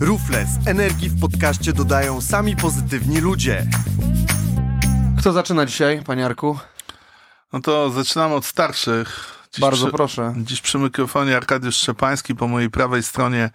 Rufles 0.00 0.48
energii 0.66 1.10
w 1.10 1.20
podcaście 1.20 1.72
dodają 1.72 2.20
sami 2.20 2.56
pozytywni 2.56 3.20
ludzie. 3.20 3.66
Kto 5.18 5.32
zaczyna 5.32 5.66
dzisiaj, 5.66 6.02
paniarku? 6.04 6.58
No 7.52 7.60
to 7.60 7.90
zaczynamy 7.90 8.34
od 8.34 8.44
starszych. 8.46 9.34
Dziś 9.52 9.60
Bardzo 9.60 9.86
przy, 9.86 9.92
proszę. 9.96 10.34
Dziś 10.36 10.60
przy 10.60 10.78
mikrofonie 10.78 11.36
Arkadiusz 11.36 11.76
Szczepański, 11.76 12.34
po 12.34 12.48
mojej 12.48 12.70
prawej 12.70 13.02
stronie 13.02 13.50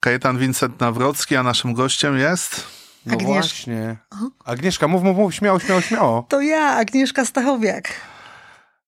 Kajetan 0.00 0.38
Vincent 0.38 0.80
Nawrocki, 0.80 1.36
a 1.36 1.42
naszym 1.42 1.74
gościem 1.74 2.18
jest... 2.18 2.66
No 3.06 3.12
Agnieszka. 3.12 3.32
właśnie. 3.32 3.96
Agnieszka, 4.44 4.88
mów, 4.88 5.02
mów, 5.02 5.16
mów, 5.16 5.34
śmiało, 5.34 5.60
śmiało, 5.60 5.80
śmiało. 5.80 6.26
To 6.28 6.40
ja, 6.40 6.76
Agnieszka 6.76 7.24
Stachowiak. 7.24 7.88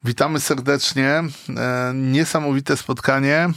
Witamy 0.06 0.40
serdecznie. 0.40 1.08
E, 1.08 1.92
niesamowite 1.94 2.76
spotkanie. 2.76 3.34
E, 3.34 3.50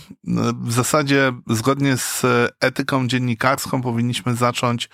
w 0.62 0.72
zasadzie 0.72 1.32
zgodnie 1.48 1.98
z 1.98 2.26
etyką 2.62 3.08
dziennikarską 3.08 3.82
powinniśmy 3.82 4.36
zacząć 4.36 4.90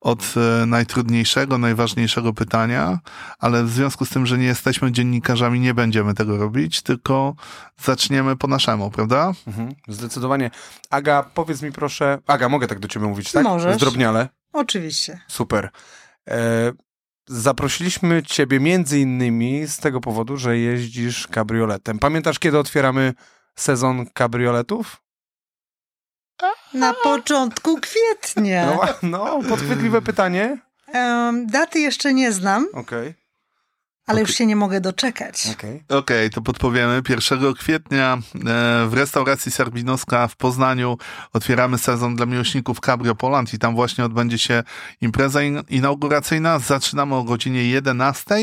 od 0.00 0.34
e, 0.36 0.66
najtrudniejszego, 0.66 1.58
najważniejszego 1.58 2.32
pytania, 2.32 2.98
ale 3.38 3.64
w 3.64 3.70
związku 3.70 4.04
z 4.04 4.10
tym, 4.10 4.26
że 4.26 4.38
nie 4.38 4.44
jesteśmy 4.44 4.92
dziennikarzami, 4.92 5.60
nie 5.60 5.74
będziemy 5.74 6.14
tego 6.14 6.36
robić, 6.36 6.82
tylko 6.82 7.34
zaczniemy 7.82 8.36
po 8.36 8.46
naszemu, 8.46 8.90
prawda? 8.90 9.32
Mhm, 9.46 9.74
zdecydowanie. 9.88 10.50
Aga, 10.90 11.22
powiedz 11.34 11.62
mi 11.62 11.72
proszę... 11.72 12.18
Aga, 12.26 12.48
mogę 12.48 12.66
tak 12.66 12.78
do 12.78 12.88
ciebie 12.88 13.06
mówić, 13.06 13.32
tak? 13.32 13.44
Możesz. 13.44 13.76
Zdrobniale. 13.76 14.28
Oczywiście. 14.52 15.20
Super. 15.28 15.70
E, 16.28 16.72
zaprosiliśmy 17.28 18.22
ciebie 18.22 18.60
między 18.60 18.98
innymi 18.98 19.66
z 19.66 19.78
tego 19.78 20.00
powodu, 20.00 20.36
że 20.36 20.58
jeździsz 20.58 21.26
kabrioletem. 21.26 21.98
Pamiętasz, 21.98 22.38
kiedy 22.38 22.58
otwieramy 22.58 23.14
sezon 23.56 24.06
kabrioletów? 24.06 25.02
Na 26.74 26.94
początku 26.94 27.80
kwietnia. 27.80 28.66
No, 28.66 28.80
no 29.02 29.42
podchwytliwe 29.48 30.02
pytanie. 30.02 30.58
Em, 30.92 31.46
daty 31.46 31.80
jeszcze 31.80 32.14
nie 32.14 32.32
znam, 32.32 32.66
Okej, 32.72 33.14
ale 34.06 34.20
już 34.20 34.34
się 34.34 34.46
nie 34.46 34.56
mogę 34.56 34.80
doczekać. 34.80 35.48
okej. 35.52 35.82
Okej, 35.88 36.30
to 36.30 36.42
podpowiemy. 36.42 37.02
1 37.08 37.54
kwietnia 37.54 38.14
e, 38.34 38.86
w 38.88 38.94
restauracji 38.94 39.52
Sarbinowska 39.52 40.28
w 40.28 40.36
Poznaniu 40.36 40.98
otwieramy 41.32 41.78
sezon 41.78 42.16
dla 42.16 42.26
miłośników 42.26 42.80
Cabrio 42.80 43.14
Poland 43.14 43.54
i 43.54 43.58
tam 43.58 43.74
właśnie 43.74 44.04
odbędzie 44.04 44.38
się 44.38 44.62
impreza 45.00 45.42
in- 45.42 45.62
inauguracyjna. 45.68 46.58
Zaczynamy 46.58 47.14
o 47.14 47.24
godzinie 47.24 47.64
11, 47.68 48.34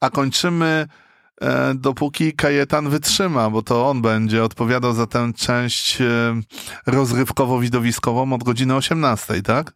a 0.00 0.10
kończymy 0.10 0.86
e, 1.40 1.74
dopóki 1.74 2.32
Kajetan 2.32 2.88
wytrzyma, 2.88 3.50
bo 3.50 3.62
to 3.62 3.90
on 3.90 4.02
będzie 4.02 4.44
odpowiadał 4.44 4.92
za 4.94 5.06
tę 5.06 5.32
część 5.36 6.00
e, 6.00 6.06
rozrywkowo-widowiskową 6.86 8.34
od 8.34 8.44
godziny 8.44 8.74
18, 8.74 9.42
tak? 9.42 9.72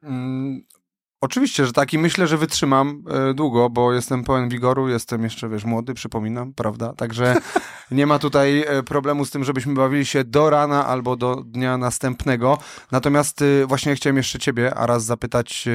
Oczywiście, 1.24 1.66
że 1.66 1.72
tak 1.72 1.92
i 1.92 1.98
myślę, 1.98 2.26
że 2.26 2.38
wytrzymam 2.38 3.02
e, 3.10 3.34
długo, 3.34 3.70
bo 3.70 3.92
jestem 3.92 4.24
pełen 4.24 4.48
wigoru, 4.48 4.88
jestem 4.88 5.22
jeszcze, 5.22 5.48
wiesz, 5.48 5.64
młody, 5.64 5.94
przypominam, 5.94 6.54
prawda? 6.54 6.92
Także 6.92 7.36
nie 7.90 8.06
ma 8.06 8.18
tutaj 8.18 8.64
e, 8.66 8.82
problemu 8.82 9.24
z 9.24 9.30
tym, 9.30 9.44
żebyśmy 9.44 9.74
bawili 9.74 10.06
się 10.06 10.24
do 10.24 10.50
rana 10.50 10.86
albo 10.86 11.16
do 11.16 11.36
dnia 11.36 11.78
następnego. 11.78 12.58
Natomiast 12.92 13.42
e, 13.42 13.66
właśnie 13.66 13.94
chciałem 13.94 14.16
jeszcze 14.16 14.38
ciebie, 14.38 14.74
a 14.74 14.86
raz 14.86 15.04
zapytać 15.04 15.68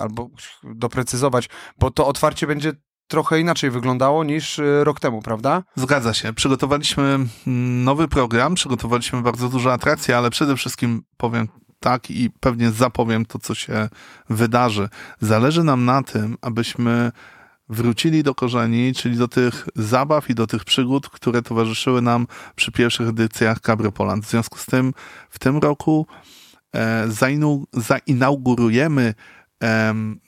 albo 0.00 0.28
doprecyzować, 0.64 1.48
bo 1.78 1.90
to 1.90 2.06
otwarcie 2.06 2.46
będzie 2.46 2.72
trochę 3.08 3.40
inaczej 3.40 3.70
wyglądało 3.70 4.24
niż 4.24 4.60
rok 4.82 5.00
temu, 5.00 5.22
prawda? 5.22 5.62
Zgadza 5.76 6.14
się. 6.14 6.32
Przygotowaliśmy 6.32 7.02
mm, 7.04 7.84
nowy 7.84 8.08
program, 8.08 8.54
przygotowaliśmy 8.54 9.22
bardzo 9.22 9.48
dużo 9.48 9.72
atrakcji, 9.72 10.14
ale 10.14 10.30
przede 10.30 10.56
wszystkim 10.56 11.02
powiem 11.16 11.48
tak 11.82 12.10
i 12.10 12.30
pewnie 12.30 12.70
zapowiem 12.70 13.26
to, 13.26 13.38
co 13.38 13.54
się 13.54 13.88
wydarzy. 14.30 14.88
Zależy 15.20 15.64
nam 15.64 15.84
na 15.84 16.02
tym, 16.02 16.36
abyśmy 16.40 17.12
wrócili 17.68 18.22
do 18.22 18.34
korzeni, 18.34 18.94
czyli 18.94 19.16
do 19.16 19.28
tych 19.28 19.68
zabaw 19.76 20.30
i 20.30 20.34
do 20.34 20.46
tych 20.46 20.64
przygód, 20.64 21.08
które 21.08 21.42
towarzyszyły 21.42 22.02
nam 22.02 22.26
przy 22.56 22.72
pierwszych 22.72 23.08
edycjach 23.08 23.60
Cabrio 23.60 23.92
Poland. 23.92 24.24
W 24.24 24.30
związku 24.30 24.58
z 24.58 24.66
tym 24.66 24.94
w 25.30 25.38
tym 25.38 25.58
roku 25.58 26.06
e, 26.74 27.04
zainu, 27.08 27.64
zainaugurujemy 27.72 29.14
em, 29.60 30.20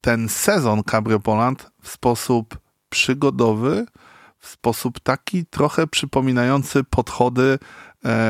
ten 0.00 0.28
sezon 0.28 0.82
Cabrio 0.82 1.20
Poland 1.20 1.70
w 1.82 1.88
sposób 1.88 2.58
przygodowy, 2.88 3.86
w 4.38 4.48
sposób 4.48 5.00
taki 5.00 5.46
trochę 5.46 5.86
przypominający 5.86 6.84
podchody, 6.84 7.58
e, 7.58 7.58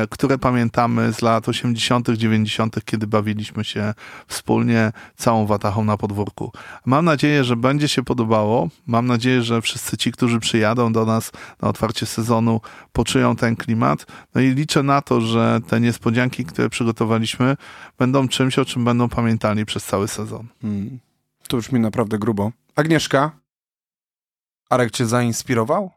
które 0.09 0.37
pamiętamy 0.37 1.13
z 1.13 1.21
lat 1.21 1.49
80., 1.49 2.09
90., 2.09 2.85
kiedy 2.85 3.07
bawiliśmy 3.07 3.63
się 3.63 3.93
wspólnie 4.27 4.91
całą 5.15 5.45
watachą 5.45 5.83
na 5.83 5.97
podwórku. 5.97 6.51
Mam 6.85 7.05
nadzieję, 7.05 7.43
że 7.43 7.55
będzie 7.55 7.87
się 7.87 8.03
podobało. 8.03 8.69
Mam 8.87 9.07
nadzieję, 9.07 9.43
że 9.43 9.61
wszyscy 9.61 9.97
ci, 9.97 10.11
którzy 10.11 10.39
przyjadą 10.39 10.93
do 10.93 11.05
nas 11.05 11.31
na 11.61 11.67
otwarcie 11.67 12.05
sezonu, 12.05 12.61
poczują 12.91 13.35
ten 13.35 13.55
klimat. 13.55 14.05
No 14.35 14.41
i 14.41 14.49
liczę 14.51 14.83
na 14.83 15.01
to, 15.01 15.21
że 15.21 15.59
te 15.67 15.79
niespodzianki, 15.79 16.45
które 16.45 16.69
przygotowaliśmy, 16.69 17.57
będą 17.97 18.27
czymś, 18.27 18.59
o 18.59 18.65
czym 18.65 18.85
będą 18.85 19.09
pamiętali 19.09 19.65
przez 19.65 19.85
cały 19.85 20.07
sezon. 20.07 20.47
Mm. 20.63 20.99
To 21.47 21.57
już 21.57 21.71
mi 21.71 21.79
naprawdę 21.79 22.19
grubo. 22.19 22.51
Agnieszka, 22.75 23.31
Arek 24.69 24.91
cię 24.91 25.05
zainspirował? 25.05 25.91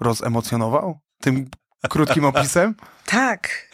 Rozemocjonował? 0.00 0.98
Tym 1.20 1.50
krótkim 1.88 2.24
opisem? 2.24 2.74
Tak, 3.06 3.68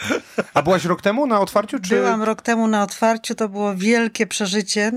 A 0.55 0.63
byłaś 0.63 0.85
rok 0.85 1.03
temu 1.03 1.27
na 1.27 1.41
otwarciu? 1.41 1.81
Czy... 1.81 1.95
byłam 1.95 2.23
rok 2.23 2.43
temu 2.43 2.69
na 2.69 2.83
otwarciu, 2.83 3.35
to 3.35 3.49
było 3.49 3.75
wielkie 3.75 4.27
przeżycie. 4.27 4.93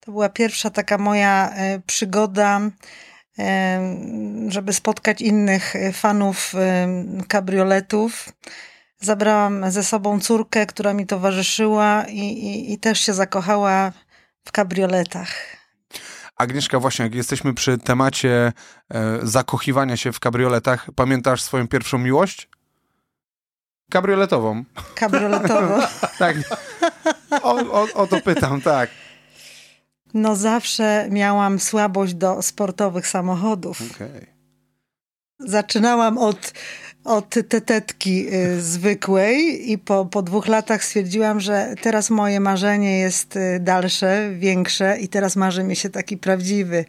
To 0.00 0.12
była 0.12 0.28
pierwsza 0.28 0.70
taka 0.70 0.98
moja 0.98 1.50
e, 1.50 1.80
przygoda, 1.86 2.60
e, 3.38 3.96
żeby 4.48 4.72
spotkać 4.72 5.20
innych 5.20 5.76
e, 5.76 5.92
fanów 5.92 6.52
kabrioletów. 7.28 8.28
Zabrałam 9.00 9.70
ze 9.70 9.84
sobą 9.84 10.20
córkę, 10.20 10.66
która 10.66 10.94
mi 10.94 11.06
towarzyszyła 11.06 12.04
i, 12.08 12.18
i, 12.18 12.72
i 12.72 12.78
też 12.78 13.00
się 13.00 13.14
zakochała 13.14 13.92
w 14.44 14.52
kabrioletach. 14.52 15.61
Agnieszka, 16.42 16.80
właśnie 16.80 17.02
jak 17.02 17.14
jesteśmy 17.14 17.54
przy 17.54 17.78
temacie 17.78 18.52
e, 18.94 19.18
zakochiwania 19.22 19.96
się 19.96 20.12
w 20.12 20.20
kabrioletach, 20.20 20.86
pamiętasz 20.96 21.42
swoją 21.42 21.68
pierwszą 21.68 21.98
miłość? 21.98 22.48
Kabrioletową. 23.90 24.64
Kabrioletowo. 24.94 25.78
Tak. 26.18 26.36
O, 27.42 27.54
o, 27.54 27.88
o 27.94 28.06
to 28.06 28.20
pytam, 28.20 28.60
tak. 28.60 28.90
No 30.14 30.36
zawsze 30.36 31.06
miałam 31.10 31.60
słabość 31.60 32.14
do 32.14 32.42
sportowych 32.42 33.06
samochodów. 33.06 33.82
Okej. 33.94 34.26
Zaczynałam 35.38 36.18
od, 36.18 36.52
od 37.04 37.34
tetetki 37.48 38.34
y, 38.34 38.60
zwykłej 38.62 39.70
i 39.70 39.78
po, 39.78 40.06
po 40.06 40.22
dwóch 40.22 40.46
latach 40.46 40.84
stwierdziłam, 40.84 41.40
że 41.40 41.74
teraz 41.82 42.10
moje 42.10 42.40
marzenie 42.40 42.98
jest 42.98 43.36
y, 43.36 43.58
dalsze, 43.60 44.30
większe 44.38 44.98
i 44.98 45.08
teraz 45.08 45.36
marzy 45.36 45.64
mi 45.64 45.76
się 45.76 45.90
taki 45.90 46.16
prawdziwy 46.16 46.84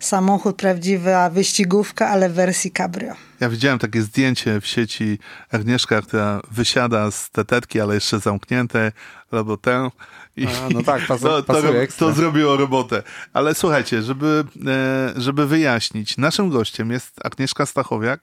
samochód, 0.00 0.56
prawdziwa 0.56 1.30
wyścigówka, 1.30 2.08
ale 2.08 2.30
w 2.30 2.32
wersji 2.32 2.70
cabrio. 2.70 3.14
Ja 3.40 3.48
widziałem 3.48 3.78
takie 3.78 4.02
zdjęcie 4.02 4.60
w 4.60 4.66
sieci 4.66 5.18
Agnieszka, 5.50 6.02
która 6.02 6.40
wysiada 6.50 7.10
z 7.10 7.30
tetetki, 7.30 7.80
ale 7.80 7.94
jeszcze 7.94 8.20
zamknięte, 8.20 8.92
albo 9.30 9.56
tę. 9.56 9.90
I 10.36 10.46
A, 10.46 10.50
no 10.70 10.82
tak, 10.82 11.02
pas- 11.02 11.20
to, 11.22 11.42
to, 11.42 11.76
ekstra. 11.76 12.06
to 12.06 12.12
zrobiło 12.12 12.56
robotę. 12.56 13.02
Ale 13.32 13.54
słuchajcie, 13.54 14.02
żeby, 14.02 14.44
e, 14.66 15.12
żeby 15.16 15.46
wyjaśnić, 15.46 16.16
naszym 16.16 16.50
gościem 16.50 16.90
jest 16.90 17.26
Agnieszka 17.26 17.66
Stachowiak, 17.66 18.20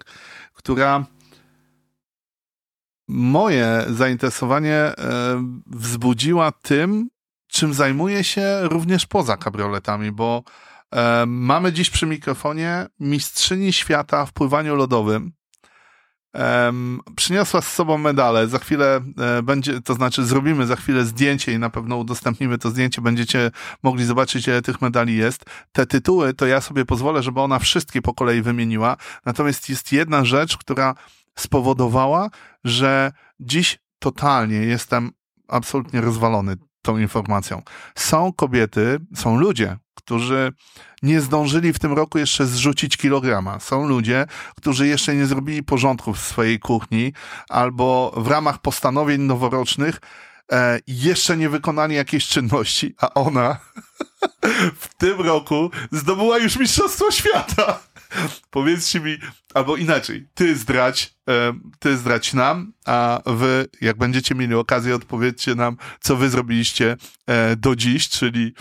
która 0.53 1.05
moje 3.07 3.85
zainteresowanie 3.89 4.73
e, 4.73 4.93
wzbudziła 5.67 6.51
tym, 6.51 7.09
czym 7.47 7.73
zajmuje 7.73 8.23
się 8.23 8.59
również 8.61 9.05
poza 9.05 9.37
kabrioletami, 9.37 10.11
bo 10.11 10.43
e, 10.91 11.25
mamy 11.27 11.73
dziś 11.73 11.89
przy 11.89 12.05
mikrofonie 12.05 12.87
mistrzyni 12.99 13.73
świata 13.73 14.25
w 14.25 14.33
pływaniu 14.33 14.75
lodowym. 14.75 15.31
Przyniosła 17.15 17.61
z 17.61 17.73
sobą 17.73 17.97
medale. 17.97 18.47
Za 18.47 18.59
chwilę 18.59 19.01
e, 19.17 19.43
będzie, 19.43 19.81
to 19.81 19.93
znaczy 19.93 20.25
zrobimy 20.25 20.65
za 20.65 20.75
chwilę 20.75 21.05
zdjęcie 21.05 21.53
i 21.53 21.59
na 21.59 21.69
pewno 21.69 21.97
udostępnimy 21.97 22.57
to 22.57 22.69
zdjęcie. 22.69 23.01
Będziecie 23.01 23.51
mogli 23.83 24.05
zobaczyć, 24.05 24.47
ile 24.47 24.61
tych 24.61 24.81
medali 24.81 25.15
jest. 25.15 25.45
Te 25.71 25.85
tytuły 25.85 26.33
to 26.33 26.45
ja 26.45 26.61
sobie 26.61 26.85
pozwolę, 26.85 27.23
żeby 27.23 27.41
ona 27.41 27.59
wszystkie 27.59 28.01
po 28.01 28.13
kolei 28.13 28.41
wymieniła. 28.41 28.97
Natomiast 29.25 29.69
jest 29.69 29.91
jedna 29.91 30.25
rzecz, 30.25 30.57
która 30.57 30.95
spowodowała, 31.39 32.29
że 32.63 33.11
dziś 33.39 33.79
totalnie 33.99 34.57
jestem 34.57 35.11
absolutnie 35.47 36.01
rozwalony 36.01 36.55
tą 36.81 36.97
informacją. 36.97 37.61
Są 37.95 38.33
kobiety, 38.33 38.99
są 39.15 39.37
ludzie, 39.37 39.77
którzy 39.95 40.53
nie 41.03 41.21
zdążyli 41.21 41.73
w 41.73 41.79
tym 41.79 41.93
roku 41.93 42.17
jeszcze 42.17 42.45
zrzucić 42.45 42.97
kilograma. 42.97 43.59
Są 43.59 43.87
ludzie, 43.87 44.25
którzy 44.55 44.87
jeszcze 44.87 45.15
nie 45.15 45.25
zrobili 45.25 45.63
porządków 45.63 46.17
w 46.17 46.25
swojej 46.25 46.59
kuchni 46.59 47.13
albo 47.49 48.13
w 48.17 48.27
ramach 48.27 48.61
postanowień 48.61 49.21
noworocznych 49.21 50.01
e, 50.51 50.79
jeszcze 50.87 51.37
nie 51.37 51.49
wykonali 51.49 51.95
jakiejś 51.95 52.27
czynności, 52.27 52.95
a 53.01 53.13
ona 53.13 53.57
w 54.83 54.95
tym 54.97 55.21
roku 55.21 55.71
zdobyła 55.91 56.37
już 56.37 56.59
Mistrzostwo 56.59 57.11
Świata. 57.11 57.79
Powiedzcie 58.49 58.99
mi, 58.99 59.17
albo 59.53 59.75
inaczej, 59.77 60.27
ty 60.33 60.55
zdrać, 60.55 61.15
e, 61.29 61.53
ty 61.79 61.97
zdrać 61.97 62.33
nam, 62.33 62.73
a 62.85 63.21
wy, 63.25 63.67
jak 63.81 63.97
będziecie 63.97 64.35
mieli 64.35 64.55
okazję, 64.55 64.95
odpowiedzcie 64.95 65.55
nam, 65.55 65.77
co 65.99 66.15
wy 66.15 66.29
zrobiliście 66.29 66.97
e, 67.27 67.55
do 67.55 67.75
dziś, 67.75 68.09
czyli 68.09 68.53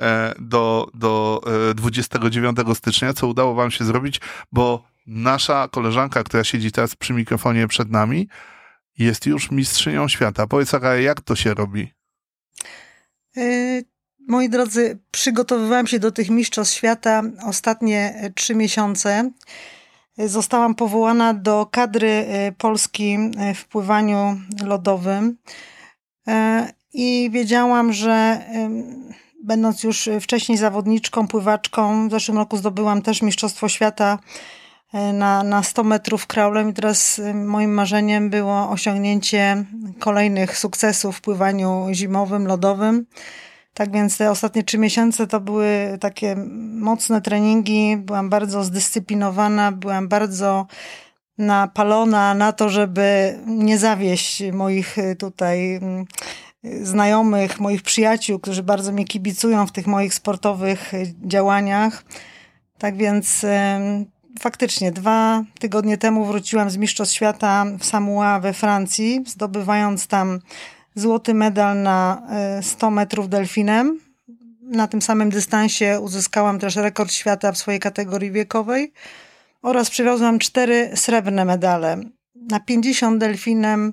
e, 0.00 0.34
do, 0.38 0.90
do 0.94 1.40
29 1.74 2.58
stycznia, 2.74 3.12
co 3.12 3.26
udało 3.26 3.54
wam 3.54 3.70
się 3.70 3.84
zrobić, 3.84 4.20
bo 4.52 4.88
nasza 5.06 5.68
koleżanka, 5.68 6.24
która 6.24 6.44
siedzi 6.44 6.72
teraz 6.72 6.96
przy 6.96 7.12
mikrofonie 7.12 7.68
przed 7.68 7.90
nami, 7.90 8.28
jest 8.98 9.26
już 9.26 9.50
mistrzynią 9.50 10.08
świata. 10.08 10.46
Powiedz, 10.46 10.74
Aga, 10.74 10.96
jak 10.96 11.20
to 11.20 11.36
się 11.36 11.54
robi? 11.54 11.92
Moi 14.28 14.48
drodzy, 14.48 14.98
przygotowywałam 15.10 15.86
się 15.86 15.98
do 15.98 16.12
tych 16.12 16.30
mistrzostw 16.30 16.74
świata 16.74 17.22
ostatnie 17.46 18.14
e, 18.16 18.30
trzy 18.30 18.54
miesiące. 18.54 19.30
Zostałam 20.18 20.74
powołana 20.74 21.34
do 21.34 21.66
kadry 21.70 22.08
e, 22.08 22.52
Polski 22.52 23.18
e, 23.38 23.54
w 23.54 23.64
pływaniu 23.64 24.40
lodowym 24.66 25.36
i 26.92 27.30
wiedziałam, 27.32 27.92
że 27.92 28.40
będąc 29.42 29.82
już 29.82 30.08
wcześniej 30.20 30.58
zawodniczką, 30.58 31.28
pływaczką, 31.28 32.08
w 32.08 32.10
zeszłym 32.10 32.38
roku 32.38 32.56
zdobyłam 32.56 33.02
też 33.02 33.22
Mistrzostwo 33.22 33.68
Świata 33.68 34.18
na, 35.12 35.42
na 35.42 35.62
100 35.62 35.84
metrów 35.84 36.26
kraulem 36.26 36.70
i 36.70 36.72
teraz 36.72 37.20
moim 37.34 37.74
marzeniem 37.74 38.30
było 38.30 38.70
osiągnięcie 38.70 39.64
kolejnych 39.98 40.58
sukcesów 40.58 41.16
w 41.16 41.20
pływaniu 41.20 41.86
zimowym, 41.92 42.46
lodowym. 42.46 43.06
Tak 43.74 43.92
więc 43.92 44.18
te 44.18 44.30
ostatnie 44.30 44.62
trzy 44.62 44.78
miesiące 44.78 45.26
to 45.26 45.40
były 45.40 45.98
takie 46.00 46.36
mocne 46.74 47.22
treningi. 47.22 47.96
Byłam 47.96 48.30
bardzo 48.30 48.64
zdyscyplinowana, 48.64 49.72
byłam 49.72 50.08
bardzo 50.08 50.66
napalona 51.38 52.34
na 52.34 52.52
to, 52.52 52.68
żeby 52.68 53.38
nie 53.46 53.78
zawieść 53.78 54.42
moich 54.52 54.98
y, 54.98 55.16
tutaj 55.16 55.74
mm, 55.74 56.04
znajomych, 56.82 57.60
moich 57.60 57.82
przyjaciół, 57.82 58.38
którzy 58.38 58.62
bardzo 58.62 58.92
mnie 58.92 59.04
kibicują 59.04 59.66
w 59.66 59.72
tych 59.72 59.86
moich 59.86 60.14
sportowych 60.14 60.94
y, 60.94 61.14
działaniach. 61.22 62.04
Tak 62.78 62.96
więc 62.96 63.46
faktycznie 64.40 64.92
dwa 64.92 65.44
tygodnie 65.58 65.98
temu 65.98 66.24
wróciłam 66.24 66.70
z 66.70 66.76
Mistrzostw 66.76 67.14
Świata 67.14 67.64
w 67.78 67.84
Samoa 67.84 68.40
we 68.40 68.52
Francji, 68.52 69.24
zdobywając 69.26 70.06
tam 70.06 70.40
złoty 70.94 71.34
medal 71.34 71.82
na 71.82 72.22
100 72.62 72.86
e, 72.86 72.90
metrów 72.90 73.28
delfinem. 73.28 74.00
Na 74.62 74.88
tym 74.88 75.02
samym 75.02 75.30
dystansie 75.30 76.00
uzyskałam 76.00 76.58
też 76.58 76.76
rekord 76.76 77.12
świata 77.12 77.52
w 77.52 77.58
swojej 77.58 77.80
kategorii 77.80 78.30
wiekowej 78.30 78.92
oraz 79.62 79.90
przywiozłam 79.90 80.38
cztery 80.38 80.90
srebrne 80.94 81.44
medale. 81.44 82.00
Na 82.34 82.60
50 82.60 83.20
delfinem, 83.20 83.92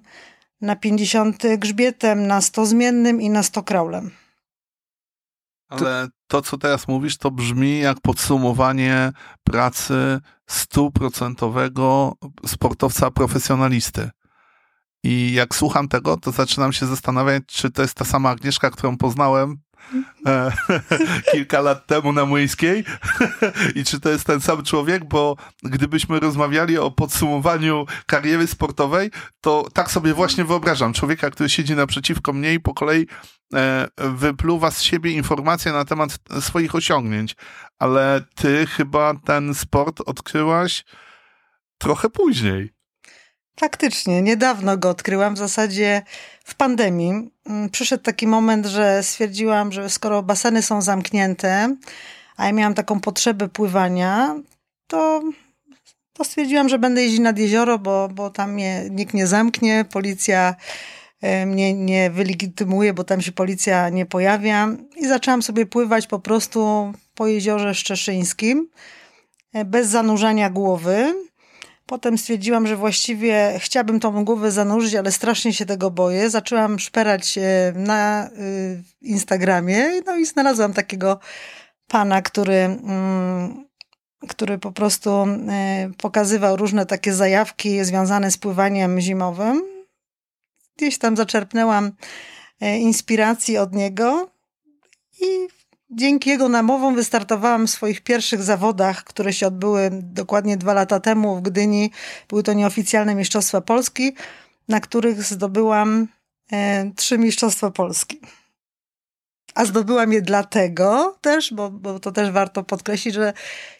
na 0.61 0.75
50 0.75 1.43
grzbietem, 1.57 2.27
na 2.27 2.41
100 2.41 2.65
zmiennym 2.65 3.21
i 3.21 3.29
na 3.29 3.43
100 3.43 3.63
kraulem. 3.63 4.11
Ale 5.69 6.07
to, 6.27 6.41
co 6.41 6.57
teraz 6.57 6.87
mówisz, 6.87 7.17
to 7.17 7.31
brzmi 7.31 7.79
jak 7.79 8.01
podsumowanie 8.01 9.11
pracy 9.43 10.19
stuprocentowego 10.49 12.13
sportowca 12.45 13.11
profesjonalisty. 13.11 14.09
I 15.03 15.33
jak 15.33 15.55
słucham 15.55 15.87
tego, 15.87 16.17
to 16.17 16.31
zaczynam 16.31 16.73
się 16.73 16.85
zastanawiać, 16.85 17.43
czy 17.47 17.71
to 17.71 17.81
jest 17.81 17.93
ta 17.93 18.05
sama 18.05 18.29
Agnieszka, 18.29 18.69
którą 18.69 18.97
poznałem 18.97 19.57
e, 20.25 20.51
kilka 21.31 21.61
lat 21.61 21.87
temu 21.87 22.13
na 22.13 22.25
Młyńskiej 22.25 22.83
i 23.75 23.83
czy 23.83 23.99
to 23.99 24.09
jest 24.09 24.25
ten 24.25 24.41
sam 24.41 24.63
człowiek, 24.63 25.05
bo 25.05 25.35
gdybyśmy 25.63 26.19
rozmawiali 26.19 26.77
o 26.77 26.91
podsumowaniu 26.91 27.85
kariery 28.05 28.47
sportowej, 28.47 29.11
to 29.41 29.67
tak 29.73 29.91
sobie 29.91 30.13
właśnie 30.13 30.45
wyobrażam 30.45 30.93
człowieka, 30.93 31.29
który 31.29 31.49
siedzi 31.49 31.75
naprzeciwko 31.75 32.33
mnie 32.33 32.53
i 32.53 32.59
po 32.59 32.73
kolei 32.73 33.07
e, 33.53 33.87
wypluwa 33.97 34.71
z 34.71 34.81
siebie 34.81 35.11
informacje 35.11 35.71
na 35.71 35.85
temat 35.85 36.19
swoich 36.39 36.75
osiągnięć, 36.75 37.35
ale 37.79 38.21
ty 38.35 38.67
chyba 38.67 39.13
ten 39.25 39.53
sport 39.53 40.01
odkryłaś 40.05 40.85
trochę 41.77 42.09
później. 42.09 42.80
Faktycznie, 43.61 44.21
niedawno 44.21 44.77
go 44.77 44.89
odkryłam, 44.89 45.35
w 45.35 45.37
zasadzie 45.37 46.01
w 46.43 46.55
pandemii. 46.55 47.31
Mm, 47.45 47.69
przyszedł 47.69 48.03
taki 48.03 48.27
moment, 48.27 48.65
że 48.65 49.03
stwierdziłam, 49.03 49.71
że 49.71 49.89
skoro 49.89 50.23
baseny 50.23 50.61
są 50.61 50.81
zamknięte, 50.81 51.75
a 52.37 52.45
ja 52.45 52.53
miałam 52.53 52.73
taką 52.73 52.99
potrzebę 52.99 53.49
pływania, 53.49 54.35
to, 54.87 55.21
to 56.13 56.23
stwierdziłam, 56.23 56.69
że 56.69 56.79
będę 56.79 57.03
jeździć 57.03 57.19
nad 57.19 57.37
jezioro, 57.37 57.79
bo, 57.79 58.09
bo 58.09 58.29
tam 58.29 58.53
mnie 58.53 58.85
nikt 58.89 59.13
nie 59.13 59.27
zamknie, 59.27 59.85
policja 59.91 60.55
e, 61.21 61.45
mnie 61.45 61.73
nie 61.73 62.11
wylegitymuje, 62.11 62.93
bo 62.93 63.03
tam 63.03 63.21
się 63.21 63.31
policja 63.31 63.89
nie 63.89 64.05
pojawia. 64.05 64.67
I 64.95 65.07
zaczęłam 65.07 65.41
sobie 65.41 65.65
pływać 65.65 66.07
po 66.07 66.19
prostu 66.19 66.93
po 67.15 67.27
jeziorze 67.27 67.75
Szczeszyńskim, 67.75 68.69
e, 69.53 69.65
bez 69.65 69.87
zanurzania 69.87 70.49
głowy. 70.49 71.13
Potem 71.91 72.17
stwierdziłam, 72.17 72.67
że 72.67 72.75
właściwie 72.75 73.55
chciałabym 73.59 73.99
tą 73.99 74.25
głowę 74.25 74.51
zanurzyć, 74.51 74.95
ale 74.95 75.11
strasznie 75.11 75.53
się 75.53 75.65
tego 75.65 75.91
boję. 75.91 76.29
Zaczęłam 76.29 76.79
szperać 76.79 77.39
na 77.75 78.29
y, 78.29 78.83
Instagramie, 79.01 80.01
no 80.05 80.17
i 80.17 80.25
znalazłam 80.25 80.73
takiego 80.73 81.19
pana, 81.87 82.21
który, 82.21 82.53
mm, 82.53 83.65
który 84.27 84.57
po 84.57 84.71
prostu 84.71 85.23
y, 85.23 85.93
pokazywał 85.97 86.57
różne 86.57 86.85
takie 86.85 87.13
zajawki 87.13 87.83
związane 87.85 88.31
z 88.31 88.37
pływaniem 88.37 88.99
zimowym. 88.99 89.63
Gdzieś 90.77 90.97
tam 90.97 91.17
zaczerpnęłam 91.17 91.91
inspiracji 92.61 93.57
od 93.57 93.73
niego 93.73 94.31
i 95.21 95.47
Dzięki 95.93 96.29
jego 96.29 96.49
namowom 96.49 96.95
wystartowałam 96.95 97.67
w 97.67 97.69
swoich 97.69 98.01
pierwszych 98.01 98.43
zawodach, 98.43 99.03
które 99.03 99.33
się 99.33 99.47
odbyły 99.47 99.89
dokładnie 99.93 100.57
dwa 100.57 100.73
lata 100.73 100.99
temu 100.99 101.35
w 101.35 101.41
Gdyni. 101.41 101.91
Były 102.29 102.43
to 102.43 102.53
nieoficjalne 102.53 103.15
Mistrzostwa 103.15 103.61
Polski, 103.61 104.15
na 104.67 104.79
których 104.79 105.23
zdobyłam 105.23 106.07
e, 106.51 106.91
trzy 106.95 107.17
Mistrzostwa 107.17 107.71
Polski. 107.71 108.19
A 109.55 109.65
zdobyłam 109.65 110.13
je 110.13 110.21
dlatego 110.21 111.17
też, 111.21 111.53
bo, 111.53 111.69
bo 111.69 111.99
to 111.99 112.11
też 112.11 112.31
warto 112.31 112.63
podkreślić, 112.63 113.15
że 113.15 113.33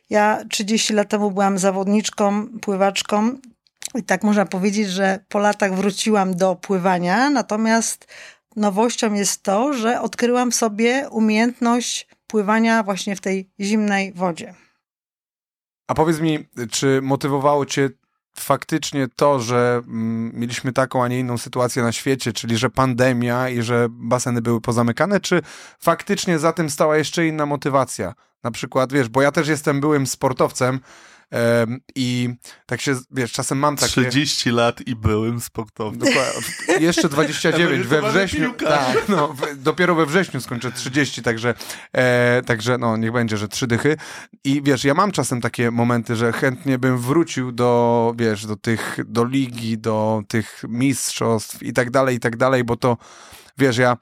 ja 0.10 0.44
30 0.50 0.94
lat 0.94 1.10
temu 1.10 1.32
byłam 1.32 1.58
zawodniczką, 1.58 2.48
pływaczką 2.60 3.38
i 3.96 4.04
tak 4.04 4.24
można 4.24 4.46
powiedzieć, 4.46 4.90
że 4.90 5.20
po 5.28 5.40
latach 5.40 5.76
wróciłam 5.76 6.36
do 6.36 6.56
pływania, 6.56 7.30
natomiast 7.30 8.08
nowością 8.56 9.14
jest 9.14 9.44
to, 9.44 9.74
że 9.74 10.02
odkryłam 10.02 10.52
w 10.52 10.56
sobie 10.56 11.08
umiejętność 11.12 12.08
pływania 12.28 12.84
właśnie 12.84 13.16
w 13.16 13.22
tej 13.22 13.50
zimnej 13.60 14.14
wodzie. 14.14 14.54
A 15.88 15.94
powiedz 15.94 16.20
mi, 16.20 16.48
czy 16.72 17.02
motywowało 17.02 17.66
cię 17.66 17.90
faktycznie 18.36 19.08
to, 19.16 19.40
że 19.40 19.82
mm, 19.88 20.32
mieliśmy 20.34 20.74
taką, 20.74 21.04
a 21.04 21.08
nie 21.08 21.20
inną 21.20 21.38
sytuację 21.38 21.84
na 21.84 21.92
świecie, 21.92 22.34
czyli 22.34 22.58
że 22.58 22.70
pandemia 22.70 23.50
i 23.50 23.62
że 23.62 23.88
baseny 23.90 24.42
były 24.42 24.62
pozamykane, 24.62 25.20
czy 25.20 25.42
faktycznie 25.80 26.40
za 26.40 26.54
tym 26.54 26.70
stała 26.70 26.98
jeszcze 26.98 27.28
inna 27.28 27.46
motywacja? 27.46 28.14
Na 28.44 28.52
przykład, 28.52 28.94
wiesz, 28.94 29.10
bo 29.10 29.22
ja 29.22 29.32
też 29.32 29.48
jestem 29.48 29.80
byłym 29.80 30.08
sportowcem, 30.08 30.80
i 31.96 32.30
tak 32.66 32.82
się, 32.82 32.96
wiesz, 33.12 33.32
czasem 33.32 33.58
mam 33.58 33.76
takie... 33.76 33.92
30 33.92 34.52
lat 34.52 34.82
i 34.88 34.96
byłym 34.96 35.42
sportowcem. 35.42 36.08
Jeszcze 36.80 37.10
29, 37.10 37.88
we 37.88 38.02
wrześniu. 38.02 38.54
Tak, 38.54 39.10
no, 39.10 39.36
dopiero 39.56 39.96
we 39.96 40.06
wrześniu 40.06 40.42
skończę 40.42 40.72
30, 40.72 41.22
także, 41.22 41.54
e, 41.94 42.42
także 42.46 42.78
no, 42.78 42.98
niech 42.98 43.12
będzie, 43.12 43.38
że 43.38 43.48
trzy 43.48 43.68
dychy. 43.68 43.98
I 44.44 44.62
wiesz, 44.62 44.84
ja 44.84 44.94
mam 44.94 45.12
czasem 45.12 45.42
takie 45.42 45.72
momenty, 45.72 46.16
że 46.16 46.34
chętnie 46.34 46.80
bym 46.80 46.98
wrócił 46.98 47.52
do, 47.52 48.14
wiesz, 48.18 48.46
do 48.46 48.56
tych, 48.56 48.98
do 49.06 49.26
ligi, 49.26 49.78
do 49.78 50.22
tych 50.28 50.64
mistrzostw 50.68 51.64
i 51.64 51.74
tak 51.74 51.92
dalej, 51.92 52.16
i 52.16 52.20
tak 52.20 52.38
dalej, 52.38 52.64
bo 52.64 52.76
to, 52.76 52.98
wiesz, 53.58 53.78
ja... 53.78 53.98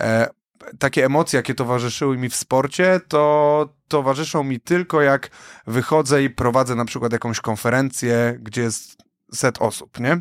E, 0.00 0.28
takie 0.78 1.04
emocje, 1.04 1.36
jakie 1.36 1.54
towarzyszyły 1.54 2.18
mi 2.18 2.28
w 2.28 2.36
sporcie, 2.36 3.00
to 3.08 3.68
towarzyszą 3.88 4.44
mi 4.44 4.60
tylko 4.60 5.02
jak 5.02 5.30
wychodzę 5.66 6.22
i 6.22 6.30
prowadzę 6.30 6.74
na 6.74 6.84
przykład 6.84 7.12
jakąś 7.12 7.40
konferencję, 7.40 8.38
gdzie 8.40 8.62
jest 8.62 8.96
set 9.32 9.62
osób, 9.62 10.00
nie? 10.00 10.20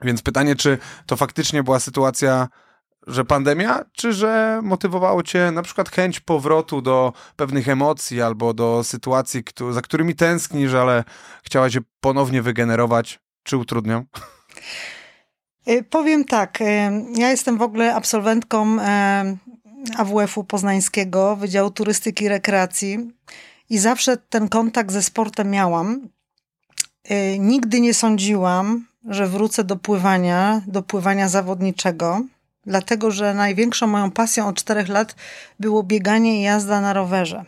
Więc 0.00 0.22
pytanie, 0.22 0.56
czy 0.56 0.78
to 1.06 1.16
faktycznie 1.16 1.62
była 1.62 1.80
sytuacja, 1.80 2.48
że 3.06 3.24
pandemia, 3.24 3.84
czy 3.92 4.12
że 4.12 4.60
motywowało 4.62 5.22
cię 5.22 5.50
na 5.50 5.62
przykład 5.62 5.88
chęć 5.88 6.20
powrotu 6.20 6.82
do 6.82 7.12
pewnych 7.36 7.68
emocji 7.68 8.22
albo 8.22 8.54
do 8.54 8.84
sytuacji, 8.84 9.42
za 9.70 9.82
którymi 9.82 10.14
tęsknisz, 10.14 10.74
ale 10.74 11.04
chciałaś 11.42 11.74
je 11.74 11.80
ponownie 12.00 12.42
wygenerować, 12.42 13.20
czy 13.42 13.56
utrudnią? 13.56 14.04
Y, 15.68 15.82
powiem 15.82 16.24
tak, 16.24 16.60
y, 16.60 16.64
ja 17.16 17.30
jestem 17.30 17.58
w 17.58 17.62
ogóle 17.62 17.94
absolwentką 17.94 18.76
AWF-u 19.96 20.44
Poznańskiego, 20.44 21.36
Wydziału 21.36 21.70
Turystyki 21.70 22.24
i 22.24 22.28
Rekreacji 22.28 23.10
i 23.70 23.78
zawsze 23.78 24.16
ten 24.16 24.48
kontakt 24.48 24.92
ze 24.92 25.02
sportem 25.02 25.50
miałam. 25.50 26.08
Y, 27.10 27.38
nigdy 27.38 27.80
nie 27.80 27.94
sądziłam, 27.94 28.86
że 29.08 29.26
wrócę 29.26 29.64
do 29.64 29.76
pływania, 29.76 30.62
do 30.66 30.82
pływania 30.82 31.28
zawodniczego, 31.28 32.24
dlatego 32.66 33.10
że 33.10 33.34
największą 33.34 33.86
moją 33.86 34.10
pasją 34.10 34.48
od 34.48 34.56
czterech 34.56 34.88
lat 34.88 35.14
było 35.60 35.82
bieganie 35.82 36.40
i 36.40 36.42
jazda 36.42 36.80
na 36.80 36.92
rowerze. 36.92 37.44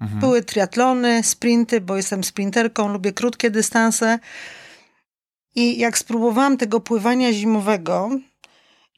Mhm. 0.00 0.20
Były 0.20 0.42
triatlony, 0.42 1.22
sprinty, 1.22 1.80
bo 1.80 1.96
jestem 1.96 2.24
sprinterką, 2.24 2.88
lubię 2.88 3.12
krótkie 3.12 3.50
dystanse. 3.50 4.18
I 5.54 5.78
jak 5.78 5.98
spróbowałam 5.98 6.56
tego 6.56 6.80
pływania 6.80 7.32
zimowego 7.32 8.10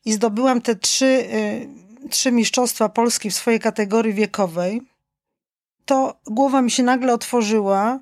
i 0.05 0.13
zdobyłam 0.13 0.61
te 0.61 0.77
trzy, 0.77 1.07
y, 1.07 1.69
trzy 2.11 2.33
mistrzostwa 2.33 2.89
Polski 2.89 3.31
w 3.31 3.35
swojej 3.35 3.61
kategorii 3.61 4.15
wiekowej, 4.15 4.83
to 5.85 6.21
głowa 6.27 6.63
mi 6.63 6.71
się 6.71 6.83
nagle 6.83 7.15
otworzyła 7.15 8.01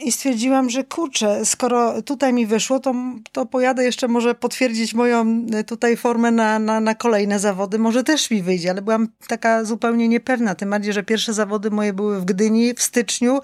i 0.00 0.12
stwierdziłam, 0.12 0.70
że 0.70 0.84
kurczę, 0.84 1.44
skoro 1.44 2.02
tutaj 2.02 2.32
mi 2.32 2.46
wyszło, 2.46 2.80
to, 2.80 2.94
to 3.32 3.46
pojadę 3.46 3.84
jeszcze 3.84 4.08
może 4.08 4.34
potwierdzić 4.34 4.94
moją 4.94 5.46
e, 5.52 5.64
tutaj 5.64 5.96
formę 5.96 6.30
na, 6.30 6.58
na, 6.58 6.80
na 6.80 6.94
kolejne 6.94 7.38
zawody. 7.38 7.78
Może 7.78 8.04
też 8.04 8.30
mi 8.30 8.42
wyjdzie, 8.42 8.70
ale 8.70 8.82
byłam 8.82 9.08
taka 9.28 9.64
zupełnie 9.64 10.08
niepewna. 10.08 10.54
Tym 10.54 10.70
bardziej, 10.70 10.92
że 10.92 11.02
pierwsze 11.02 11.32
zawody 11.32 11.70
moje 11.70 11.92
były 11.92 12.20
w 12.20 12.24
Gdyni 12.24 12.74
w 12.74 12.82
styczniu, 12.82 13.40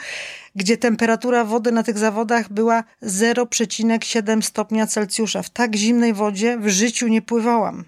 gdzie 0.56 0.76
temperatura 0.76 1.44
wody 1.44 1.72
na 1.72 1.82
tych 1.82 1.98
zawodach 1.98 2.52
była 2.52 2.84
0,7 3.02 4.42
stopnia 4.42 4.86
Celsjusza. 4.86 5.42
W 5.42 5.50
tak 5.50 5.76
zimnej 5.76 6.14
wodzie 6.14 6.58
w 6.58 6.68
życiu 6.68 7.08
nie 7.08 7.22
pływałam. 7.22 7.84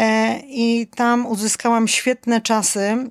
E, 0.00 0.40
I 0.46 0.86
tam 0.86 1.26
uzyskałam 1.26 1.88
świetne 1.88 2.40
czasy. 2.40 3.10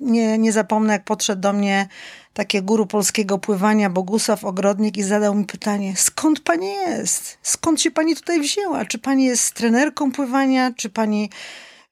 Nie, 0.00 0.38
nie 0.38 0.52
zapomnę, 0.52 0.92
jak 0.92 1.04
podszedł 1.04 1.42
do 1.42 1.52
mnie 1.52 1.88
takie 2.34 2.62
guru 2.62 2.86
polskiego 2.86 3.38
pływania, 3.38 3.90
Bogusław 3.90 4.44
Ogrodnik 4.44 4.96
i 4.96 5.02
zadał 5.02 5.34
mi 5.34 5.44
pytanie, 5.44 5.94
skąd 5.96 6.40
pani 6.40 6.66
jest? 6.66 7.38
Skąd 7.42 7.80
się 7.80 7.90
pani 7.90 8.16
tutaj 8.16 8.40
wzięła? 8.40 8.84
Czy 8.84 8.98
pani 8.98 9.24
jest 9.24 9.54
trenerką 9.54 10.12
pływania? 10.12 10.72
Czy 10.76 10.90
pani 10.90 11.30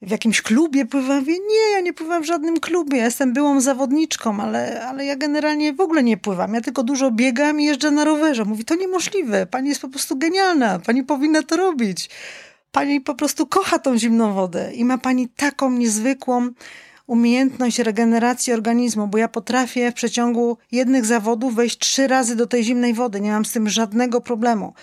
w 0.02 0.10
jakimś 0.10 0.42
klubie 0.42 0.86
pływa? 0.86 1.20
nie, 1.20 1.72
ja 1.72 1.80
nie 1.80 1.92
pływam 1.92 2.22
w 2.22 2.26
żadnym 2.26 2.60
klubie. 2.60 2.98
Ja 2.98 3.04
jestem 3.04 3.32
byłą 3.32 3.60
zawodniczką, 3.60 4.40
ale, 4.40 4.82
ale 4.86 5.04
ja 5.04 5.16
generalnie 5.16 5.72
w 5.72 5.80
ogóle 5.80 6.02
nie 6.02 6.16
pływam. 6.16 6.54
Ja 6.54 6.60
tylko 6.60 6.82
dużo 6.82 7.10
biegam 7.10 7.60
i 7.60 7.64
jeżdżę 7.64 7.90
na 7.90 8.04
rowerze. 8.04 8.44
Mówi, 8.44 8.64
to 8.64 8.74
niemożliwe. 8.74 9.46
Pani 9.46 9.68
jest 9.68 9.80
po 9.80 9.88
prostu 9.88 10.16
genialna. 10.16 10.78
Pani 10.78 11.04
powinna 11.04 11.42
to 11.42 11.56
robić. 11.56 12.10
Pani 12.72 13.00
po 13.00 13.14
prostu 13.14 13.46
kocha 13.46 13.78
tą 13.78 13.98
zimną 13.98 14.32
wodę 14.32 14.72
i 14.74 14.84
ma 14.84 14.98
pani 14.98 15.28
taką 15.28 15.70
niezwykłą 15.70 16.50
umiejętność 17.06 17.78
regeneracji 17.78 18.52
organizmu, 18.52 19.06
bo 19.06 19.18
ja 19.18 19.28
potrafię 19.28 19.90
w 19.90 19.94
przeciągu 19.94 20.58
jednych 20.72 21.04
zawodów 21.04 21.54
wejść 21.54 21.78
trzy 21.78 22.06
razy 22.06 22.36
do 22.36 22.46
tej 22.46 22.64
zimnej 22.64 22.94
wody. 22.94 23.20
Nie 23.20 23.30
mam 23.30 23.44
z 23.44 23.52
tym 23.52 23.68
żadnego 23.68 24.20
problemu. 24.20 24.74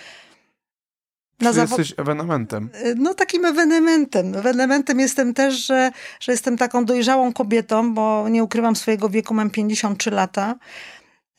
Na 1.39 1.53
Czy 1.53 1.59
jesteś 1.59 1.93
ewenementem? 1.97 2.69
Y, 2.85 2.95
no 2.97 3.13
takim 3.13 3.45
ewenementem. 3.45 4.35
Ewenementem 4.35 4.99
jestem 4.99 5.33
też, 5.33 5.65
że, 5.65 5.91
że 6.19 6.31
jestem 6.31 6.57
taką 6.57 6.85
dojrzałą 6.85 7.33
kobietą, 7.33 7.93
bo 7.93 8.29
nie 8.29 8.43
ukrywam 8.43 8.75
swojego 8.75 9.09
wieku, 9.09 9.33
mam 9.33 9.49
53 9.49 10.11
lata. 10.11 10.55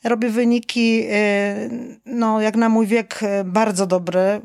Robię 0.03 0.29
wyniki, 0.29 1.03
y, 1.03 1.97
no 2.05 2.41
jak 2.41 2.55
na 2.55 2.69
mój 2.69 2.87
wiek, 2.87 3.23
y, 3.23 3.43
bardzo 3.43 3.87
dobre. 3.87 4.41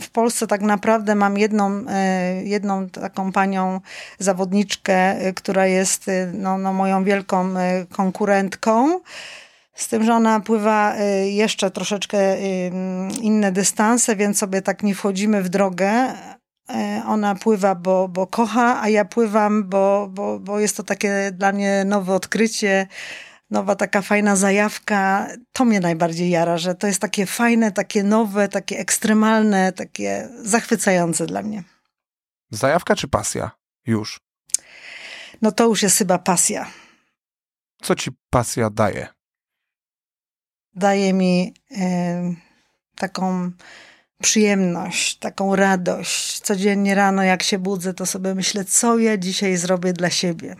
W 0.00 0.10
Polsce 0.10 0.46
tak 0.46 0.60
naprawdę 0.60 1.14
mam 1.14 1.38
jedną, 1.38 1.80
y, 1.80 1.84
jedną 2.44 2.88
taką 2.88 3.32
panią 3.32 3.80
zawodniczkę, 4.18 5.16
która 5.34 5.66
jest 5.66 6.10
no, 6.32 6.58
no 6.58 6.72
moją 6.72 7.04
wielką 7.04 7.54
konkurentką. 7.92 9.00
Z 9.74 9.88
tym, 9.88 10.04
że 10.04 10.14
ona 10.14 10.40
pływa 10.40 10.94
jeszcze 11.24 11.70
troszeczkę 11.70 12.36
inne 13.22 13.52
dystanse, 13.52 14.16
więc 14.16 14.38
sobie 14.38 14.62
tak 14.62 14.82
nie 14.82 14.94
wchodzimy 14.94 15.42
w 15.42 15.48
drogę. 15.48 15.92
Ona 17.06 17.34
pływa, 17.34 17.74
bo, 17.74 18.08
bo 18.08 18.26
kocha, 18.26 18.82
a 18.82 18.88
ja 18.88 19.04
pływam, 19.04 19.68
bo, 19.68 20.08
bo, 20.10 20.38
bo 20.38 20.60
jest 20.60 20.76
to 20.76 20.82
takie 20.82 21.30
dla 21.32 21.52
mnie 21.52 21.84
nowe 21.86 22.14
odkrycie 22.14 22.86
nowa 23.50 23.76
taka 23.76 24.02
fajna 24.02 24.36
zajawka. 24.36 25.28
To 25.52 25.64
mnie 25.64 25.80
najbardziej 25.80 26.30
jara, 26.30 26.58
że 26.58 26.74
to 26.74 26.86
jest 26.86 27.00
takie 27.00 27.26
fajne, 27.26 27.72
takie 27.72 28.02
nowe, 28.02 28.48
takie 28.48 28.78
ekstremalne, 28.78 29.72
takie 29.72 30.28
zachwycające 30.42 31.26
dla 31.26 31.42
mnie. 31.42 31.64
Zajawka 32.50 32.96
czy 32.96 33.08
pasja? 33.08 33.50
Już. 33.86 34.20
No 35.42 35.52
to 35.52 35.66
już 35.66 35.82
jest 35.82 35.98
chyba 35.98 36.18
pasja. 36.18 36.70
Co 37.82 37.94
ci 37.94 38.10
pasja 38.30 38.70
daje? 38.70 39.08
Daje 40.74 41.12
mi 41.12 41.54
y, 41.70 41.76
taką 42.96 43.50
przyjemność, 44.22 45.18
taką 45.18 45.56
radość. 45.56 46.40
Codziennie 46.40 46.94
rano, 46.94 47.22
jak 47.22 47.42
się 47.42 47.58
budzę, 47.58 47.94
to 47.94 48.06
sobie 48.06 48.34
myślę, 48.34 48.64
co 48.64 48.98
ja 48.98 49.16
dzisiaj 49.16 49.56
zrobię 49.56 49.92
dla 49.92 50.10
siebie 50.10 50.56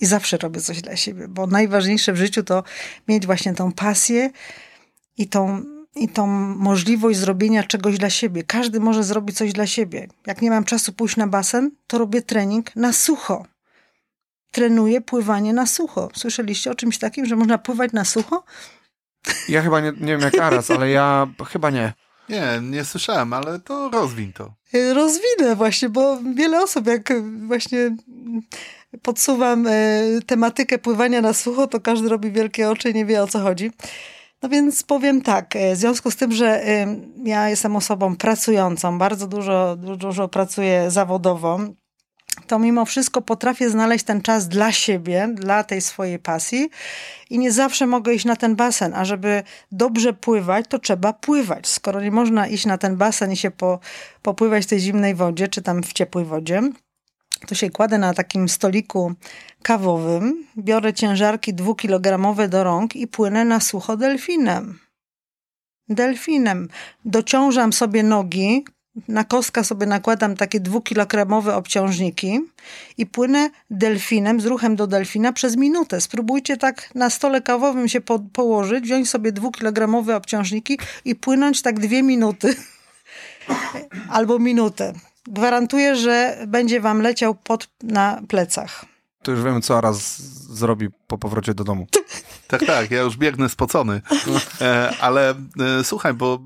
i 0.00 0.06
zawsze 0.06 0.36
robię 0.36 0.60
coś 0.60 0.82
dla 0.82 0.96
siebie, 0.96 1.28
bo 1.28 1.46
najważniejsze 1.46 2.12
w 2.12 2.16
życiu 2.16 2.42
to 2.42 2.64
mieć 3.08 3.26
właśnie 3.26 3.54
tą 3.54 3.72
pasję 3.72 4.30
i 5.18 5.28
tą, 5.28 5.62
i 5.94 6.08
tą 6.08 6.26
możliwość 6.56 7.18
zrobienia 7.18 7.62
czegoś 7.62 7.98
dla 7.98 8.10
siebie. 8.10 8.42
Każdy 8.42 8.80
może 8.80 9.04
zrobić 9.04 9.36
coś 9.36 9.52
dla 9.52 9.66
siebie. 9.66 10.08
Jak 10.26 10.42
nie 10.42 10.50
mam 10.50 10.64
czasu 10.64 10.92
pójść 10.92 11.16
na 11.16 11.26
basen, 11.26 11.70
to 11.86 11.98
robię 11.98 12.22
trening 12.22 12.76
na 12.76 12.92
sucho. 12.92 13.46
Trenuję 14.50 15.00
pływanie 15.00 15.52
na 15.52 15.66
sucho. 15.66 16.08
Słyszeliście 16.14 16.70
o 16.70 16.74
czymś 16.74 16.98
takim, 16.98 17.26
że 17.26 17.36
można 17.36 17.58
pływać 17.58 17.92
na 17.92 18.04
sucho? 18.04 18.44
Ja 19.48 19.62
chyba 19.62 19.80
nie, 19.80 19.92
nie 20.00 20.12
wiem 20.12 20.20
jak 20.20 20.38
Aras, 20.38 20.70
ale 20.70 20.90
ja 20.90 21.26
chyba 21.48 21.70
nie. 21.70 21.92
Nie, 22.28 22.60
nie 22.62 22.84
słyszałem, 22.84 23.32
ale 23.32 23.58
to 23.58 23.90
rozwin 23.90 24.32
to. 24.32 24.54
Rozwinę 24.94 25.56
właśnie, 25.56 25.88
bo 25.88 26.18
wiele 26.34 26.62
osób 26.62 26.86
jak 26.86 27.12
właśnie 27.46 27.96
podsuwam 29.02 29.66
e, 29.66 29.72
tematykę 30.26 30.78
pływania 30.78 31.20
na 31.20 31.32
sucho, 31.32 31.66
to 31.66 31.80
każdy 31.80 32.08
robi 32.08 32.30
wielkie 32.30 32.70
oczy 32.70 32.90
i 32.90 32.94
nie 32.94 33.06
wie 33.06 33.22
o 33.22 33.26
co 33.26 33.40
chodzi. 33.40 33.70
No 34.42 34.48
więc 34.48 34.82
powiem 34.82 35.22
tak, 35.22 35.56
e, 35.56 35.74
w 35.74 35.78
związku 35.78 36.10
z 36.10 36.16
tym, 36.16 36.32
że 36.32 36.68
e, 36.68 36.96
ja 37.24 37.48
jestem 37.48 37.76
osobą 37.76 38.16
pracującą, 38.16 38.98
bardzo 38.98 39.26
dużo, 39.26 39.76
dużo 39.76 40.28
pracuję 40.28 40.90
zawodowo, 40.90 41.60
to 42.46 42.58
mimo 42.58 42.84
wszystko 42.84 43.22
potrafię 43.22 43.70
znaleźć 43.70 44.04
ten 44.04 44.22
czas 44.22 44.48
dla 44.48 44.72
siebie, 44.72 45.28
dla 45.34 45.64
tej 45.64 45.80
swojej 45.80 46.18
pasji 46.18 46.70
i 47.30 47.38
nie 47.38 47.52
zawsze 47.52 47.86
mogę 47.86 48.14
iść 48.14 48.24
na 48.24 48.36
ten 48.36 48.56
basen, 48.56 48.94
a 48.94 49.04
żeby 49.04 49.42
dobrze 49.72 50.12
pływać, 50.12 50.66
to 50.68 50.78
trzeba 50.78 51.12
pływać. 51.12 51.68
Skoro 51.68 52.00
nie 52.00 52.10
można 52.10 52.46
iść 52.46 52.66
na 52.66 52.78
ten 52.78 52.96
basen 52.96 53.32
i 53.32 53.36
się 53.36 53.50
po, 53.50 53.78
popływać 54.22 54.64
w 54.64 54.66
tej 54.66 54.80
zimnej 54.80 55.14
wodzie, 55.14 55.48
czy 55.48 55.62
tam 55.62 55.82
w 55.82 55.92
ciepłej 55.92 56.24
wodzie, 56.24 56.62
to 57.46 57.54
się 57.54 57.70
kładę 57.70 57.98
na 57.98 58.14
takim 58.14 58.48
stoliku 58.48 59.12
kawowym, 59.62 60.46
biorę 60.58 60.92
ciężarki 60.92 61.54
dwukilogramowe 61.54 62.48
do 62.48 62.64
rąk 62.64 62.96
i 62.96 63.06
płynę 63.06 63.44
na 63.44 63.60
sucho 63.60 63.96
delfinem. 63.96 64.78
Delfinem. 65.88 66.68
Dociążam 67.04 67.72
sobie 67.72 68.02
nogi, 68.02 68.64
na 69.08 69.24
kostka 69.24 69.64
sobie 69.64 69.86
nakładam 69.86 70.36
takie 70.36 70.60
dwukilogramowe 70.60 71.56
obciążniki 71.56 72.40
i 72.98 73.06
płynę 73.06 73.50
delfinem, 73.70 74.40
z 74.40 74.46
ruchem 74.46 74.76
do 74.76 74.86
delfina 74.86 75.32
przez 75.32 75.56
minutę. 75.56 76.00
Spróbujcie 76.00 76.56
tak 76.56 76.94
na 76.94 77.10
stole 77.10 77.42
kawowym 77.42 77.88
się 77.88 78.00
po 78.00 78.18
położyć, 78.18 78.84
wziąć 78.84 79.10
sobie 79.10 79.32
dwukilogramowe 79.32 80.16
obciążniki 80.16 80.78
i 81.04 81.14
płynąć 81.14 81.62
tak 81.62 81.80
dwie 81.80 82.02
minuty 82.02 82.56
albo 84.16 84.38
minutę. 84.38 84.92
Gwarantuję, 85.26 85.96
że 85.96 86.38
będzie 86.46 86.80
wam 86.80 87.02
leciał 87.02 87.34
pot 87.34 87.68
na 87.82 88.22
plecach. 88.28 88.84
To 89.22 89.30
już 89.30 89.42
wiemy, 89.42 89.60
co 89.60 89.80
raz 89.80 90.22
zrobi 90.54 90.88
po 91.06 91.18
powrocie 91.18 91.54
do 91.54 91.64
domu. 91.64 91.86
Tak, 92.48 92.66
tak, 92.66 92.90
ja 92.90 93.00
już 93.00 93.16
biegnę 93.16 93.48
spocony. 93.48 94.02
E, 94.60 94.94
ale 95.00 95.30
e, 95.30 95.84
słuchaj, 95.84 96.14
bo 96.14 96.38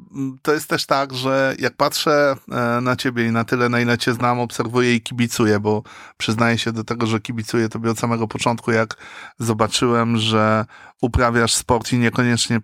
to 0.43 0.53
jest 0.53 0.69
też 0.69 0.87
tak, 0.87 1.15
że 1.15 1.55
jak 1.59 1.77
patrzę 1.77 2.37
e, 2.49 2.81
na 2.81 2.97
ciebie 2.97 3.27
i 3.27 3.33
na 3.33 3.45
tyle, 3.45 3.69
na 3.69 3.81
ile 3.81 3.99
cię 3.99 4.15
znam, 4.15 4.41
obserwuję 4.41 4.95
i 4.95 5.01
kibicuję, 5.01 5.61
bo 5.61 5.83
przyznaję 6.17 6.59
się 6.59 6.73
do 6.73 6.85
tego, 6.85 7.07
że 7.07 7.21
kibicuję 7.21 7.69
tobie 7.69 7.91
od 7.91 7.99
samego 7.99 8.29
początku, 8.29 8.73
jak 8.73 8.97
zobaczyłem, 9.39 10.17
że 10.17 10.65
uprawiasz 11.03 11.55
sport 11.55 11.93
i 11.93 11.99
niekoniecznie 11.99 12.61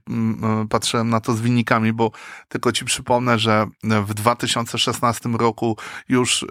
patrzyłem 0.70 1.10
na 1.10 1.20
to 1.20 1.32
z 1.32 1.40
wynikami, 1.40 1.92
bo 1.92 2.10
tylko 2.48 2.72
ci 2.72 2.84
przypomnę, 2.84 3.38
że 3.38 3.66
w 4.06 4.14
2016 4.14 5.28
roku 5.28 5.76
już 6.08 6.46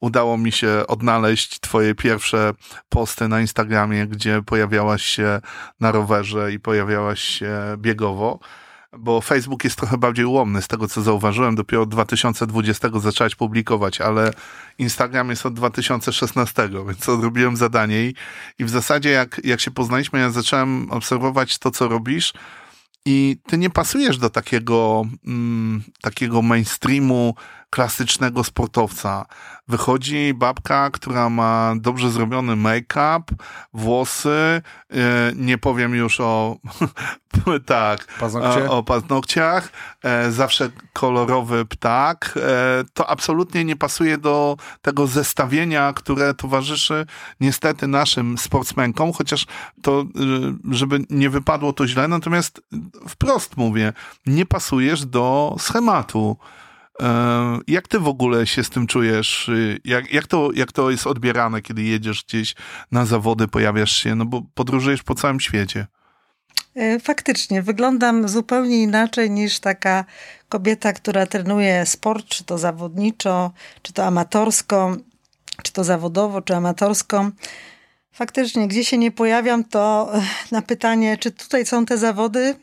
udało 0.00 0.38
mi 0.38 0.52
się 0.52 0.84
odnaleźć 0.88 1.60
twoje 1.60 1.94
pierwsze 1.94 2.54
posty 2.88 3.28
na 3.28 3.40
Instagramie, 3.40 4.06
gdzie 4.06 4.42
pojawiałaś 4.42 5.02
się 5.02 5.40
na 5.80 5.92
rowerze 5.92 6.05
i 6.52 6.60
pojawiałaś 6.60 7.20
się 7.20 7.52
biegowo. 7.76 8.38
bo 8.98 9.20
Facebook 9.20 9.64
jest 9.64 9.76
trochę 9.76 9.98
bardziej 9.98 10.24
ułomny 10.24 10.62
z 10.62 10.68
tego, 10.68 10.88
co 10.88 11.02
zauważyłem. 11.02 11.54
Dopiero 11.54 11.82
od 11.82 11.88
2020 11.88 12.88
zacząłeś 13.00 13.34
publikować, 13.34 14.00
ale 14.00 14.30
Instagram 14.78 15.30
jest 15.30 15.46
od 15.46 15.54
2016, 15.54 16.68
więc 16.86 17.08
odrobiłem 17.08 17.56
zadanie 17.56 18.04
i, 18.04 18.14
i 18.58 18.64
w 18.64 18.70
zasadzie 18.70 19.10
jak, 19.10 19.40
jak 19.44 19.60
się 19.60 19.70
poznaliśmy, 19.70 20.18
ja 20.18 20.30
zacząłem 20.30 20.90
obserwować 20.90 21.58
to, 21.58 21.70
co 21.70 21.88
robisz 21.88 22.32
i 23.06 23.36
ty 23.46 23.58
nie 23.58 23.70
pasujesz 23.70 24.18
do 24.18 24.30
takiego, 24.30 25.04
mm, 25.26 25.82
takiego 26.00 26.42
mainstreamu 26.42 27.34
klasycznego 27.70 28.44
sportowca. 28.44 29.26
Wychodzi 29.68 30.34
babka, 30.34 30.90
która 30.90 31.30
ma 31.30 31.74
dobrze 31.76 32.10
zrobiony 32.10 32.56
make-up, 32.56 33.24
włosy, 33.72 34.62
yy, 34.90 34.98
nie 35.36 35.58
powiem 35.58 35.94
już 35.94 36.20
o 36.20 36.56
tak, 37.66 38.06
Paznokcie? 38.20 38.70
o, 38.70 38.78
o 38.78 38.82
paznokciach, 38.82 39.72
e, 40.02 40.30
zawsze 40.30 40.70
kolorowy 40.92 41.64
ptak. 41.64 42.34
E, 42.36 42.84
to 42.94 43.10
absolutnie 43.10 43.64
nie 43.64 43.76
pasuje 43.76 44.18
do 44.18 44.56
tego 44.82 45.06
zestawienia, 45.06 45.92
które 45.92 46.34
towarzyszy 46.34 47.06
niestety 47.40 47.86
naszym 47.86 48.38
sportsmenkom, 48.38 49.12
chociaż 49.12 49.46
to, 49.82 50.00
y, 50.00 50.74
żeby 50.74 50.98
nie 51.10 51.30
wypadło 51.30 51.72
to 51.72 51.86
źle, 51.86 52.08
natomiast 52.08 52.60
wprost 53.08 53.56
mówię, 53.56 53.92
nie 54.26 54.46
pasujesz 54.46 55.06
do 55.06 55.56
schematu. 55.58 56.36
E, 57.02 57.58
Jak 57.66 57.88
ty 57.88 57.98
w 57.98 58.08
ogóle 58.08 58.46
się 58.46 58.64
z 58.64 58.70
tym 58.70 58.86
czujesz? 58.86 59.48
Y, 59.48 59.80
Jak, 59.84 60.12
jak, 60.12 60.26
to, 60.26 60.50
jak 60.54 60.72
to 60.72 60.90
jest 60.90 61.06
odbierane, 61.06 61.62
kiedy 61.62 61.82
jedziesz 61.82 62.24
gdzieś 62.24 62.54
na 62.92 63.06
zawody, 63.06 63.48
pojawiasz 63.48 63.92
się, 64.02 64.14
no 64.14 64.24
bo 64.24 64.42
podróżujesz 64.54 65.02
po 65.02 65.14
całym 65.14 65.40
świecie. 65.40 65.86
E, 66.74 67.00
Faktycznie, 67.00 67.62
wyglądam 67.62 68.28
zupełnie 68.28 68.82
inaczej 68.82 69.30
niż 69.30 69.60
taka 69.60 70.04
kobieta, 70.48 70.92
która 70.92 71.26
trenuje 71.26 71.86
sport, 71.86 72.26
czy 72.26 72.44
to 72.44 72.58
zawodniczo, 72.58 73.50
czy 73.82 73.92
to 73.92 74.04
amatorsko, 74.04 74.96
czy 75.62 75.72
to 75.72 75.84
zawodowo, 75.84 76.42
czy 76.42 76.56
amatorsko. 76.56 77.30
Faktycznie, 78.16 78.68
gdzie 78.68 78.84
się 78.84 78.98
nie 78.98 79.10
pojawiam, 79.10 79.64
to 79.64 80.10
e, 80.14 80.22
na 80.50 80.62
pytanie, 80.62 81.18
czy 81.18 81.30
tutaj 81.30 81.66
są 81.66 81.86
te 81.86 81.98
zawody, 81.98 82.54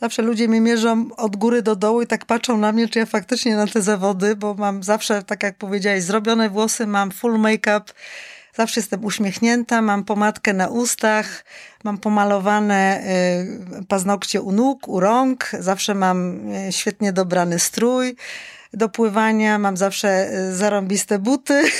zawsze 0.00 0.22
ludzie 0.22 0.48
mnie 0.48 0.60
mierzą 0.60 1.08
od 1.16 1.36
góry 1.36 1.62
do 1.62 1.76
dołu 1.76 2.02
i 2.02 2.06
tak 2.06 2.24
patrzą 2.24 2.58
na 2.58 2.72
mnie, 2.72 2.88
czy 2.88 2.98
ja 2.98 3.06
faktycznie 3.06 3.56
na 3.56 3.66
te 3.66 3.82
zawody, 3.82 4.36
bo 4.36 4.54
mam 4.54 4.82
zawsze, 4.82 5.22
tak 5.22 5.42
jak 5.42 5.56
powiedziałeś, 5.56 6.02
zrobione 6.04 6.50
włosy, 6.50 6.86
mam 6.86 7.10
full 7.10 7.38
make-up, 7.38 7.92
zawsze 8.54 8.80
jestem 8.80 9.04
uśmiechnięta, 9.04 9.82
mam 9.82 10.04
pomadkę 10.04 10.52
na 10.52 10.68
ustach, 10.68 11.44
mam 11.84 11.98
pomalowane 11.98 13.02
y, 13.80 13.84
paznokcie 13.84 14.42
u 14.42 14.52
nóg, 14.52 14.88
u 14.88 15.00
rąk, 15.00 15.50
zawsze 15.58 15.94
mam 15.94 16.48
y, 16.54 16.72
świetnie 16.72 17.12
dobrany 17.12 17.58
strój 17.58 18.16
do 18.72 18.88
pływania, 18.88 19.58
mam 19.58 19.76
zawsze 19.76 20.30
zarąbiste 20.52 21.18
buty. 21.18 21.62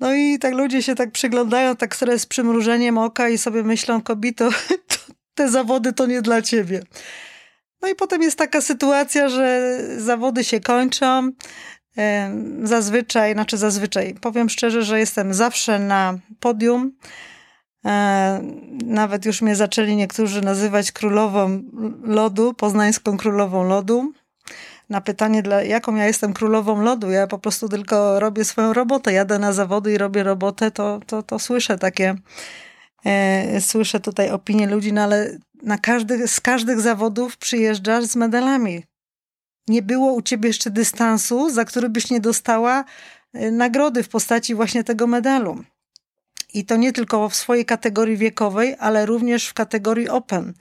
No 0.00 0.14
i 0.14 0.38
tak 0.38 0.54
ludzie 0.54 0.82
się 0.82 0.94
tak 0.94 1.10
przyglądają, 1.10 1.76
tak 1.76 1.96
sobie 1.96 2.18
z 2.18 2.26
przymrużeniem 2.26 2.98
oka 2.98 3.28
i 3.28 3.38
sobie 3.38 3.62
myślą, 3.62 4.02
kobito, 4.02 4.50
to, 4.88 4.96
te 5.34 5.48
zawody 5.48 5.92
to 5.92 6.06
nie 6.06 6.22
dla 6.22 6.42
ciebie. 6.42 6.82
No 7.82 7.88
i 7.88 7.94
potem 7.94 8.22
jest 8.22 8.38
taka 8.38 8.60
sytuacja, 8.60 9.28
że 9.28 9.78
zawody 9.98 10.44
się 10.44 10.60
kończą. 10.60 11.32
Zazwyczaj, 12.62 13.32
znaczy 13.32 13.56
zazwyczaj, 13.56 14.14
powiem 14.20 14.48
szczerze, 14.48 14.82
że 14.82 14.98
jestem 14.98 15.34
zawsze 15.34 15.78
na 15.78 16.18
podium. 16.40 16.92
E, 17.84 18.40
Nawet 18.84 19.24
już 19.24 19.42
mnie 19.42 19.56
zaczęli 19.56 19.96
niektórzy 19.96 20.42
nazywać 20.42 20.92
królową 20.92 21.62
lodu, 22.02 22.54
poznańską 22.54 23.16
królową 23.16 23.64
lodu. 23.64 24.12
Na 24.88 25.00
pytanie, 25.00 25.42
dla, 25.42 25.62
jaką 25.62 25.94
ja 25.94 26.06
jestem 26.06 26.32
królową 26.32 26.82
lodu, 26.82 27.10
ja 27.10 27.26
po 27.26 27.38
prostu 27.38 27.68
tylko 27.68 28.20
robię 28.20 28.44
swoją 28.44 28.72
robotę. 28.72 29.12
Jadę 29.12 29.38
na 29.38 29.52
zawody 29.52 29.92
i 29.92 29.98
robię 29.98 30.22
robotę, 30.22 30.70
to, 30.70 31.00
to, 31.06 31.22
to 31.22 31.38
słyszę 31.38 31.78
takie, 31.78 32.14
e, 33.04 33.60
słyszę 33.60 34.00
tutaj 34.00 34.30
opinie 34.30 34.66
ludzi, 34.66 34.92
no 34.92 35.02
ale 35.02 35.38
na 35.62 35.78
każdy, 35.78 36.28
z 36.28 36.40
każdych 36.40 36.80
zawodów 36.80 37.36
przyjeżdżasz 37.36 38.04
z 38.04 38.16
medalami. 38.16 38.84
Nie 39.68 39.82
było 39.82 40.12
u 40.12 40.22
ciebie 40.22 40.48
jeszcze 40.48 40.70
dystansu, 40.70 41.50
za 41.50 41.64
który 41.64 41.88
byś 41.88 42.10
nie 42.10 42.20
dostała 42.20 42.84
e, 43.34 43.50
nagrody 43.50 44.02
w 44.02 44.08
postaci 44.08 44.54
właśnie 44.54 44.84
tego 44.84 45.06
medalu. 45.06 45.64
I 46.54 46.64
to 46.64 46.76
nie 46.76 46.92
tylko 46.92 47.28
w 47.28 47.36
swojej 47.36 47.64
kategorii 47.64 48.16
wiekowej, 48.16 48.76
ale 48.78 49.06
również 49.06 49.48
w 49.48 49.54
kategorii 49.54 50.08
open. 50.08 50.54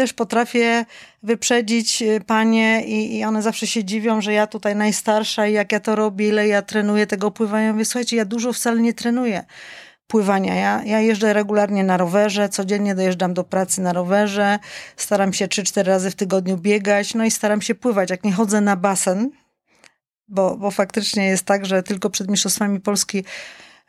Też 0.00 0.12
potrafię 0.12 0.84
wyprzedzić 1.22 2.02
y, 2.02 2.20
panie 2.26 2.82
i, 2.86 3.18
i 3.18 3.24
one 3.24 3.42
zawsze 3.42 3.66
się 3.66 3.84
dziwią, 3.84 4.20
że 4.20 4.32
ja 4.32 4.46
tutaj 4.46 4.76
najstarsza 4.76 5.46
i 5.46 5.52
jak 5.52 5.72
ja 5.72 5.80
to 5.80 5.94
robię, 5.94 6.28
ile 6.28 6.48
ja 6.48 6.62
trenuję 6.62 7.06
tego 7.06 7.30
pływania. 7.30 7.66
Ja 7.66 7.72
mówię, 7.72 7.84
słuchajcie, 7.84 8.16
ja 8.16 8.24
dużo 8.24 8.52
wcale 8.52 8.80
nie 8.80 8.94
trenuję 8.94 9.44
pływania. 10.06 10.54
Ja, 10.54 10.82
ja 10.84 11.00
jeżdżę 11.00 11.32
regularnie 11.32 11.84
na 11.84 11.96
rowerze, 11.96 12.48
codziennie 12.48 12.94
dojeżdżam 12.94 13.34
do 13.34 13.44
pracy 13.44 13.80
na 13.80 13.92
rowerze, 13.92 14.58
staram 14.96 15.32
się 15.32 15.46
3-4 15.46 15.84
razy 15.84 16.10
w 16.10 16.14
tygodniu 16.14 16.56
biegać, 16.56 17.14
no 17.14 17.24
i 17.24 17.30
staram 17.30 17.62
się 17.62 17.74
pływać. 17.74 18.10
Jak 18.10 18.24
nie 18.24 18.32
chodzę 18.32 18.60
na 18.60 18.76
basen, 18.76 19.30
bo, 20.28 20.56
bo 20.56 20.70
faktycznie 20.70 21.26
jest 21.26 21.44
tak, 21.44 21.66
że 21.66 21.82
tylko 21.82 22.10
przed 22.10 22.30
Mistrzostwami 22.30 22.80
Polski 22.80 23.24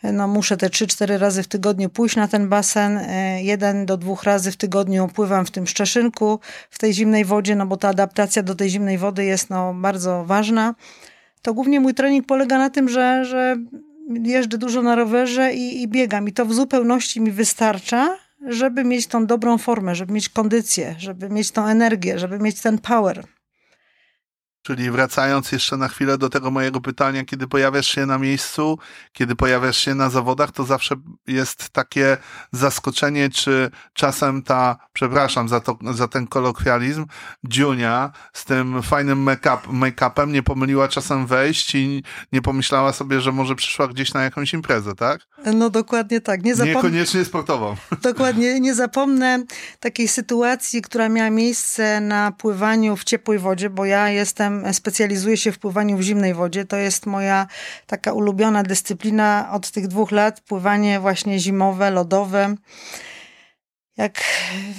no 0.04 0.28
muszę 0.28 0.58
te 0.58 0.68
3-4 0.68 1.18
razy 1.18 1.44
w 1.44 1.48
tygodniu 1.48 1.90
pójść 1.90 2.16
na 2.16 2.28
ten 2.28 2.50
basen. 2.50 2.98
E, 2.98 3.44
Jeden 3.44 3.86
do 3.86 3.98
dwóch 3.98 4.24
razy 4.24 4.52
w 4.52 4.58
tygodniu 4.58 5.08
pływam 5.08 5.46
w 5.46 5.52
tym 5.52 5.68
Szczeszynku, 5.68 6.40
w 6.70 6.80
tej 6.80 6.94
zimnej 6.94 7.26
wodzie, 7.26 7.56
no 7.56 7.66
bo 7.66 7.78
ta 7.78 7.90
adaptacja 7.90 8.44
do 8.44 8.56
tej 8.56 8.70
zimnej 8.70 8.98
wody 8.98 9.26
jest 9.26 9.50
no 9.50 9.74
bardzo 9.74 10.26
ważna. 10.26 10.76
To 11.42 11.54
głównie 11.54 11.80
mój 11.80 11.94
trening 11.94 12.26
polega 12.26 12.58
na 12.58 12.70
tym, 12.70 12.90
że, 12.90 13.26
że 13.26 13.58
jeżdżę 14.24 14.58
dużo 14.58 14.82
na 14.82 14.96
rowerze 14.96 15.54
i, 15.54 15.82
i 15.82 15.88
biegam. 15.88 16.28
I 16.28 16.32
to 16.32 16.46
w 16.46 16.54
zupełności 16.54 17.22
mi 17.22 17.32
wystarcza, 17.32 18.18
żeby 18.48 18.84
mieć 18.84 19.08
tą 19.08 19.26
dobrą 19.26 19.58
formę, 19.58 19.96
żeby 19.96 20.14
mieć 20.14 20.30
kondycję, 20.30 20.96
żeby 20.98 21.30
mieć 21.30 21.52
tą 21.52 21.66
energię, 21.66 22.20
żeby 22.20 22.40
mieć 22.40 22.62
ten 22.62 22.78
power. 22.78 23.24
Czyli 24.64 24.92
wracając 24.92 25.52
jeszcze 25.52 25.78
na 25.78 25.88
chwilę 25.88 26.18
do 26.18 26.30
tego 26.30 26.52
mojego 26.52 26.82
pytania, 26.82 27.26
kiedy 27.26 27.48
pojawiasz 27.48 27.88
się 27.88 28.06
na 28.06 28.18
miejscu, 28.18 28.80
kiedy 29.14 29.36
pojawiasz 29.36 29.78
się 29.78 29.96
na 29.96 30.10
zawodach, 30.10 30.52
to 30.52 30.64
zawsze 30.64 30.96
jest 31.28 31.70
takie 31.70 32.18
zaskoczenie, 32.52 33.30
czy 33.30 33.72
czasem 33.94 34.44
ta, 34.44 34.76
przepraszam 34.94 35.50
za, 35.50 35.60
to, 35.60 35.78
za 35.94 36.08
ten 36.08 36.28
kolokwializm, 36.28 37.06
Dziunia 37.44 38.12
z 38.34 38.46
tym 38.46 38.84
fajnym 38.84 39.24
make-up, 39.24 39.58
make-upem 39.68 40.32
nie 40.32 40.44
pomyliła 40.44 40.88
czasem 40.88 41.28
wejść 41.28 41.76
i 41.76 42.04
nie 42.32 42.42
pomyślała 42.42 42.94
sobie, 42.94 43.22
że 43.22 43.32
może 43.32 43.56
przyszła 43.56 43.88
gdzieś 43.88 44.14
na 44.14 44.24
jakąś 44.24 44.54
imprezę, 44.54 44.96
tak? 44.96 45.22
No 45.54 45.70
dokładnie 45.70 46.22
tak. 46.22 46.44
Nie 46.44 46.56
zapom- 46.56 46.66
Niekoniecznie 46.66 47.26
sportową. 47.26 47.76
Dokładnie. 48.04 48.60
Nie 48.60 48.76
zapomnę 48.76 49.44
takiej 49.80 50.08
sytuacji, 50.08 50.82
która 50.82 51.10
miała 51.10 51.30
miejsce 51.30 52.02
na 52.02 52.32
pływaniu 52.32 52.96
w 52.98 53.04
ciepłej 53.04 53.40
wodzie, 53.40 53.70
bo 53.70 53.86
ja 53.86 54.10
jestem, 54.10 54.51
specjalizuję 54.72 55.38
się 55.38 55.52
w 55.52 55.60
pływaniu 55.60 55.98
w 55.98 56.02
zimnej 56.02 56.34
wodzie. 56.34 56.66
To 56.66 56.78
jest 56.78 57.06
moja 57.06 57.48
taka 57.88 58.14
ulubiona 58.14 58.64
dyscyplina 58.64 59.50
od 59.52 59.72
tych 59.72 59.88
dwóch 59.88 60.12
lat. 60.12 60.42
Pływanie 60.42 61.00
właśnie 61.00 61.40
zimowe, 61.40 61.92
lodowe. 61.92 62.56
Jak 63.98 64.24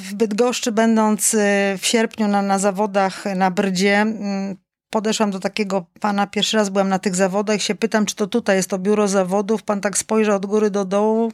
w 0.04 0.14
Bydgoszczy, 0.14 0.72
będąc 0.72 1.34
y, 1.34 1.38
w 1.78 1.86
sierpniu 1.86 2.28
na, 2.28 2.42
na 2.42 2.58
zawodach 2.58 3.24
na 3.36 3.50
Brdzie, 3.50 3.96
mm, 4.00 4.56
podeszłam 4.90 5.30
do 5.30 5.40
takiego 5.40 5.86
pana, 6.00 6.26
pierwszy 6.26 6.56
raz 6.56 6.68
byłam 6.68 6.88
na 6.88 6.98
tych 6.98 7.14
zawodach 7.14 7.56
i 7.56 7.60
się 7.60 7.74
pytam, 7.74 8.06
czy 8.06 8.14
to 8.16 8.26
tutaj 8.26 8.56
jest 8.56 8.70
to 8.70 8.78
biuro 8.78 9.08
zawodów. 9.08 9.62
Pan 9.62 9.80
tak 9.80 9.98
spojrzał 9.98 10.36
od 10.36 10.46
góry 10.46 10.70
do 10.70 10.84
dołu, 10.84 11.32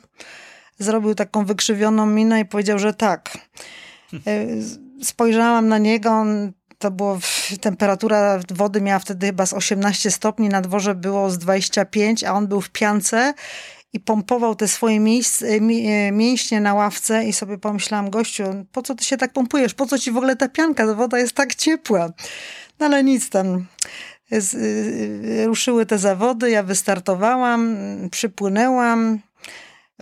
zrobił 0.79 1.15
taką 1.15 1.45
wykrzywioną 1.45 2.07
minę 2.07 2.41
i 2.41 2.45
powiedział, 2.45 2.79
że 2.79 2.95
tak. 2.95 3.39
Y, 4.27 4.89
Spojrzałam 5.03 5.69
na 5.69 5.79
niego, 5.79 6.11
on, 6.11 6.53
to 6.79 6.91
było, 6.91 7.19
temperatura 7.61 8.41
wody 8.55 8.81
miała 8.81 8.99
wtedy 8.99 9.27
chyba 9.27 9.47
z 9.47 9.53
18 9.53 10.11
stopni, 10.11 10.49
na 10.49 10.61
dworze 10.61 10.95
było 10.95 11.31
z 11.31 11.39
25, 11.39 12.25
a 12.25 12.33
on 12.33 12.47
był 12.47 12.61
w 12.61 12.71
piance 12.71 13.35
i 13.93 14.01
pompował 14.01 14.55
te 14.55 14.69
swoje 14.69 15.01
miejsc, 15.01 15.43
mi- 15.61 15.87
e, 15.87 16.13
mięśnie 16.13 16.61
na 16.61 16.75
ławce 16.75 17.25
i 17.25 17.33
sobie 17.33 17.59
pomyślałam, 17.59 18.11
gościu, 18.11 18.45
po 18.73 18.83
co 18.83 18.95
ty 18.95 19.05
się 19.05 19.17
tak 19.17 19.33
pompujesz? 19.33 19.75
Po 19.75 19.87
co 19.87 19.99
ci 19.99 20.11
w 20.11 20.17
ogóle 20.17 20.37
ta 20.37 20.49
pianka? 20.49 20.87
Ta 20.87 20.95
woda 20.95 21.19
jest 21.19 21.33
tak 21.33 21.55
ciepła. 21.55 22.09
No 22.81 22.87
ale 22.87 23.05
nic 23.05 23.31
tam. 23.31 23.67
Z, 24.31 24.55
y, 24.55 25.47
ruszyły 25.47 25.87
te 25.87 25.99
zawody, 25.99 26.51
ja 26.51 26.63
wystartowałam, 26.63 27.77
przypłynęłam, 28.11 29.19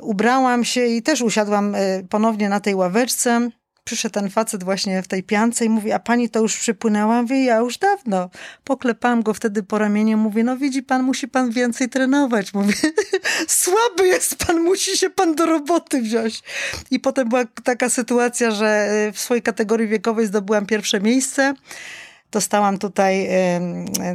ubrałam 0.00 0.64
się 0.64 0.86
i 0.86 1.02
też 1.02 1.22
usiadłam 1.22 1.74
y, 1.74 2.06
ponownie 2.10 2.48
na 2.48 2.60
tej 2.60 2.74
ławeczce. 2.74 3.50
Przyszedł 3.86 4.12
ten 4.12 4.30
facet 4.30 4.64
właśnie 4.64 5.02
w 5.02 5.08
tej 5.08 5.22
piance 5.22 5.64
i 5.64 5.68
mówi, 5.68 5.92
a 5.92 5.98
pani 5.98 6.30
to 6.30 6.40
już 6.40 6.56
przypłynęła? 6.56 7.22
Mówię, 7.22 7.44
ja 7.44 7.56
już 7.56 7.78
dawno. 7.78 8.30
Poklepałam 8.64 9.22
go 9.22 9.34
wtedy 9.34 9.62
po 9.62 9.78
ramieniu, 9.78 10.18
mówię, 10.18 10.44
no 10.44 10.56
widzi 10.56 10.82
pan, 10.82 11.02
musi 11.02 11.28
pan 11.28 11.50
więcej 11.50 11.88
trenować. 11.88 12.54
Mówię, 12.54 12.74
słaby 13.48 14.06
jest 14.06 14.36
pan, 14.36 14.60
musi 14.60 14.96
się 14.96 15.10
pan 15.10 15.34
do 15.34 15.46
roboty 15.46 16.02
wziąć. 16.02 16.42
I 16.90 17.00
potem 17.00 17.28
była 17.28 17.44
taka 17.64 17.90
sytuacja, 17.90 18.50
że 18.50 18.88
w 19.12 19.18
swojej 19.18 19.42
kategorii 19.42 19.88
wiekowej 19.88 20.26
zdobyłam 20.26 20.66
pierwsze 20.66 21.00
miejsce. 21.00 21.54
Dostałam 22.30 22.78
tutaj 22.78 23.28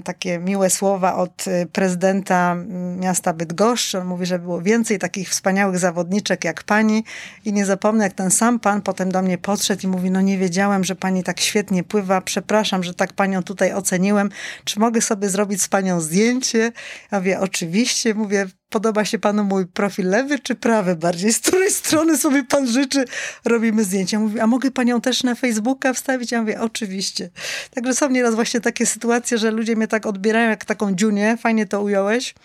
takie 0.04 0.40
miłe 0.40 0.70
słowa 0.70 1.16
od 1.16 1.48
y, 1.48 1.68
prezydenta 1.72 2.56
miasta 3.00 3.34
Bydgoszcz. 3.34 3.96
On 3.96 4.08
mówi, 4.08 4.26
że 4.26 4.40
było 4.40 4.62
więcej 4.62 5.00
takich 5.00 5.30
wspaniałych 5.30 5.80
zawodniczek 5.80 6.44
jak 6.44 6.64
pani 6.64 7.04
i 7.46 7.54
nie 7.54 7.66
zapomnę, 7.66 8.04
jak 8.04 8.14
ten 8.14 8.32
sam 8.32 8.60
pan 8.60 8.82
potem 8.82 9.12
do 9.12 9.22
mnie 9.22 9.38
podszedł 9.38 9.82
i 9.84 9.88
mówi, 9.88 10.12
no 10.12 10.22
nie 10.22 10.38
wiedziałem, 10.38 10.84
że 10.84 10.96
pani 10.96 11.24
tak 11.24 11.40
świetnie 11.40 11.84
pływa. 11.84 12.22
Przepraszam, 12.22 12.84
że 12.84 12.94
tak 12.94 13.14
panią 13.14 13.44
tutaj 13.44 13.74
oceniłem. 13.74 14.30
Czy 14.64 14.80
mogę 14.80 15.02
sobie 15.02 15.30
zrobić 15.30 15.62
z 15.62 15.68
panią 15.68 16.02
zdjęcie? 16.02 16.72
Ja 17.12 17.18
mówię, 17.18 17.40
oczywiście. 17.40 18.14
Mówię, 18.14 18.48
podoba 18.72 19.06
się 19.06 19.20
panu 19.20 19.44
mój 19.44 19.68
profil 19.68 20.10
lewy 20.10 20.40
czy 20.40 20.56
prawy 20.56 20.96
bardziej? 20.96 21.34
Z 21.34 21.40
której 21.40 21.72
strony 21.72 22.18
sobie 22.18 22.44
pan 22.44 22.68
życzy? 22.68 23.06
Robimy 23.46 23.84
zdjęcia. 23.84 24.20
Mówi, 24.20 24.40
a 24.40 24.48
mogę 24.48 24.72
panią 24.72 25.02
też 25.02 25.24
na 25.24 25.36
Facebooka 25.36 25.94
wstawić? 25.94 26.32
Ja 26.32 26.42
mówię, 26.42 26.62
oczywiście. 26.62 27.30
Także 27.76 27.96
są 27.96 28.10
nieraz 28.10 28.36
właśnie 28.36 28.62
takie 28.62 28.86
sytuacje, 28.86 29.38
że 29.38 29.52
ludzie 29.52 29.76
mnie 29.76 29.88
tak 29.88 30.06
odbierają 30.06 30.50
jak 30.50 30.66
taką 30.66 30.96
dziunię. 30.96 31.38
Fajnie 31.42 31.66
to 31.66 31.82
ująłeś. 31.82 32.36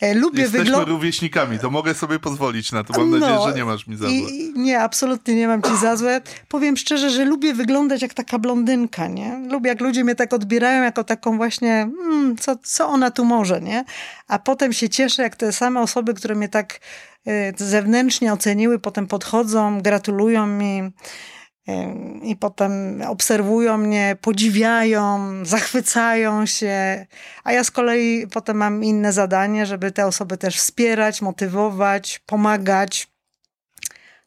E, 0.00 0.14
lubię 0.14 0.42
Jesteśmy 0.42 0.64
wyglądać. 0.64 0.88
rówieśnikami, 0.88 1.58
to 1.58 1.70
mogę 1.70 1.94
sobie 1.94 2.18
pozwolić 2.18 2.72
na 2.72 2.84
to. 2.84 2.92
Mam 2.92 3.10
no, 3.10 3.18
nadzieję, 3.18 3.40
że 3.48 3.54
nie 3.54 3.64
masz 3.64 3.86
mi 3.86 3.96
za 3.96 4.06
złe. 4.06 4.14
I, 4.14 4.52
nie, 4.56 4.80
absolutnie 4.80 5.34
nie 5.34 5.48
mam 5.48 5.62
ci 5.62 5.76
za 5.76 5.96
złe. 5.96 6.20
Powiem 6.48 6.76
szczerze, 6.76 7.10
że 7.10 7.24
lubię 7.24 7.54
wyglądać 7.54 8.02
jak 8.02 8.14
taka 8.14 8.38
blondynka, 8.38 9.08
nie? 9.08 9.48
Lubię, 9.50 9.68
jak 9.68 9.80
ludzie 9.80 10.04
mnie 10.04 10.14
tak 10.14 10.32
odbierają 10.32 10.82
jako 10.82 11.04
taką 11.04 11.36
właśnie, 11.36 11.88
hmm, 12.02 12.36
co, 12.36 12.56
co 12.62 12.88
ona 12.88 13.10
tu 13.10 13.24
może, 13.24 13.60
nie? 13.60 13.84
A 14.28 14.38
potem 14.38 14.72
się 14.72 14.88
cieszę, 14.88 15.22
jak 15.22 15.36
te 15.36 15.52
same 15.52 15.80
osoby, 15.80 16.14
które 16.14 16.34
mnie 16.34 16.48
tak 16.48 16.80
y, 17.28 17.54
zewnętrznie 17.56 18.32
oceniły, 18.32 18.78
potem 18.78 19.06
podchodzą, 19.06 19.80
gratulują 19.80 20.46
mi 20.46 20.82
i 22.22 22.36
potem 22.36 23.02
obserwują 23.08 23.78
mnie, 23.78 24.16
podziwiają, 24.20 25.20
zachwycają 25.44 26.46
się, 26.46 27.06
a 27.44 27.52
ja 27.52 27.64
z 27.64 27.70
kolei 27.70 28.26
potem 28.26 28.56
mam 28.56 28.84
inne 28.84 29.12
zadanie, 29.12 29.66
żeby 29.66 29.92
te 29.92 30.06
osoby 30.06 30.36
też 30.36 30.56
wspierać, 30.56 31.22
motywować, 31.22 32.20
pomagać. 32.26 33.08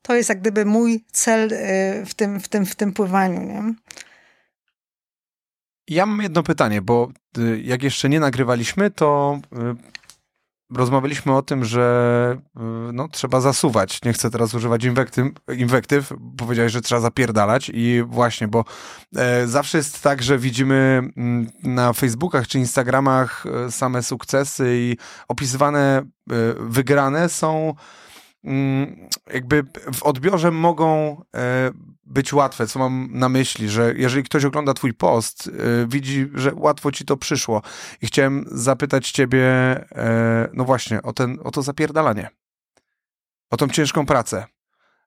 To 0.01 0.15
jest 0.15 0.29
jak 0.29 0.39
gdyby 0.41 0.65
mój 0.65 1.05
cel 1.11 1.53
y, 1.53 2.05
w 2.05 2.13
tym, 2.13 2.39
w 2.39 2.47
tym, 2.47 2.65
w 2.65 2.75
tym 2.75 2.93
pływaniu. 2.93 3.41
Nie? 3.41 3.73
Ja 5.87 6.05
mam 6.05 6.21
jedno 6.21 6.43
pytanie, 6.43 6.81
bo 6.81 7.11
y, 7.37 7.61
jak 7.61 7.83
jeszcze 7.83 8.09
nie 8.09 8.19
nagrywaliśmy, 8.19 8.91
to 8.91 9.39
y, 9.53 9.98
rozmawialiśmy 10.75 11.35
o 11.35 11.41
tym, 11.41 11.65
że 11.65 12.37
y, 12.57 12.59
no, 12.93 13.07
trzeba 13.07 13.41
zasuwać. 13.41 14.01
Nie 14.03 14.13
chcę 14.13 14.29
teraz 14.29 14.53
używać 14.53 14.83
inwektyw, 14.83 15.27
inwektyw. 15.57 16.13
Powiedziałeś, 16.37 16.71
że 16.71 16.81
trzeba 16.81 17.01
zapierdalać 17.01 17.71
i 17.73 18.03
właśnie, 18.07 18.47
bo 18.47 18.65
e, 19.15 19.47
zawsze 19.47 19.77
jest 19.77 20.03
tak, 20.03 20.23
że 20.23 20.37
widzimy 20.37 21.01
mm, 21.17 21.51
na 21.63 21.93
Facebookach 21.93 22.47
czy 22.47 22.59
Instagramach 22.59 23.45
e, 23.45 23.71
same 23.71 24.03
sukcesy 24.03 24.65
i 24.69 24.97
opisywane 25.27 25.97
e, 25.97 26.03
wygrane 26.59 27.29
są 27.29 27.73
mm, 28.43 29.09
jakby 29.33 29.63
w 29.93 30.03
odbiorze 30.03 30.51
mogą 30.51 31.17
e, 31.35 31.71
być 32.09 32.33
łatwe, 32.33 32.67
co 32.67 32.79
mam 32.79 33.09
na 33.11 33.29
myśli, 33.29 33.69
że 33.69 33.93
jeżeli 33.97 34.23
ktoś 34.23 34.45
ogląda 34.45 34.73
twój 34.73 34.93
post, 34.93 35.47
yy, 35.47 35.87
widzi, 35.87 36.29
że 36.33 36.51
łatwo 36.55 36.91
ci 36.91 37.05
to 37.05 37.17
przyszło. 37.17 37.61
I 38.01 38.07
chciałem 38.07 38.45
zapytać 38.51 39.11
ciebie, 39.11 39.45
yy, 39.91 40.01
no 40.53 40.65
właśnie, 40.65 41.01
o, 41.01 41.13
ten, 41.13 41.39
o 41.43 41.51
to 41.51 41.61
zapierdalanie, 41.61 42.29
o 43.49 43.57
tą 43.57 43.69
ciężką 43.69 44.05
pracę, 44.05 44.45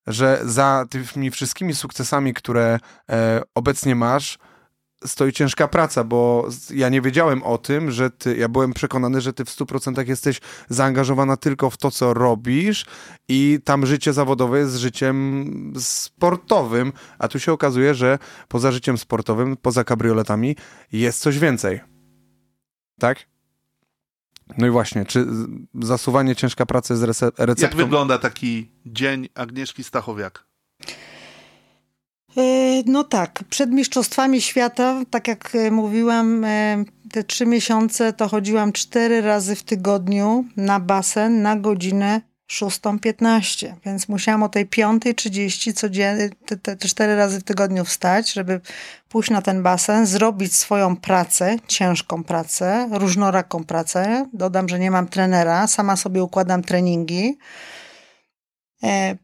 że 0.06 0.40
za 0.44 0.84
tymi 0.90 1.30
wszystkimi 1.30 1.74
sukcesami, 1.74 2.34
które 2.34 2.78
yy, 3.08 3.16
obecnie 3.54 3.94
masz, 3.94 4.38
stoi 5.06 5.32
ciężka 5.32 5.68
praca, 5.68 6.04
bo 6.04 6.48
ja 6.74 6.88
nie 6.88 7.00
wiedziałem 7.00 7.42
o 7.42 7.58
tym, 7.58 7.90
że 7.90 8.10
ty, 8.10 8.36
ja 8.36 8.48
byłem 8.48 8.72
przekonany, 8.72 9.20
że 9.20 9.32
ty 9.32 9.44
w 9.44 9.48
100% 9.48 10.08
jesteś 10.08 10.40
zaangażowana 10.68 11.36
tylko 11.36 11.70
w 11.70 11.76
to, 11.76 11.90
co 11.90 12.14
robisz 12.14 12.86
i 13.28 13.58
tam 13.64 13.86
życie 13.86 14.12
zawodowe 14.12 14.58
jest 14.58 14.76
życiem 14.76 15.72
sportowym, 15.78 16.92
a 17.18 17.28
tu 17.28 17.38
się 17.40 17.52
okazuje, 17.52 17.94
że 17.94 18.18
poza 18.48 18.72
życiem 18.72 18.98
sportowym, 18.98 19.56
poza 19.56 19.84
kabrioletami 19.84 20.56
jest 20.92 21.20
coś 21.20 21.38
więcej. 21.38 21.80
Tak? 22.98 23.26
No 24.58 24.66
i 24.66 24.70
właśnie, 24.70 25.04
czy 25.04 25.26
zasuwanie 25.74 26.36
ciężka 26.36 26.66
pracy 26.66 26.96
z 26.96 27.02
receptą... 27.02 27.62
Jak 27.62 27.76
wygląda 27.76 28.18
taki 28.18 28.70
dzień 28.86 29.28
Agnieszki 29.34 29.84
Stachowiak? 29.84 30.51
E, 32.37 32.83
no 32.87 33.05
tak, 33.05 33.45
przed 33.51 33.71
Mistrzostwami 33.71 34.40
Świata, 34.40 35.03
tak 35.11 35.29
jak 35.29 35.55
e, 35.55 35.71
mówiłam, 35.71 36.45
e, 36.45 36.85
te 37.12 37.25
trzy 37.25 37.47
miesiące 37.47 38.12
to 38.12 38.29
chodziłam 38.29 38.73
cztery 38.73 39.21
razy 39.21 39.57
w 39.57 39.62
tygodniu 39.62 40.45
na 40.57 40.81
basen 40.81 41.42
na 41.42 41.57
godzinę 41.57 42.21
6.15, 42.51 43.75
więc 43.85 44.09
musiałam 44.09 44.42
o 44.42 44.49
tej 44.49 44.66
5.30 44.66 45.73
codziennie, 45.73 46.31
te, 46.47 46.57
te, 46.57 46.77
te 46.77 46.88
cztery 46.88 47.16
razy 47.16 47.40
w 47.40 47.45
tygodniu 47.45 47.85
wstać, 47.85 48.33
żeby 48.33 48.61
pójść 49.09 49.31
na 49.31 49.42
ten 49.42 49.62
basen, 49.62 50.07
zrobić 50.07 50.55
swoją 50.55 50.97
pracę, 50.97 51.57
ciężką 51.66 52.25
pracę, 52.25 52.88
różnoraką 52.92 53.64
pracę. 53.64 54.27
Dodam, 54.33 54.68
że 54.68 54.79
nie 54.79 54.90
mam 54.90 55.09
trenera, 55.09 55.66
sama 55.66 55.97
sobie 55.97 56.23
układam 56.23 56.62
treningi. 56.62 57.38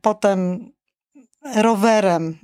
Potem 0.03 0.71
rowerem 1.55 2.39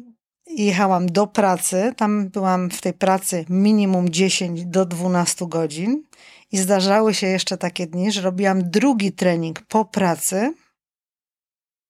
jechałam 0.47 1.07
do 1.07 1.27
pracy. 1.27 1.93
Tam 1.97 2.29
byłam 2.29 2.71
w 2.71 2.81
tej 2.81 2.93
pracy 2.93 3.45
minimum 3.49 4.09
10 4.09 4.65
do 4.65 4.87
12 4.87 5.47
godzin. 5.49 6.03
I 6.53 6.59
zdarzały 6.59 7.15
się 7.15 7.27
jeszcze 7.27 7.59
takie 7.59 7.87
dni, 7.87 8.13
że 8.13 8.21
robiłam 8.21 8.71
drugi 8.71 9.13
trening 9.13 9.63
po 9.63 9.85
pracy. 9.85 10.55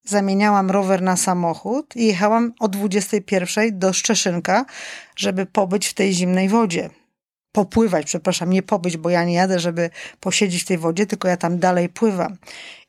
Zamieniałam 0.04 0.70
rower 0.70 1.02
na 1.02 1.16
samochód 1.16 1.96
i 1.96 2.06
jechałam 2.06 2.52
o 2.60 2.68
21 2.68 3.78
do 3.78 3.92
Szczeszynka, 3.92 4.64
żeby 5.16 5.46
pobyć 5.46 5.86
w 5.86 5.94
tej 5.94 6.12
zimnej 6.12 6.48
wodzie 6.48 6.90
popływać, 7.54 8.06
przepraszam, 8.06 8.50
nie 8.50 8.62
pobyć, 8.62 8.96
bo 8.96 9.10
ja 9.10 9.24
nie 9.24 9.34
jadę, 9.34 9.58
żeby 9.58 9.90
posiedzieć 10.20 10.62
w 10.62 10.66
tej 10.66 10.78
wodzie, 10.78 11.06
tylko 11.06 11.28
ja 11.28 11.36
tam 11.36 11.58
dalej 11.58 11.88
pływam. 11.88 12.36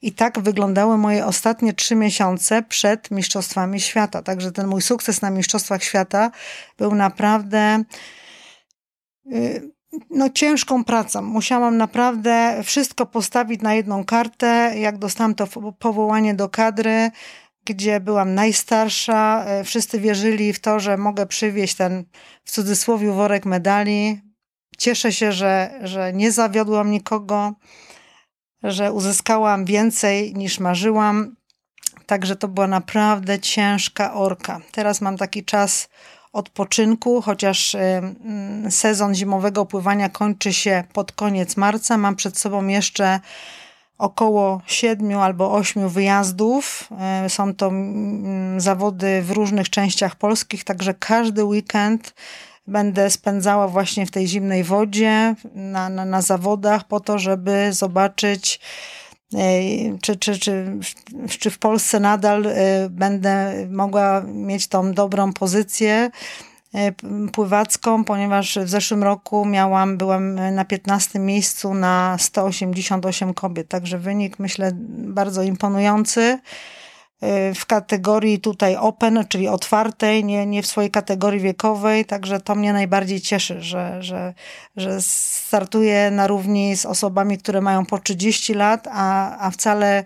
I 0.02 0.12
tak 0.12 0.40
wyglądały 0.40 0.98
moje 0.98 1.26
ostatnie 1.26 1.74
trzy 1.74 1.96
miesiące 1.96 2.64
przed 2.64 3.12
Mistrzostwami 3.12 3.82
Świata. 3.82 4.22
Także 4.22 4.52
ten 4.52 4.68
mój 4.68 4.82
sukces 4.82 5.22
na 5.22 5.30
Mistrzostwach 5.30 5.84
Świata 5.84 6.32
był 6.78 6.96
naprawdę 6.96 7.84
y, 9.34 9.72
no, 10.10 10.30
ciężką 10.30 10.84
pracą. 10.84 11.22
Musiałam 11.22 11.78
naprawdę 11.78 12.62
wszystko 12.64 13.06
postawić 13.06 13.62
na 13.62 13.74
jedną 13.74 14.06
kartę. 14.06 14.74
Jak 14.78 14.98
dostałam 14.98 15.36
to 15.36 15.48
powołanie 15.80 16.34
do 16.34 16.50
kadry, 16.50 17.12
gdzie 17.66 18.00
byłam 18.00 18.36
najstarsza, 18.36 19.46
y, 19.62 19.64
wszyscy 19.64 20.00
wierzyli 20.00 20.54
w 20.54 20.60
to, 20.60 20.80
że 20.80 20.98
mogę 20.98 21.26
przywieźć 21.26 21.76
ten 21.76 22.04
w 22.44 22.52
cudzysłowie 22.52 23.12
worek 23.12 23.46
medali. 23.46 24.25
Cieszę 24.78 25.12
się, 25.12 25.32
że, 25.32 25.80
że 25.84 26.14
nie 26.14 26.32
zawiodłam 26.32 26.92
nikogo, 26.92 27.54
że 28.64 28.94
uzyskałam 28.94 29.66
więcej 29.66 30.34
niż 30.34 30.60
marzyłam. 30.60 31.36
Także 32.06 32.36
to 32.36 32.48
była 32.48 32.68
naprawdę 32.68 33.40
ciężka 33.40 34.14
orka. 34.14 34.62
Teraz 34.72 35.02
mam 35.02 35.18
taki 35.18 35.44
czas 35.44 35.90
odpoczynku, 36.34 37.22
chociaż 37.22 37.76
sezon 38.70 39.16
zimowego 39.16 39.66
pływania 39.66 40.10
kończy 40.10 40.54
się 40.54 40.84
pod 40.94 41.12
koniec 41.12 41.58
marca. 41.58 41.98
Mam 41.98 42.16
przed 42.16 42.38
sobą 42.38 42.68
jeszcze 42.68 43.20
około 43.98 44.62
siedmiu 44.66 45.20
albo 45.20 45.54
ośmiu 45.54 45.90
wyjazdów. 45.90 46.90
Są 47.28 47.56
to 47.56 47.72
zawody 48.58 49.22
w 49.22 49.32
różnych 49.32 49.70
częściach 49.70 50.16
polskich, 50.16 50.64
także 50.64 50.94
każdy 50.94 51.44
weekend 51.44 52.14
będę 52.68 53.10
spędzała 53.10 53.68
właśnie 53.68 54.06
w 54.06 54.12
tej 54.12 54.28
zimnej 54.28 54.64
wodzie, 54.64 55.36
na, 55.56 55.90
na, 55.90 56.06
na 56.06 56.22
zawodach, 56.22 56.88
po 56.88 57.00
to, 57.00 57.20
żeby 57.20 57.74
zobaczyć, 57.74 58.60
e, 59.34 59.40
czy, 60.02 60.16
czy, 60.16 60.40
czy, 60.40 60.80
czy 61.40 61.50
w 61.50 61.60
Polsce 61.60 62.00
nadal 62.00 62.48
e, 62.48 62.54
będę 62.90 63.54
mogła 63.70 64.22
mieć 64.22 64.68
tą 64.68 64.94
dobrą 64.94 65.34
pozycję 65.34 66.10
e, 66.74 66.92
pływacką, 67.34 68.04
ponieważ 68.04 68.58
w 68.58 68.70
zeszłym 68.70 69.04
roku 69.04 69.46
miałam, 69.46 69.98
byłam 69.98 70.36
na 70.56 70.66
15 70.66 71.20
miejscu 71.20 71.74
na 71.74 72.18
188 72.20 73.34
kobiet, 73.34 73.68
także 73.68 73.98
wynik 73.98 74.40
myślę 74.40 74.72
bardzo 74.90 75.44
imponujący. 75.44 76.40
W 77.56 77.66
kategorii 77.66 78.40
tutaj 78.40 78.76
open, 78.76 79.26
czyli 79.30 79.48
otwartej, 79.48 80.24
nie, 80.24 80.46
nie 80.46 80.64
w 80.64 80.68
swojej 80.68 80.92
kategorii 80.92 81.40
wiekowej, 81.40 82.06
także 82.06 82.40
to 82.40 82.56
mnie 82.56 82.74
najbardziej 82.74 83.22
cieszy, 83.22 83.62
że, 83.62 84.04
że, 84.04 84.34
że 84.76 85.02
startuję 85.02 86.12
na 86.12 86.28
równi 86.28 86.78
z 86.78 86.86
osobami, 86.86 87.38
które 87.38 87.62
mają 87.62 87.86
po 87.86 88.00
30 88.00 88.54
lat, 88.54 88.88
a, 88.92 89.38
a 89.48 89.52
wcale 89.52 90.04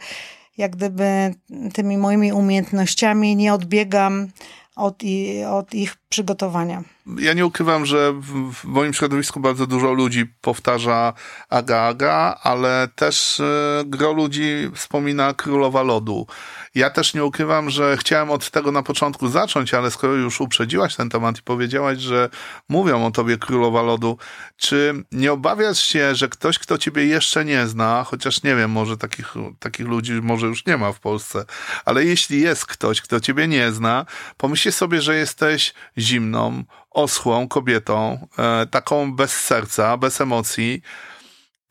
jak 0.57 0.75
gdyby 0.75 1.33
tymi 1.73 1.97
moimi 1.97 2.33
umiejętnościami 2.33 3.35
nie 3.35 3.53
odbiegam 3.53 4.27
od, 4.75 5.03
od 5.51 5.73
ich 5.73 5.95
przygotowania. 6.09 6.83
Ja 7.17 7.33
nie 7.33 7.45
ukrywam, 7.45 7.85
że 7.85 8.13
w, 8.13 8.63
moim 8.63 8.93
środowisku 8.93 9.39
bardzo 9.39 9.67
dużo 9.67 9.93
ludzi 9.93 10.25
powtarza 10.41 11.13
Aga 11.49 11.81
Aga, 11.81 12.39
ale 12.43 12.87
też 12.95 13.39
y, 13.39 13.43
gro 13.85 14.13
ludzi 14.13 14.71
wspomina 14.75 15.33
Królowa 15.33 15.83
Lodu. 15.83 16.27
Ja 16.75 16.89
też 16.89 17.13
nie 17.13 17.25
ukrywam, 17.25 17.69
że 17.69 17.97
chciałem 17.97 18.31
od 18.31 18.51
tego 18.51 18.71
na 18.71 18.83
początku 18.83 19.27
zacząć, 19.27 19.73
ale 19.73 19.91
skoro 19.91 20.13
już 20.13 20.41
uprzedziłaś 20.41 20.95
ten 20.95 21.09
temat 21.09 21.39
i 21.39 21.41
powiedziałaś, 21.41 21.97
że 21.97 22.29
mówią 22.69 23.05
o 23.05 23.11
tobie 23.11 23.37
Królowa 23.37 23.81
Lodu, 23.81 24.17
czy 24.57 25.03
nie 25.11 25.31
obawiasz 25.31 25.79
się, 25.79 26.15
że 26.15 26.27
ktoś, 26.27 26.59
kto 26.59 26.77
ciebie 26.77 27.05
jeszcze 27.05 27.45
nie 27.45 27.67
zna, 27.67 28.03
chociaż 28.03 28.43
nie 28.43 28.55
wiem, 28.55 28.71
może 28.71 28.97
takich, 28.97 29.33
takich 29.59 29.87
ludzi 29.87 30.13
może 30.13 30.47
już 30.47 30.65
nie 30.65 30.77
ma 30.77 30.91
w 30.91 30.99
Polsce, 30.99 31.45
ale 31.85 32.05
jeśli 32.05 32.41
jest 32.41 32.65
ktoś, 32.65 33.01
kto 33.01 33.19
ciebie 33.19 33.47
nie 33.47 33.71
zna, 33.71 34.05
pomyślcie 34.37 34.71
sobie, 34.71 35.01
że 35.01 35.15
jesteś 35.15 35.73
zimną, 35.97 36.63
oschłą 37.01 37.47
kobietą, 37.47 38.27
e, 38.37 38.65
taką 38.65 39.15
bez 39.15 39.31
serca, 39.31 39.97
bez 39.97 40.21
emocji. 40.21 40.81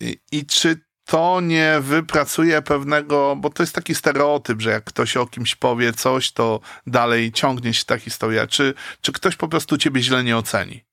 I, 0.01 0.19
I, 0.33 0.47
czy 0.47 0.81
to 1.05 1.41
nie 1.41 1.77
wypracuje 1.81 2.63
pewnego, 2.63 3.37
bo 3.37 3.51
to 3.51 3.63
jest 3.63 3.75
taki 3.75 3.95
stereotyp, 3.95 4.61
że 4.61 4.71
jak 4.71 4.85
ktoś 4.85 5.17
o 5.17 5.27
kimś 5.27 5.55
powie 5.55 5.93
coś, 5.93 6.33
to 6.33 6.61
dalej 6.87 7.33
ciągnie 7.33 7.75
się 7.75 7.85
ta 7.85 7.99
historia. 7.99 8.47
Czy, 8.47 8.75
czy 9.01 9.13
ktoś 9.13 9.37
po 9.37 9.49
prostu 9.49 9.79
ciebie 9.79 10.03
źle 10.03 10.25
nie 10.25 10.37
oceni? 10.37 10.85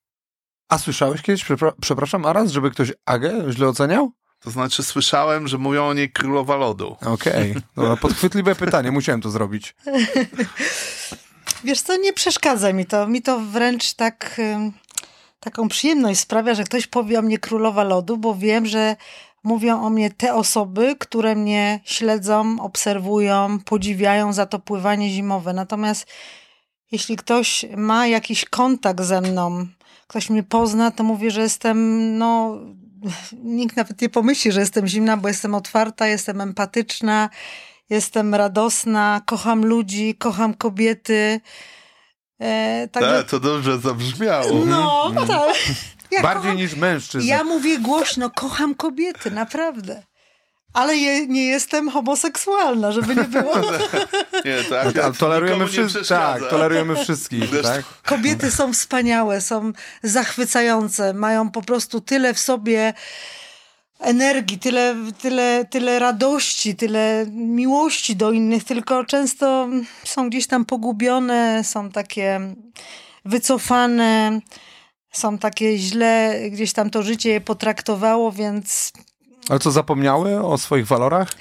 A 0.69 0.77
słyszałeś 0.77 1.21
kiedyś, 1.21 1.45
przepraszam, 1.81 2.25
a 2.25 2.33
raz, 2.33 2.51
żeby 2.51 2.71
ktoś 2.71 2.93
Agę 3.05 3.31
źle 3.51 3.67
oceniał? 3.67 4.11
To 4.39 4.51
znaczy 4.51 4.83
słyszałem, 4.83 5.47
że 5.47 5.57
mówią 5.57 5.85
o 5.85 5.93
niej 5.93 6.11
królowa 6.11 6.55
lodu. 6.55 6.97
Okej, 7.01 7.55
okay. 7.75 7.97
podchwytliwe 7.97 8.55
pytanie, 8.55 8.91
musiałem 8.91 9.21
to 9.21 9.29
zrobić. 9.29 9.75
Wiesz 11.65 11.81
co, 11.81 11.97
nie 11.97 12.13
przeszkadza 12.13 12.73
mi 12.73 12.85
to. 12.85 13.07
Mi 13.07 13.21
to 13.21 13.39
wręcz 13.39 13.93
tak 13.93 14.41
taką 15.39 15.67
przyjemność 15.67 16.19
sprawia, 16.19 16.53
że 16.55 16.63
ktoś 16.63 16.87
powie 16.87 17.19
o 17.19 17.21
mnie 17.21 17.37
królowa 17.37 17.83
lodu, 17.83 18.17
bo 18.17 18.35
wiem, 18.35 18.65
że 18.65 18.95
mówią 19.43 19.81
o 19.81 19.89
mnie 19.89 20.11
te 20.11 20.33
osoby, 20.33 20.95
które 20.99 21.35
mnie 21.35 21.79
śledzą, 21.83 22.61
obserwują, 22.61 23.59
podziwiają 23.59 24.33
za 24.33 24.45
to 24.45 24.59
pływanie 24.59 25.09
zimowe. 25.09 25.53
Natomiast 25.53 26.07
jeśli 26.91 27.15
ktoś 27.15 27.65
ma 27.77 28.07
jakiś 28.07 28.45
kontakt 28.45 29.01
ze 29.01 29.21
mną, 29.21 29.67
ktoś 30.07 30.29
mnie 30.29 30.43
pozna, 30.43 30.91
to 30.91 31.03
mówię, 31.03 31.31
że 31.31 31.41
jestem, 31.41 32.17
no, 32.17 32.59
nikt 33.59 33.77
nawet 33.77 34.01
nie 34.01 34.09
pomyśli, 34.09 34.51
że 34.51 34.59
jestem 34.59 34.87
zimna, 34.87 35.17
bo 35.17 35.27
jestem 35.27 35.55
otwarta, 35.55 36.07
jestem 36.07 36.41
empatyczna, 36.41 37.29
jestem 37.89 38.35
radosna, 38.35 39.21
kocham 39.25 39.65
ludzi, 39.65 40.15
kocham 40.15 40.53
kobiety. 40.53 41.41
E, 42.41 42.87
także... 42.91 43.17
Tak, 43.17 43.29
to 43.29 43.39
dobrze 43.39 43.79
zabrzmiało. 43.79 44.65
No, 44.65 45.05
mhm. 45.07 45.27
tak. 45.27 45.55
Ja 46.11 46.21
Bardziej 46.21 46.41
kocham, 46.41 46.57
niż 46.57 46.75
mężczyzn. 46.75 47.27
Ja 47.27 47.43
mówię 47.43 47.79
głośno, 47.79 48.29
kocham 48.29 48.75
kobiety, 48.75 49.31
naprawdę. 49.31 50.03
Ale 50.73 50.95
je, 50.95 51.27
nie 51.27 51.45
jestem 51.45 51.89
homoseksualna, 51.89 52.91
żeby 52.91 53.15
nie 53.15 53.23
było. 53.23 53.55
nie, 54.45 54.63
tak. 54.69 54.97
Ale 54.97 55.13
tolerujemy 55.13 55.67
wszystkich. 55.67 56.07
Tak, 56.07 56.49
tolerujemy 56.49 56.95
wszystkich. 56.95 57.61
Tak? 57.63 57.85
Kobiety 58.03 58.51
są 58.51 58.73
wspaniałe, 58.73 59.41
są 59.41 59.71
zachwycające, 60.03 61.13
mają 61.13 61.51
po 61.51 61.61
prostu 61.61 62.01
tyle 62.01 62.33
w 62.33 62.39
sobie 62.39 62.93
energii, 63.99 64.59
tyle, 64.59 64.95
tyle, 65.21 65.65
tyle 65.69 65.99
radości, 65.99 66.75
tyle 66.75 67.25
miłości 67.31 68.15
do 68.15 68.31
innych, 68.31 68.63
tylko 68.63 69.05
często 69.05 69.67
są 70.03 70.29
gdzieś 70.29 70.47
tam 70.47 70.65
pogubione, 70.65 71.63
są 71.63 71.89
takie 71.89 72.39
wycofane, 73.25 74.39
są 75.11 75.37
takie 75.37 75.77
źle, 75.77 76.39
gdzieś 76.51 76.73
tam 76.73 76.89
to 76.89 77.03
życie 77.03 77.29
je 77.29 77.41
potraktowało, 77.41 78.31
więc. 78.31 78.93
Ale 79.49 79.59
co, 79.59 79.71
zapomniały 79.71 80.45
o 80.45 80.57
swoich 80.57 80.87
walorach? 80.87 81.31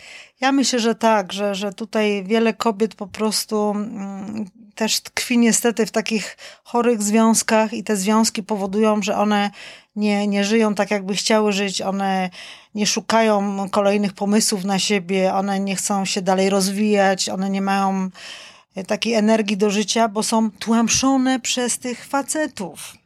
Ja 0.40 0.52
myślę, 0.52 0.80
że 0.80 0.94
tak, 0.94 1.32
że, 1.32 1.54
że 1.54 1.72
tutaj 1.72 2.24
wiele 2.24 2.54
kobiet 2.54 2.94
po 2.94 3.06
prostu 3.06 3.70
mm, 3.70 4.44
też 4.74 5.00
tkwi 5.00 5.38
niestety 5.38 5.86
w 5.86 5.90
takich 5.90 6.36
chorych 6.64 7.02
związkach 7.02 7.72
i 7.72 7.84
te 7.84 7.96
związki 7.96 8.42
powodują, 8.42 9.02
że 9.02 9.16
one 9.16 9.50
nie, 9.96 10.26
nie 10.26 10.44
żyją 10.44 10.74
tak, 10.74 10.90
jakby 10.90 11.14
chciały 11.14 11.52
żyć, 11.52 11.82
one 11.82 12.30
nie 12.74 12.86
szukają 12.86 13.68
kolejnych 13.70 14.12
pomysłów 14.12 14.64
na 14.64 14.78
siebie, 14.78 15.34
one 15.34 15.60
nie 15.60 15.76
chcą 15.76 16.04
się 16.04 16.22
dalej 16.22 16.50
rozwijać, 16.50 17.28
one 17.28 17.50
nie 17.50 17.62
mają 17.62 18.10
e, 18.74 18.84
takiej 18.84 19.14
energii 19.14 19.56
do 19.56 19.70
życia, 19.70 20.08
bo 20.08 20.22
są 20.22 20.50
tłamszone 20.50 21.40
przez 21.40 21.78
tych 21.78 22.06
facetów. 22.06 23.03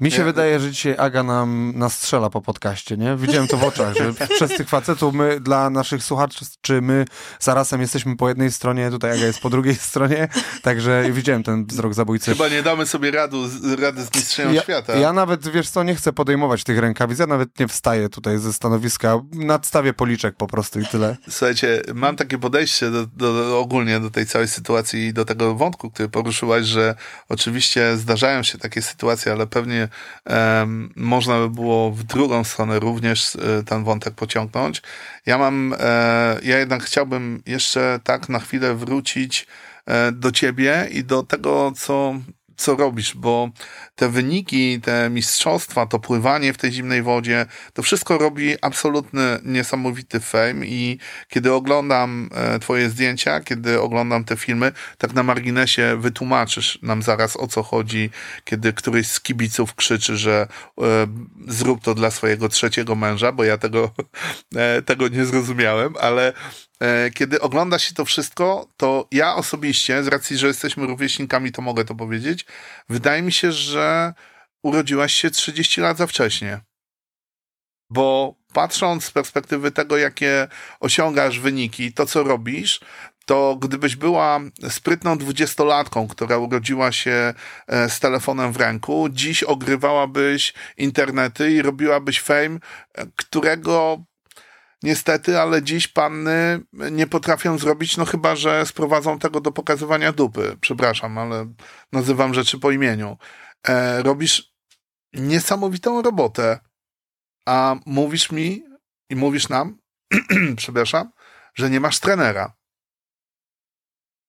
Mi 0.00 0.10
się 0.10 0.24
wydaje, 0.24 0.60
że 0.60 0.70
dzisiaj 0.70 0.94
Aga 0.98 1.22
nam 1.22 1.72
nastrzela 1.76 2.30
po 2.30 2.40
podcaście, 2.40 2.96
nie? 2.96 3.16
Widziałem 3.16 3.48
to 3.48 3.56
w 3.56 3.64
oczach, 3.64 3.96
że 3.96 4.12
przez 4.36 4.50
tych 4.56 4.68
facetów 4.68 5.14
my 5.14 5.40
dla 5.40 5.70
naszych 5.70 6.04
słuchaczy, 6.04 6.44
czy 6.60 6.80
my 6.82 7.04
zarazem 7.40 7.80
jesteśmy 7.80 8.16
po 8.16 8.28
jednej 8.28 8.52
stronie, 8.52 8.90
tutaj 8.90 9.10
Aga 9.10 9.26
jest 9.26 9.40
po 9.40 9.50
drugiej 9.50 9.74
stronie, 9.90 10.28
także 10.62 11.04
widziałem 11.12 11.42
ten 11.42 11.66
wzrok 11.66 11.94
zabójcy. 11.94 12.32
Chyba 12.32 12.48
nie 12.48 12.62
damy 12.62 12.86
sobie 12.86 13.10
radu, 13.10 13.48
rady 13.78 14.04
z 14.04 14.14
mistrzem 14.14 14.54
ja, 14.54 14.62
świata. 14.62 14.94
Ja 14.94 15.12
nawet, 15.12 15.48
wiesz 15.48 15.70
co, 15.70 15.82
nie 15.82 15.94
chcę 15.94 16.12
podejmować 16.12 16.64
tych 16.64 16.78
rękawic, 16.78 17.18
ja 17.18 17.26
nawet 17.26 17.58
nie 17.60 17.68
wstaję 17.68 18.08
tutaj 18.08 18.38
ze 18.38 18.52
stanowiska, 18.52 19.20
nadstawię 19.32 19.92
policzek 19.92 20.36
po 20.36 20.46
prostu 20.46 20.80
i 20.80 20.86
tyle. 20.86 21.16
Słuchajcie, 21.30 21.82
mam 21.94 22.16
takie 22.16 22.38
podejście 22.38 22.90
do, 22.90 23.06
do, 23.06 23.32
do 23.34 23.60
ogólnie 23.60 24.00
do 24.00 24.10
tej 24.10 24.26
całej 24.26 24.48
sytuacji 24.48 25.06
i 25.06 25.12
do 25.12 25.24
tego 25.24 25.54
wątku, 25.54 25.90
który 25.90 26.08
poruszyłaś, 26.08 26.64
że 26.66 26.94
oczywiście 27.28 27.96
zdarzają 27.96 28.42
się 28.42 28.58
takie 28.58 28.82
sytuacje, 28.82 29.32
ale 29.32 29.46
pewnie 29.46 29.89
można 30.96 31.38
by 31.38 31.50
było 31.50 31.90
w 31.90 32.02
drugą 32.02 32.44
stronę 32.44 32.78
również 32.78 33.36
e, 33.36 33.62
ten 33.62 33.84
wątek 33.84 34.14
pociągnąć. 34.14 34.82
Ja 35.26 35.38
mam, 35.38 35.74
e, 35.80 36.38
ja 36.42 36.58
jednak 36.58 36.82
chciałbym 36.82 37.42
jeszcze 37.46 38.00
tak 38.04 38.28
na 38.28 38.38
chwilę 38.38 38.74
wrócić 38.74 39.46
e, 39.86 40.12
do 40.12 40.32
ciebie 40.32 40.88
i 40.90 41.04
do 41.04 41.22
tego, 41.22 41.72
co 41.76 42.14
co 42.60 42.76
robisz, 42.76 43.14
bo 43.14 43.50
te 43.94 44.08
wyniki, 44.08 44.80
te 44.80 45.10
mistrzostwa, 45.10 45.86
to 45.86 45.98
pływanie 45.98 46.52
w 46.52 46.56
tej 46.56 46.72
zimnej 46.72 47.02
wodzie, 47.02 47.46
to 47.72 47.82
wszystko 47.82 48.18
robi 48.18 48.56
absolutny, 48.62 49.38
niesamowity 49.44 50.20
fame 50.20 50.66
i 50.66 50.98
kiedy 51.28 51.52
oglądam 51.52 52.30
e, 52.34 52.58
twoje 52.58 52.90
zdjęcia, 52.90 53.40
kiedy 53.40 53.80
oglądam 53.80 54.24
te 54.24 54.36
filmy, 54.36 54.72
tak 54.98 55.12
na 55.12 55.22
marginesie 55.22 55.96
wytłumaczysz 56.00 56.78
nam 56.82 57.02
zaraz 57.02 57.36
o 57.36 57.46
co 57.46 57.62
chodzi, 57.62 58.10
kiedy 58.44 58.72
któryś 58.72 59.06
z 59.06 59.20
kibiców 59.20 59.74
krzyczy, 59.74 60.16
że 60.16 60.48
e, 60.80 61.06
zrób 61.48 61.82
to 61.82 61.94
dla 61.94 62.10
swojego 62.10 62.48
trzeciego 62.48 62.94
męża, 62.94 63.32
bo 63.32 63.44
ja 63.44 63.58
tego, 63.58 63.90
e, 64.56 64.82
tego 64.82 65.08
nie 65.08 65.24
zrozumiałem, 65.24 65.94
ale 66.00 66.32
kiedy 67.14 67.40
ogląda 67.40 67.78
się 67.78 67.94
to 67.94 68.04
wszystko, 68.04 68.68
to 68.76 69.08
ja 69.10 69.34
osobiście, 69.34 70.02
z 70.02 70.08
racji, 70.08 70.38
że 70.38 70.46
jesteśmy 70.46 70.86
rówieśnikami, 70.86 71.52
to 71.52 71.62
mogę 71.62 71.84
to 71.84 71.94
powiedzieć, 71.94 72.46
wydaje 72.88 73.22
mi 73.22 73.32
się, 73.32 73.52
że 73.52 74.14
urodziłaś 74.62 75.14
się 75.14 75.30
30 75.30 75.80
lat 75.80 75.96
za 75.96 76.06
wcześnie. 76.06 76.60
Bo 77.90 78.34
patrząc 78.52 79.04
z 79.04 79.10
perspektywy 79.10 79.70
tego, 79.70 79.96
jakie 79.96 80.48
osiągasz 80.80 81.38
wyniki, 81.38 81.92
to 81.92 82.06
co 82.06 82.22
robisz, 82.22 82.80
to 83.26 83.56
gdybyś 83.56 83.96
była 83.96 84.40
sprytną 84.68 85.18
dwudziestolatką, 85.18 86.08
która 86.08 86.38
urodziła 86.38 86.92
się 86.92 87.34
e, 87.66 87.90
z 87.90 88.00
telefonem 88.00 88.52
w 88.52 88.56
ręku, 88.56 89.08
dziś 89.12 89.42
ogrywałabyś 89.42 90.54
internety 90.76 91.50
i 91.52 91.62
robiłabyś 91.62 92.20
fame, 92.20 92.58
e, 92.94 93.06
którego 93.16 94.04
Niestety, 94.82 95.40
ale 95.40 95.62
dziś 95.62 95.88
panny 95.88 96.60
nie 96.72 97.06
potrafią 97.06 97.58
zrobić, 97.58 97.96
no 97.96 98.04
chyba, 98.04 98.36
że 98.36 98.66
sprowadzą 98.66 99.18
tego 99.18 99.40
do 99.40 99.52
pokazywania 99.52 100.12
dupy. 100.12 100.56
Przepraszam, 100.60 101.18
ale 101.18 101.52
nazywam 101.92 102.34
rzeczy 102.34 102.58
po 102.58 102.70
imieniu. 102.70 103.18
E, 103.68 104.02
robisz 104.02 104.54
niesamowitą 105.12 106.02
robotę, 106.02 106.58
a 107.46 107.76
mówisz 107.86 108.32
mi 108.32 108.64
i 109.10 109.16
mówisz 109.16 109.48
nam, 109.48 109.78
przepraszam, 110.56 111.10
że 111.54 111.70
nie 111.70 111.80
masz 111.80 112.00
trenera. 112.00 112.52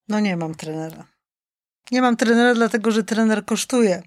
No 0.08 0.20
nie 0.20 0.38
mam 0.38 0.56
trenera. 0.56 1.08
Nie 1.92 2.02
mam 2.02 2.18
trenera, 2.18 2.54
dlatego 2.54 2.92
że 2.92 3.04
trener 3.04 3.46
kosztuje. 3.46 4.04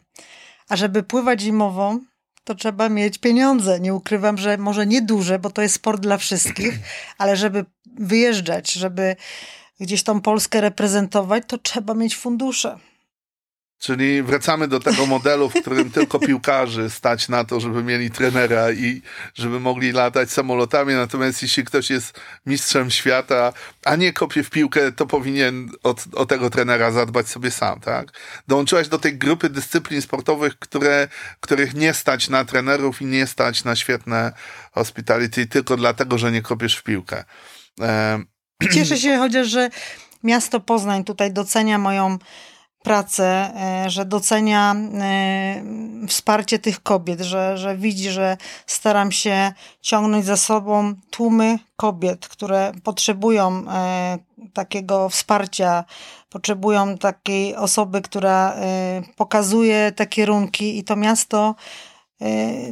A 0.69 0.77
żeby 0.77 1.03
pływać 1.03 1.41
zimową, 1.41 2.01
to 2.45 2.55
trzeba 2.55 2.89
mieć 2.89 3.19
pieniądze. 3.19 3.81
Nie 3.81 3.95
ukrywam, 3.95 4.39
że 4.39 4.59
może 4.59 4.87
nie 4.87 5.03
duże, 5.03 5.39
bo 5.39 5.51
to 5.51 5.63
jest 5.63 5.75
sport 5.75 6.01
dla 6.01 6.17
wszystkich, 6.17 6.79
ale 7.19 7.37
żeby 7.37 7.65
wyjeżdżać, 7.87 8.73
żeby 8.73 9.17
gdzieś 9.81 10.03
tą 10.03 10.21
Polskę 10.21 10.61
reprezentować, 10.61 11.45
to 11.47 11.59
trzeba 11.59 11.95
mieć 11.95 12.17
fundusze. 12.17 12.79
Czyli 13.79 14.23
wracamy 14.23 14.69
do 14.69 14.81
tego 14.81 15.07
modelu, 15.07 15.51
w 15.51 15.55
którym 15.61 15.91
tylko 15.91 16.19
piłkarzy 16.19 16.91
stać 16.91 17.29
na 17.29 17.45
to, 17.45 17.61
żeby 17.61 17.83
mieli 17.83 18.11
trenera 18.11 18.73
i 18.73 19.03
żeby 19.35 19.61
mogli 19.61 19.93
latać 19.93 20.31
samolotami. 20.31 20.95
Natomiast 20.95 21.43
jeśli 21.43 21.65
ktoś 21.65 21.91
jest 21.91 22.21
mistrzem 22.47 22.91
świata, 22.91 23.53
a 23.85 23.97
nie 23.97 24.13
kopie 24.13 24.43
w 24.43 24.51
piłkę, 24.51 24.93
to 24.93 25.07
powinien 25.07 25.71
od, 25.83 26.05
o 26.15 26.27
tego 26.27 26.51
trenera 26.51 26.91
zadbać 26.91 27.29
sobie 27.29 27.51
sam, 27.51 27.81
tak? 27.81 28.13
Dołączyłaś 28.49 28.89
do 28.89 28.99
tej 28.99 29.19
grupy 29.19 29.51
dyscyplin 29.51 30.03
sportowych, 30.03 30.59
które, 30.59 31.09
których 31.41 31.75
nie 31.75 31.95
stać 31.95 32.29
na 32.29 32.45
trenerów 32.45 33.03
i 33.03 33.07
nie 33.07 33.27
stać 33.27 33.65
na 33.65 33.77
świetne 33.77 34.33
hospitality 34.73 35.47
tylko 35.47 35.77
dlatego, 35.77 36.19
że 36.19 36.33
nie 36.33 36.43
kopiesz 36.43 36.77
w 36.77 36.83
piłkę. 36.83 37.25
Cieszę 38.75 38.97
się 38.97 39.19
chociaż, 39.19 39.49
że 39.49 39.71
miasto 40.23 40.61
Poznań 40.61 41.05
tutaj 41.05 41.33
docenia 41.33 41.79
moją 41.79 42.19
pracę, 42.85 43.53
e, 43.85 43.91
że 43.91 44.05
docenia 44.05 44.75
e, 44.75 45.65
wsparcie 46.09 46.59
tych 46.59 46.83
kobiet, 46.83 47.21
że, 47.21 47.59
że 47.59 47.77
widzi, 47.77 48.11
że 48.11 48.37
staram 48.67 49.13
się 49.13 49.53
ciągnąć 49.81 50.25
za 50.25 50.37
sobą 50.37 50.95
tłumy 51.11 51.59
kobiet, 51.77 52.29
które 52.29 52.73
potrzebują 52.83 53.65
e, 53.69 54.19
takiego 54.53 55.09
wsparcia, 55.09 55.85
potrzebują 56.31 56.99
takiej 56.99 57.57
osoby, 57.57 58.03
która 58.03 58.57
pokazuje 59.17 59.93
te 59.93 60.07
kierunki 60.07 60.79
i 60.79 60.85
to 60.85 60.97
miasto 60.97 61.55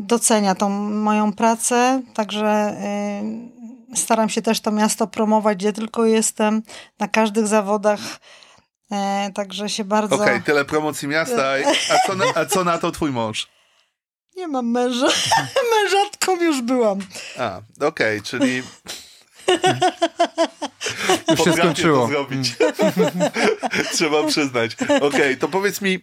docenia 0.01 0.55
tą 0.55 0.69
moją 0.91 1.33
pracę, 1.33 2.03
także 2.15 2.77
staram 3.95 4.29
się 4.29 4.43
też 4.43 4.61
to 4.61 4.73
miasto 4.73 5.07
promować, 5.07 5.59
gdzie 5.59 5.73
tylko 5.73 6.05
jestem, 6.05 6.63
na 6.99 7.09
każdych 7.09 7.47
zawodach 7.47 8.01
także 9.35 9.69
się 9.69 9.85
bardzo... 9.85 10.15
Okej, 10.15 10.27
okay, 10.27 10.43
tyle 10.43 10.65
promocji 10.65 11.09
miasta. 11.09 11.53
A 11.91 12.07
co, 12.07 12.15
na, 12.15 12.25
a 12.35 12.45
co 12.45 12.65
na 12.65 12.79
to 12.79 12.91
twój 12.91 13.11
mąż? 13.11 13.49
Nie 14.37 14.49
mam 14.49 14.71
męża. 14.71 15.09
Mężatką 15.75 16.43
już 16.43 16.63
byłam. 16.63 16.99
A, 17.39 17.61
okej, 17.81 18.19
okay, 18.19 18.23
czyli... 18.23 18.63
Już 21.31 21.45
się 21.45 21.53
skończyło. 21.53 22.01
To 22.01 22.09
zrobić. 22.09 22.57
Trzeba 23.95 24.27
przyznać. 24.27 24.77
Okej, 24.83 25.01
okay, 25.01 25.37
to 25.37 25.49
powiedz 25.49 25.81
mi, 25.81 25.95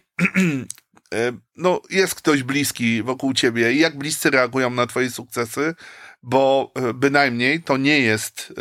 e, 1.14 1.32
no 1.56 1.80
jest 1.90 2.14
ktoś 2.14 2.42
bliski 2.42 3.02
wokół 3.02 3.34
ciebie 3.34 3.72
i 3.72 3.78
jak 3.78 3.98
bliscy 3.98 4.30
reagują 4.30 4.70
na 4.70 4.86
twoje 4.86 5.10
sukcesy? 5.10 5.74
Bo 6.22 6.72
e, 6.74 6.94
bynajmniej 6.94 7.62
to 7.62 7.76
nie 7.76 8.00
jest 8.00 8.52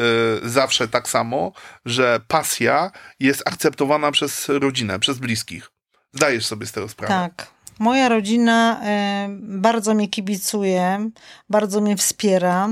y, 0.45 0.49
zawsze 0.49 0.87
tak 0.87 1.09
samo, 1.09 1.51
że 1.85 2.19
pasja 2.27 2.91
jest 3.19 3.43
akceptowana 3.45 4.11
przez 4.11 4.49
rodzinę, 4.49 4.99
przez 4.99 5.17
bliskich. 5.17 5.71
Zdajesz 6.13 6.45
sobie 6.45 6.65
z 6.65 6.71
tego 6.71 6.89
sprawę. 6.89 7.13
Tak. 7.13 7.47
Moja 7.79 8.09
rodzina 8.09 8.81
y, 8.81 8.85
bardzo 9.41 9.93
mnie 9.93 10.07
kibicuje, 10.07 11.09
bardzo 11.49 11.81
mnie 11.81 11.97
wspiera. 11.97 12.69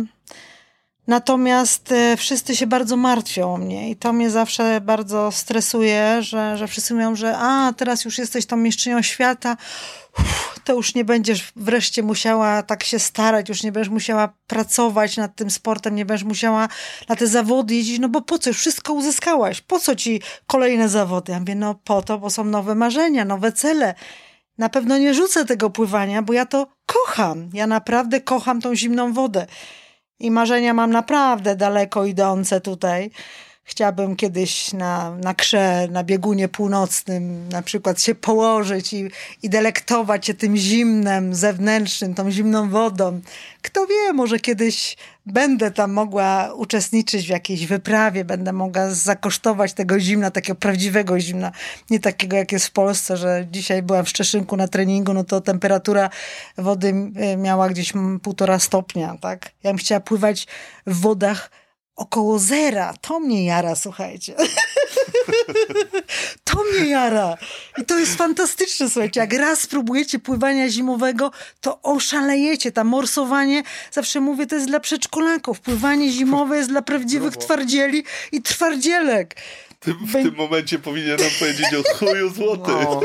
Natomiast 1.07 1.93
wszyscy 2.17 2.55
się 2.55 2.67
bardzo 2.67 2.97
martwią 2.97 3.53
o 3.53 3.57
mnie 3.57 3.89
i 3.89 3.95
to 3.95 4.13
mnie 4.13 4.29
zawsze 4.29 4.81
bardzo 4.81 5.31
stresuje, 5.31 6.17
że, 6.21 6.57
że 6.57 6.67
wszyscy 6.67 6.93
mówią, 6.93 7.15
że 7.15 7.37
a, 7.37 7.73
teraz 7.77 8.05
już 8.05 8.17
jesteś 8.17 8.45
tą 8.45 8.57
mistrzynią 8.57 9.01
świata, 9.01 9.57
to 10.63 10.73
już 10.73 10.95
nie 10.95 11.05
będziesz 11.05 11.51
wreszcie 11.55 12.03
musiała 12.03 12.63
tak 12.63 12.83
się 12.83 12.99
starać, 12.99 13.49
już 13.49 13.63
nie 13.63 13.71
będziesz 13.71 13.89
musiała 13.89 14.33
pracować 14.47 15.17
nad 15.17 15.35
tym 15.35 15.51
sportem, 15.51 15.95
nie 15.95 16.05
będziesz 16.05 16.23
musiała 16.23 16.67
na 17.09 17.15
te 17.15 17.27
zawody 17.27 17.75
jeździć, 17.75 17.99
no 17.99 18.09
bo 18.09 18.21
po 18.21 18.39
co? 18.39 18.49
Już 18.49 18.59
wszystko 18.59 18.93
uzyskałaś. 18.93 19.61
Po 19.61 19.79
co 19.79 19.95
ci 19.95 20.21
kolejne 20.47 20.89
zawody? 20.89 21.31
Ja 21.31 21.39
mówię, 21.39 21.55
no 21.55 21.75
po 21.75 22.01
to, 22.01 22.17
bo 22.17 22.29
są 22.29 22.43
nowe 22.43 22.75
marzenia, 22.75 23.25
nowe 23.25 23.51
cele. 23.51 23.95
Na 24.57 24.69
pewno 24.69 24.97
nie 24.97 25.13
rzucę 25.13 25.45
tego 25.45 25.69
pływania, 25.69 26.21
bo 26.21 26.33
ja 26.33 26.45
to 26.45 26.67
kocham. 26.85 27.49
Ja 27.53 27.67
naprawdę 27.67 28.21
kocham 28.21 28.61
tą 28.61 28.75
zimną 28.75 29.13
wodę. 29.13 29.47
I 30.19 30.31
marzenia 30.31 30.73
mam 30.73 30.91
naprawdę 30.91 31.55
daleko 31.55 32.05
idące 32.05 32.61
tutaj 32.61 33.11
chciałabym 33.67 34.15
kiedyś 34.15 34.73
na, 34.73 35.15
na 35.15 35.33
krze, 35.33 35.87
na 35.91 36.03
biegunie 36.03 36.47
północnym 36.47 37.49
na 37.49 37.61
przykład 37.61 38.01
się 38.01 38.15
położyć 38.15 38.93
i, 38.93 39.09
i 39.43 39.49
delektować 39.49 40.25
się 40.25 40.33
tym 40.33 40.57
zimnem 40.57 41.35
zewnętrznym, 41.35 42.13
tą 42.13 42.31
zimną 42.31 42.69
wodą. 42.69 43.21
Kto 43.61 43.87
wie, 43.87 44.13
może 44.13 44.39
kiedyś 44.39 44.97
będę 45.25 45.71
tam 45.71 45.91
mogła 45.91 46.53
uczestniczyć 46.53 47.25
w 47.25 47.29
jakiejś 47.29 47.65
wyprawie, 47.65 48.25
będę 48.25 48.53
mogła 48.53 48.89
zakosztować 48.89 49.73
tego 49.73 49.99
zimna, 49.99 50.31
takiego 50.31 50.55
prawdziwego 50.55 51.19
zimna, 51.19 51.51
nie 51.89 51.99
takiego 51.99 52.37
jak 52.37 52.51
jest 52.51 52.65
w 52.65 52.71
Polsce, 52.71 53.17
że 53.17 53.47
dzisiaj 53.51 53.83
byłam 53.83 54.05
w 54.05 54.09
Szczeszynku 54.09 54.57
na 54.57 54.67
treningu, 54.67 55.13
no 55.13 55.23
to 55.23 55.41
temperatura 55.41 56.09
wody 56.57 56.93
e, 57.15 57.37
miała 57.37 57.69
gdzieś 57.69 57.93
półtora 58.21 58.59
stopnia, 58.59 59.17
tak? 59.21 59.51
Ja 59.63 59.71
bym 59.71 59.77
chciała 59.77 59.99
pływać 59.99 60.47
w 60.85 61.01
wodach 61.01 61.49
około 61.97 62.39
zera. 62.39 62.93
To 63.01 63.19
mnie 63.19 63.45
jara, 63.45 63.75
słuchajcie. 63.75 64.35
to 66.43 66.63
mnie 66.63 66.89
jara. 66.89 67.37
I 67.77 67.85
to 67.85 67.99
jest 67.99 68.15
fantastyczne, 68.15 68.89
słuchajcie. 68.89 69.19
Jak 69.19 69.33
raz 69.33 69.59
spróbujecie 69.59 70.19
pływania 70.19 70.69
zimowego, 70.69 71.31
to 71.61 71.81
oszalejecie. 71.81 72.71
Tam 72.71 72.87
morsowanie, 72.87 73.63
zawsze 73.91 74.21
mówię, 74.21 74.47
to 74.47 74.55
jest 74.55 74.67
dla 74.67 74.79
przedszkolaków. 74.79 75.59
Pływanie 75.59 76.11
zimowe 76.11 76.57
jest 76.57 76.69
dla 76.69 76.81
prawdziwych 76.81 77.37
twardzieli 77.37 78.03
i 78.31 78.41
twardzielek. 78.41 79.35
Ty 79.79 79.93
w 79.93 80.11
tym 80.11 80.35
momencie 80.35 80.79
powinienem 80.79 81.29
powiedzieć 81.39 81.65
o 81.73 81.95
chuju 81.95 82.29
złoty. 82.29 82.71
No, 82.71 83.01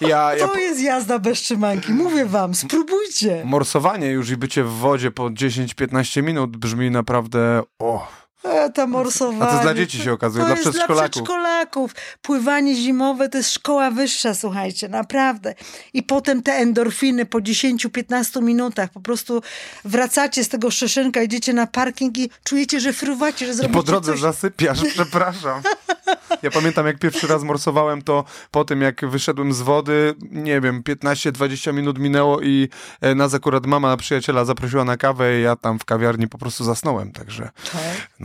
ja, 0.00 0.34
ja... 0.34 0.48
To 0.48 0.58
jest 0.58 0.80
jazda 0.80 1.18
bez 1.18 1.40
trzymanki. 1.40 1.92
Mówię 1.92 2.26
wam, 2.26 2.54
spróbujcie. 2.54 3.42
Morsowanie 3.44 4.06
już 4.06 4.30
i 4.30 4.36
bycie 4.36 4.64
w 4.64 4.70
wodzie 4.70 5.10
po 5.10 5.22
10-15 5.22 6.22
minut 6.22 6.56
brzmi 6.56 6.90
naprawdę... 6.90 7.62
Oh 7.78 8.23
E, 8.44 8.70
ta 8.70 8.86
morsowanie. 8.86 9.42
A 9.50 9.56
to 9.56 9.62
dla 9.62 9.74
dzieci 9.74 9.98
się 9.98 10.12
okazuje, 10.12 10.44
to 10.44 10.46
dla 10.46 10.56
przedszkolaków. 10.56 10.96
dla 10.96 11.08
przedszkolaków. 11.08 11.94
Pływanie 12.22 12.74
zimowe 12.74 13.28
to 13.28 13.38
jest 13.38 13.52
szkoła 13.52 13.90
wyższa, 13.90 14.34
słuchajcie, 14.34 14.88
naprawdę. 14.88 15.54
I 15.92 16.02
potem 16.02 16.42
te 16.42 16.52
endorfiny 16.52 17.26
po 17.26 17.38
10-15 17.38 18.42
minutach. 18.42 18.90
Po 18.90 19.00
prostu 19.00 19.42
wracacie 19.84 20.44
z 20.44 20.48
tego 20.48 20.70
Szczeszynka, 20.70 21.22
idziecie 21.22 21.52
na 21.52 21.66
parking 21.66 22.18
i 22.18 22.30
czujecie, 22.44 22.80
że 22.80 22.92
fruwacie, 22.92 23.46
że 23.46 23.54
zrobicie 23.54 23.78
I 23.78 23.82
po 23.82 23.86
drodze 23.86 24.12
coś... 24.12 24.20
zasypiasz, 24.20 24.78
przepraszam. 24.94 25.62
Ja 26.42 26.50
pamiętam, 26.50 26.86
jak 26.86 26.98
pierwszy 26.98 27.26
raz 27.26 27.42
morsowałem, 27.42 28.02
to 28.02 28.24
po 28.50 28.64
tym, 28.64 28.82
jak 28.82 29.10
wyszedłem 29.10 29.52
z 29.52 29.62
wody, 29.62 30.14
nie 30.30 30.60
wiem, 30.60 30.82
15-20 30.82 31.74
minut 31.74 31.98
minęło 31.98 32.40
i 32.40 32.68
e, 33.00 33.14
nas 33.14 33.34
akurat 33.34 33.66
mama 33.66 33.96
przyjaciela 33.96 34.44
zaprosiła 34.44 34.84
na 34.84 34.96
kawę 34.96 35.38
i 35.38 35.42
ja 35.42 35.56
tam 35.56 35.78
w 35.78 35.84
kawiarni 35.84 36.28
po 36.28 36.38
prostu 36.38 36.64
zasnąłem, 36.64 37.12
także 37.12 37.50
tak? 37.72 37.82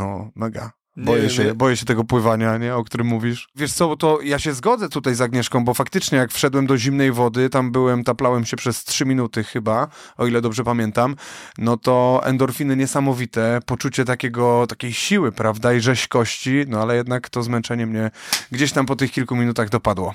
No, 0.10 0.32
mega. 0.36 0.72
Boję, 0.98 1.24
nie, 1.24 1.30
się, 1.30 1.44
nie. 1.44 1.54
boję 1.54 1.78
się 1.78 1.86
tego 1.86 2.04
pływania, 2.04 2.58
nie, 2.58 2.76
o 2.76 2.84
którym 2.84 3.08
mówisz. 3.08 3.50
Wiesz 3.56 3.74
co, 3.74 3.96
to 3.96 4.22
ja 4.22 4.40
się 4.40 4.54
zgodzę 4.54 4.90
tutaj 4.90 5.16
z 5.16 5.22
Agnieszką, 5.22 5.66
bo 5.66 5.74
faktycznie 5.74 6.18
jak 6.18 6.32
wszedłem 6.32 6.68
do 6.68 6.78
zimnej 6.78 7.12
wody, 7.12 7.50
tam 7.50 7.72
byłem, 7.72 8.04
taplałem 8.04 8.46
się 8.46 8.58
przez 8.58 8.84
trzy 8.84 9.06
minuty 9.06 9.44
chyba, 9.44 9.88
o 10.18 10.28
ile 10.28 10.42
dobrze 10.42 10.64
pamiętam, 10.64 11.16
no 11.58 11.78
to 11.78 12.22
endorfiny 12.24 12.76
niesamowite, 12.76 13.60
poczucie 13.66 14.06
takiego, 14.06 14.68
takiej 14.68 14.94
siły, 14.94 15.32
prawda, 15.32 15.74
i 15.74 15.82
rzeźkości, 15.82 16.66
no 16.68 16.82
ale 16.82 16.96
jednak 16.96 17.30
to 17.30 17.44
zmęczenie 17.44 17.86
mnie 17.86 18.12
gdzieś 18.52 18.72
tam 18.72 18.86
po 18.86 18.96
tych 18.96 19.12
kilku 19.12 19.36
minutach 19.36 19.70
dopadło. 19.70 20.14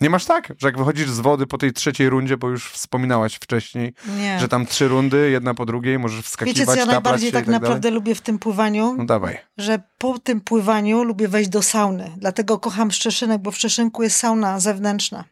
Nie 0.00 0.10
masz 0.10 0.24
tak, 0.24 0.52
że 0.58 0.68
jak 0.68 0.78
wychodzisz 0.78 1.10
z 1.10 1.20
wody 1.20 1.46
po 1.46 1.58
tej 1.58 1.72
trzeciej 1.72 2.08
rundzie, 2.08 2.36
bo 2.36 2.48
już 2.48 2.72
wspominałaś 2.72 3.34
wcześniej, 3.34 3.94
nie. 4.18 4.40
że 4.40 4.48
tam 4.48 4.66
trzy 4.66 4.88
rundy, 4.88 5.30
jedna 5.30 5.54
po 5.54 5.66
drugiej, 5.66 5.98
możesz 5.98 6.24
wskakiwać, 6.24 6.58
Wiecie, 6.58 6.72
co 6.72 6.78
ja 6.78 6.86
najbardziej 6.86 7.32
tak, 7.32 7.44
tak 7.44 7.52
naprawdę 7.52 7.80
dalej? 7.80 7.94
lubię 7.94 8.14
w 8.14 8.20
tym 8.20 8.38
pływaniu? 8.38 8.94
No 8.98 9.04
dawaj. 9.04 9.38
Że 9.56 9.82
po 9.98 10.18
tym 10.18 10.40
pływaniu 10.40 11.02
lubię 11.02 11.28
wejść 11.28 11.50
do 11.50 11.62
sauny. 11.62 12.12
Dlatego 12.16 12.58
kocham 12.58 12.90
Szczeszynek, 12.90 13.42
bo 13.42 13.50
w 13.50 13.56
Szczeszynku 13.56 14.02
jest 14.02 14.16
sauna 14.16 14.60
zewnętrzna. 14.60 15.24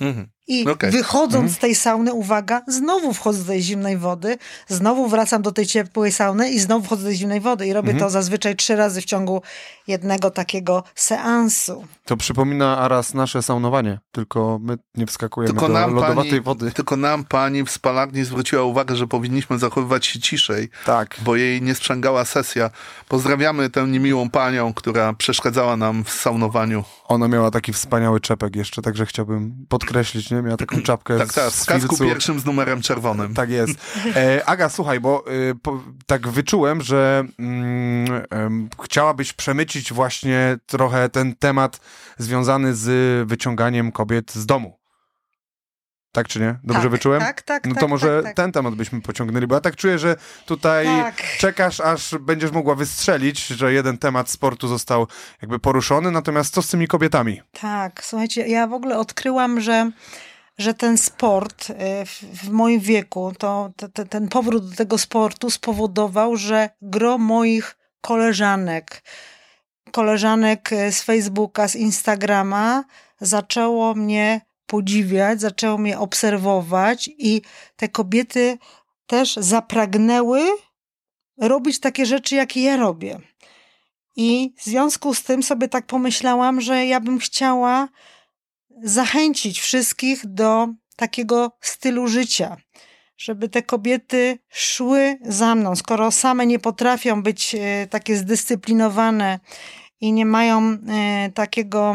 Mhm. 0.00 0.28
I 0.46 0.68
okay. 0.68 0.90
wychodząc 0.90 1.34
mhm. 1.34 1.48
z 1.48 1.58
tej 1.58 1.74
sauny, 1.74 2.12
uwaga, 2.12 2.62
znowu 2.68 3.12
wchodzę 3.12 3.38
do 3.38 3.44
tej 3.44 3.62
zimnej 3.62 3.96
wody, 3.96 4.38
znowu 4.68 5.08
wracam 5.08 5.42
do 5.42 5.52
tej 5.52 5.66
ciepłej 5.66 6.12
sauny 6.12 6.50
i 6.50 6.60
znowu 6.60 6.84
wchodzę 6.84 7.02
do 7.02 7.08
tej 7.08 7.16
zimnej 7.16 7.40
wody. 7.40 7.66
I 7.66 7.72
robię 7.72 7.90
mhm. 7.90 8.04
to 8.04 8.10
zazwyczaj 8.10 8.56
trzy 8.56 8.76
razy 8.76 9.00
w 9.00 9.04
ciągu 9.04 9.42
jednego 9.86 10.30
takiego 10.30 10.84
seansu. 10.94 11.84
To 12.04 12.16
przypomina 12.16 12.78
Aras 12.78 13.14
nasze 13.14 13.42
saunowanie, 13.42 13.98
tylko 14.12 14.58
my 14.62 14.78
nie 14.94 15.06
wskakujemy 15.06 15.52
tylko 15.52 15.66
do 15.66 15.72
nam 15.72 15.94
lodowatej 15.94 16.30
pani, 16.30 16.40
wody. 16.40 16.72
Tylko 16.72 16.96
nam 16.96 17.24
pani 17.24 17.64
w 17.64 17.70
spalarni 17.70 18.24
zwróciła 18.24 18.62
uwagę, 18.62 18.96
że 18.96 19.06
powinniśmy 19.06 19.58
zachowywać 19.58 20.06
się 20.06 20.20
ciszej, 20.20 20.68
tak. 20.86 21.16
bo 21.24 21.36
jej 21.36 21.62
nie 21.62 21.74
sprzęgała 21.74 22.24
sesja. 22.24 22.70
Pozdrawiamy 23.08 23.70
tę 23.70 23.86
niemiłą 23.86 24.30
panią, 24.30 24.74
która 24.74 25.12
przeszkadzała 25.12 25.76
nam 25.76 26.04
w 26.04 26.10
saunowaniu. 26.10 26.84
Ona 27.04 27.28
miała 27.28 27.50
taki 27.50 27.72
wspaniały 27.72 28.20
czepek 28.20 28.56
jeszcze, 28.56 28.82
także 28.82 29.06
chciałbym 29.06 29.66
podkreślić 29.68 30.31
nie? 30.32 30.42
Miała 30.42 30.56
taką 30.56 30.82
czapkę 30.92 31.18
Tak, 31.18 31.32
tak, 31.32 31.50
z 31.52 31.62
w 31.64 31.66
kasku 31.66 31.88
filcu. 31.88 32.04
pierwszym 32.04 32.40
z 32.40 32.44
numerem 32.44 32.82
czerwonym. 32.82 33.34
Tak 33.34 33.50
jest. 33.50 33.74
E, 34.16 34.42
Aga, 34.48 34.68
słuchaj, 34.68 35.00
bo 35.00 35.24
e, 35.50 35.54
po, 35.62 35.82
tak 36.06 36.28
wyczułem, 36.28 36.82
że 36.82 37.24
mm, 37.38 38.22
em, 38.30 38.68
chciałabyś 38.84 39.32
przemycić 39.32 39.92
właśnie 39.92 40.56
trochę 40.66 41.08
ten 41.08 41.34
temat 41.36 41.80
związany 42.18 42.74
z 42.74 43.28
wyciąganiem 43.28 43.92
kobiet 43.92 44.32
z 44.32 44.46
domu. 44.46 44.81
Tak 46.12 46.28
czy 46.28 46.40
nie? 46.40 46.54
Dobrze 46.64 46.82
tak, 46.82 46.90
wyczułem? 46.90 47.20
Tak, 47.20 47.42
tak, 47.42 47.66
No 47.66 47.74
tak, 47.74 47.80
to 47.80 47.88
może 47.88 48.16
tak, 48.16 48.24
tak. 48.24 48.36
ten 48.36 48.52
temat 48.52 48.74
byśmy 48.74 49.00
pociągnęli, 49.00 49.46
bo 49.46 49.54
ja 49.54 49.60
tak 49.60 49.76
czuję, 49.76 49.98
że 49.98 50.16
tutaj 50.46 50.86
Tak. 50.86 51.22
czekasz, 51.38 51.80
aż 51.80 52.14
będziesz 52.20 52.50
mogła 52.50 52.74
wystrzelić, 52.74 53.46
że 53.46 53.72
jeden 53.72 53.98
temat 53.98 54.30
sportu 54.30 54.68
został 54.68 55.06
jakby 55.42 55.58
poruszony, 55.58 56.10
natomiast 56.10 56.54
co 56.54 56.62
z 56.62 56.68
tymi 56.68 56.88
kobietami? 56.88 57.40
Tak, 57.60 58.04
słuchajcie, 58.04 58.46
ja 58.48 58.66
w 58.66 58.72
ogóle 58.72 58.98
odkryłam, 58.98 59.60
że, 59.60 59.90
że 60.58 60.74
ten 60.74 60.98
sport 60.98 61.70
y, 61.70 61.74
w, 62.34 62.48
moim 62.48 62.80
wieku, 62.80 63.32
to, 63.38 63.70
ten 64.10 64.28
powrót 64.28 64.70
do 64.70 64.76
tego 64.76 64.98
sportu 64.98 65.50
spowodował, 65.50 66.36
że 66.36 66.70
gro 66.82 67.18
moich 67.18 67.76
koleżanek, 68.00 69.02
koleżanek 69.92 70.72
y, 70.72 70.92
z 70.92 71.02
Facebooka, 71.02 71.68
z 71.68 71.76
Instagrama 71.76 72.84
zaczęło 73.20 73.94
mnie 73.94 74.40
podziwiać, 74.72 75.40
zaczęło 75.40 75.78
mnie 75.78 75.98
obserwować 75.98 77.10
i 77.18 77.42
te 77.76 77.88
kobiety 77.88 78.58
też 79.06 79.36
zapragnęły 79.36 80.40
robić 81.40 81.80
takie 81.80 82.06
rzeczy, 82.06 82.34
jakie 82.34 82.62
ja 82.62 82.76
robię. 82.76 83.20
I 84.16 84.54
w 84.58 84.64
związku 84.64 85.14
z 85.14 85.22
tym 85.22 85.42
sobie 85.42 85.68
tak 85.68 85.86
pomyślałam, 85.86 86.60
że 86.60 86.86
ja 86.86 87.00
bym 87.00 87.18
chciała 87.18 87.88
zachęcić 88.82 89.60
wszystkich 89.60 90.26
do 90.26 90.68
takiego 90.96 91.52
stylu 91.60 92.08
życia, 92.08 92.56
żeby 93.16 93.48
te 93.48 93.62
kobiety 93.62 94.38
szły 94.48 95.18
za 95.22 95.54
mną. 95.54 95.76
Skoro 95.76 96.10
same 96.10 96.46
nie 96.46 96.58
potrafią 96.58 97.22
być 97.22 97.54
e, 97.54 97.86
takie 97.90 98.16
zdyscyplinowane 98.16 99.40
i 100.00 100.12
nie 100.12 100.26
mają 100.26 100.78
e, 100.88 101.30
takiego 101.34 101.94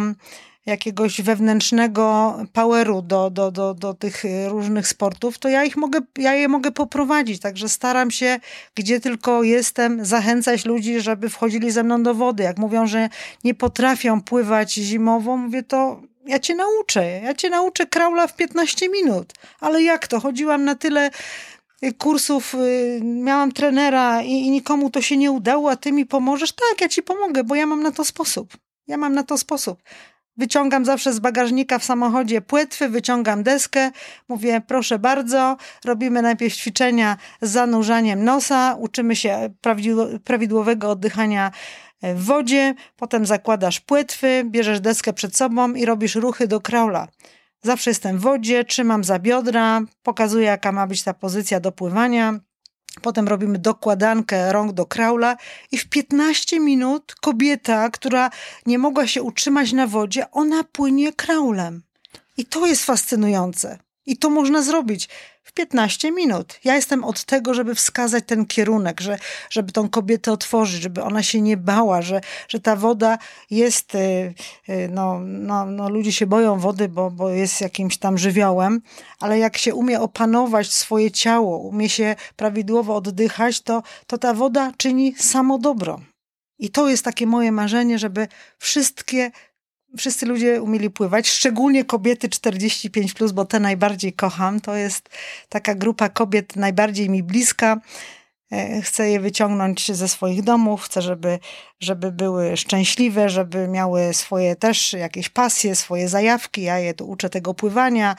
jakiegoś 0.68 1.22
wewnętrznego 1.22 2.38
poweru 2.54 3.02
do, 3.02 3.30
do, 3.30 3.52
do, 3.52 3.74
do 3.74 3.94
tych 3.94 4.26
e, 4.26 4.50
różnych 4.50 4.88
sportów, 4.88 5.38
to 5.38 5.50
ja 5.50 5.64
ich 5.64 5.78
mogę, 5.78 6.00
ja 6.18 6.34
je 6.36 6.48
mogę 6.48 6.72
poprowadzić. 6.72 7.42
Także 7.42 7.70
staram 7.70 8.12
się, 8.12 8.40
gdzie 8.76 9.00
tylko 9.00 9.44
jestem, 9.44 10.06
zachęcać 10.06 10.66
ludzi, 10.66 11.02
żeby 11.02 11.30
wchodzili 11.30 11.72
ze 11.72 11.84
mną 11.84 12.04
do 12.04 12.14
wody. 12.14 12.44
Jak 12.44 12.58
mówią, 12.58 12.88
że 12.88 13.10
nie 13.44 13.54
potrafią 13.54 14.22
pływać 14.22 14.74
zimowo, 14.74 15.38
mówię 15.38 15.64
to 15.64 16.02
ja 16.26 16.40
cię 16.40 16.56
nauczę. 16.56 17.22
Ja 17.24 17.34
cię 17.34 17.50
nauczę 17.50 17.86
kraula 17.86 18.28
w 18.28 18.36
15 18.36 18.90
minut. 18.90 19.34
Ale 19.60 19.84
jak 19.84 20.08
to? 20.08 20.20
Chodziłam 20.20 20.66
na 20.66 20.76
tyle 20.76 21.10
y, 21.84 21.94
kursów, 21.94 22.56
y, 22.56 23.00
miałam 23.04 23.52
trenera 23.52 24.22
i, 24.22 24.32
i 24.32 24.52
nikomu 24.52 24.90
to 24.90 25.02
się 25.02 25.18
nie 25.18 25.32
udało, 25.32 25.72
a 25.72 25.76
ty 25.76 25.92
mi 25.92 26.06
pomożesz? 26.06 26.52
Tak, 26.52 26.82
ja 26.82 26.90
ci 26.90 27.04
pomogę, 27.04 27.44
bo 27.44 27.56
ja 27.56 27.66
mam 27.66 27.84
na 27.84 27.92
to 27.92 28.06
sposób. 28.06 28.58
Ja 28.88 28.98
mam 28.98 29.14
na 29.14 29.24
to 29.24 29.38
sposób. 29.38 29.80
Wyciągam 30.38 30.86
zawsze 30.86 31.14
z 31.14 31.20
bagażnika 31.20 31.80
w 31.80 31.84
samochodzie 31.84 32.42
płetwy, 32.42 32.90
wyciągam 32.90 33.44
deskę, 33.44 33.92
mówię 34.30 34.62
proszę 34.68 35.00
bardzo, 35.00 35.58
robimy 35.86 36.22
najpierw 36.22 36.56
ćwiczenia 36.56 37.18
z 37.42 37.52
zanurzaniem 37.52 38.24
nosa, 38.24 38.76
uczymy 38.80 39.16
się 39.16 39.54
prawidło- 39.62 40.20
prawidłowego 40.20 40.90
oddychania 40.90 41.52
w 42.02 42.24
wodzie, 42.24 42.74
potem 42.96 43.26
zakładasz 43.26 43.80
płetwy, 43.80 44.44
bierzesz 44.46 44.80
deskę 44.80 45.14
przed 45.14 45.38
sobą 45.38 45.74
i 45.74 45.86
robisz 45.86 46.16
ruchy 46.16 46.48
do 46.48 46.62
kraula. 46.62 47.08
Zawsze 47.62 47.90
jestem 47.90 48.18
w 48.18 48.22
wodzie, 48.22 48.66
trzymam 48.66 49.04
za 49.04 49.20
biodra, 49.20 49.82
pokazuję 50.04 50.46
jaka 50.46 50.72
ma 50.72 50.88
być 50.88 51.04
ta 51.04 51.14
pozycja 51.14 51.60
do 51.60 51.72
pływania. 51.72 52.40
Potem 53.02 53.28
robimy 53.28 53.60
dokładankę 53.60 54.52
rąk 54.52 54.74
do 54.74 54.86
kraula 54.86 55.38
i 55.72 55.78
w 55.78 55.90
15 55.90 56.60
minut 56.60 57.16
kobieta, 57.22 57.90
która 57.90 58.30
nie 58.66 58.78
mogła 58.78 59.08
się 59.08 59.24
utrzymać 59.24 59.74
na 59.74 59.88
wodzie, 59.88 60.32
ona 60.32 60.64
płynie 60.64 61.14
kraulem. 61.14 61.84
I 62.38 62.46
to 62.46 62.66
jest 62.66 62.86
fascynujące. 62.86 63.80
I 64.06 64.18
to 64.18 64.30
można 64.30 64.62
zrobić 64.62 65.10
w 65.48 65.54
15 65.54 66.12
minut. 66.12 66.60
Ja 66.64 66.76
jestem 66.76 67.04
od 67.04 67.24
tego, 67.24 67.54
żeby 67.54 67.76
wskazać 67.76 68.24
ten 68.28 68.46
kierunek, 68.46 69.02
że, 69.02 69.18
żeby 69.50 69.72
tą 69.72 69.90
kobietę 69.90 70.32
otworzyć, 70.32 70.82
żeby 70.82 71.04
ona 71.04 71.24
się 71.24 71.42
nie 71.42 71.58
bała, 71.58 72.02
że, 72.02 72.22
że 72.48 72.60
ta 72.60 72.76
woda 72.76 73.18
jest, 73.50 73.96
y, 73.96 74.34
y, 74.70 74.90
no, 74.92 75.20
no, 75.24 75.66
no 75.66 75.90
ludzie 75.90 76.12
się 76.12 76.28
boją 76.28 76.60
wody, 76.60 76.90
bo, 76.90 77.12
bo 77.12 77.30
jest 77.30 77.62
jakimś 77.62 77.98
tam 77.98 78.18
żywiołem, 78.18 78.82
ale 79.20 79.40
jak 79.40 79.58
się 79.58 79.76
umie 79.76 80.02
opanować 80.02 80.72
swoje 80.72 81.12
ciało, 81.12 81.58
umie 81.58 81.90
się 81.90 82.16
prawidłowo 82.36 82.96
oddychać, 82.96 83.62
to, 83.62 83.84
to 84.08 84.18
ta 84.18 84.34
woda 84.34 84.72
czyni 84.78 85.16
samo 85.16 85.58
dobro. 85.58 86.00
I 86.60 86.70
to 86.70 86.90
jest 86.90 87.04
takie 87.04 87.28
moje 87.28 87.52
marzenie, 87.52 88.00
żeby 88.00 88.28
wszystkie 88.58 89.32
wszyscy 89.98 90.26
ludzie 90.26 90.62
umieli 90.62 90.90
pływać, 90.90 91.28
szczególnie 91.30 91.86
kobiety 91.86 92.30
45, 92.30 93.14
plus, 93.14 93.32
bo 93.32 93.46
te 93.46 93.60
najbardziej 93.60 94.14
kocham. 94.14 94.60
To 94.62 94.76
jest 94.76 95.10
taka 95.50 95.76
grupa 95.76 96.10
kobiet 96.10 96.56
najbardziej 96.56 97.10
mi 97.10 97.24
bliska. 97.24 97.78
E, 98.52 98.82
Chcę 98.82 99.10
je 99.10 99.20
wyciągnąć 99.20 99.92
ze 99.92 100.08
swoich 100.08 100.44
domów, 100.44 100.82
chcę, 100.84 101.02
żeby, 101.02 101.40
żeby 101.80 102.12
były 102.12 102.58
szczęśliwe, 102.58 103.30
żeby 103.30 103.68
miały 103.68 104.14
swoje 104.14 104.56
też 104.56 104.94
jakieś 104.94 105.30
pasje, 105.30 105.76
swoje 105.76 106.10
zajawki. 106.10 106.62
Ja 106.62 106.80
je 106.80 106.94
tu 106.94 107.10
uczę 107.10 107.30
tego 107.30 107.54
pływania. 107.54 108.16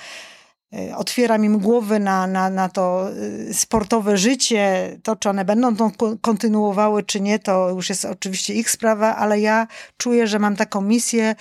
E, 0.75 0.97
Otwieram 0.97 1.45
im 1.45 1.59
głowy 1.59 1.99
na, 1.99 2.27
na, 2.27 2.51
na 2.51 2.69
to 2.69 3.11
y, 3.51 3.55
sportowe 3.55 4.17
życie. 4.19 4.97
To, 5.03 5.17
czy 5.17 5.29
one 5.31 5.45
będą 5.45 5.77
to 5.77 5.91
ko- 5.91 6.17
kontynuowały, 6.21 7.03
czy 7.03 7.21
nie, 7.21 7.39
to 7.39 7.69
już 7.71 7.89
jest 7.89 8.05
oczywiście 8.05 8.55
ich 8.55 8.71
sprawa, 8.71 9.17
ale 9.17 9.41
ja 9.41 9.67
czuję, 9.97 10.27
że 10.27 10.39
mam 10.39 10.57
taką 10.57 10.81
misję 10.81 11.35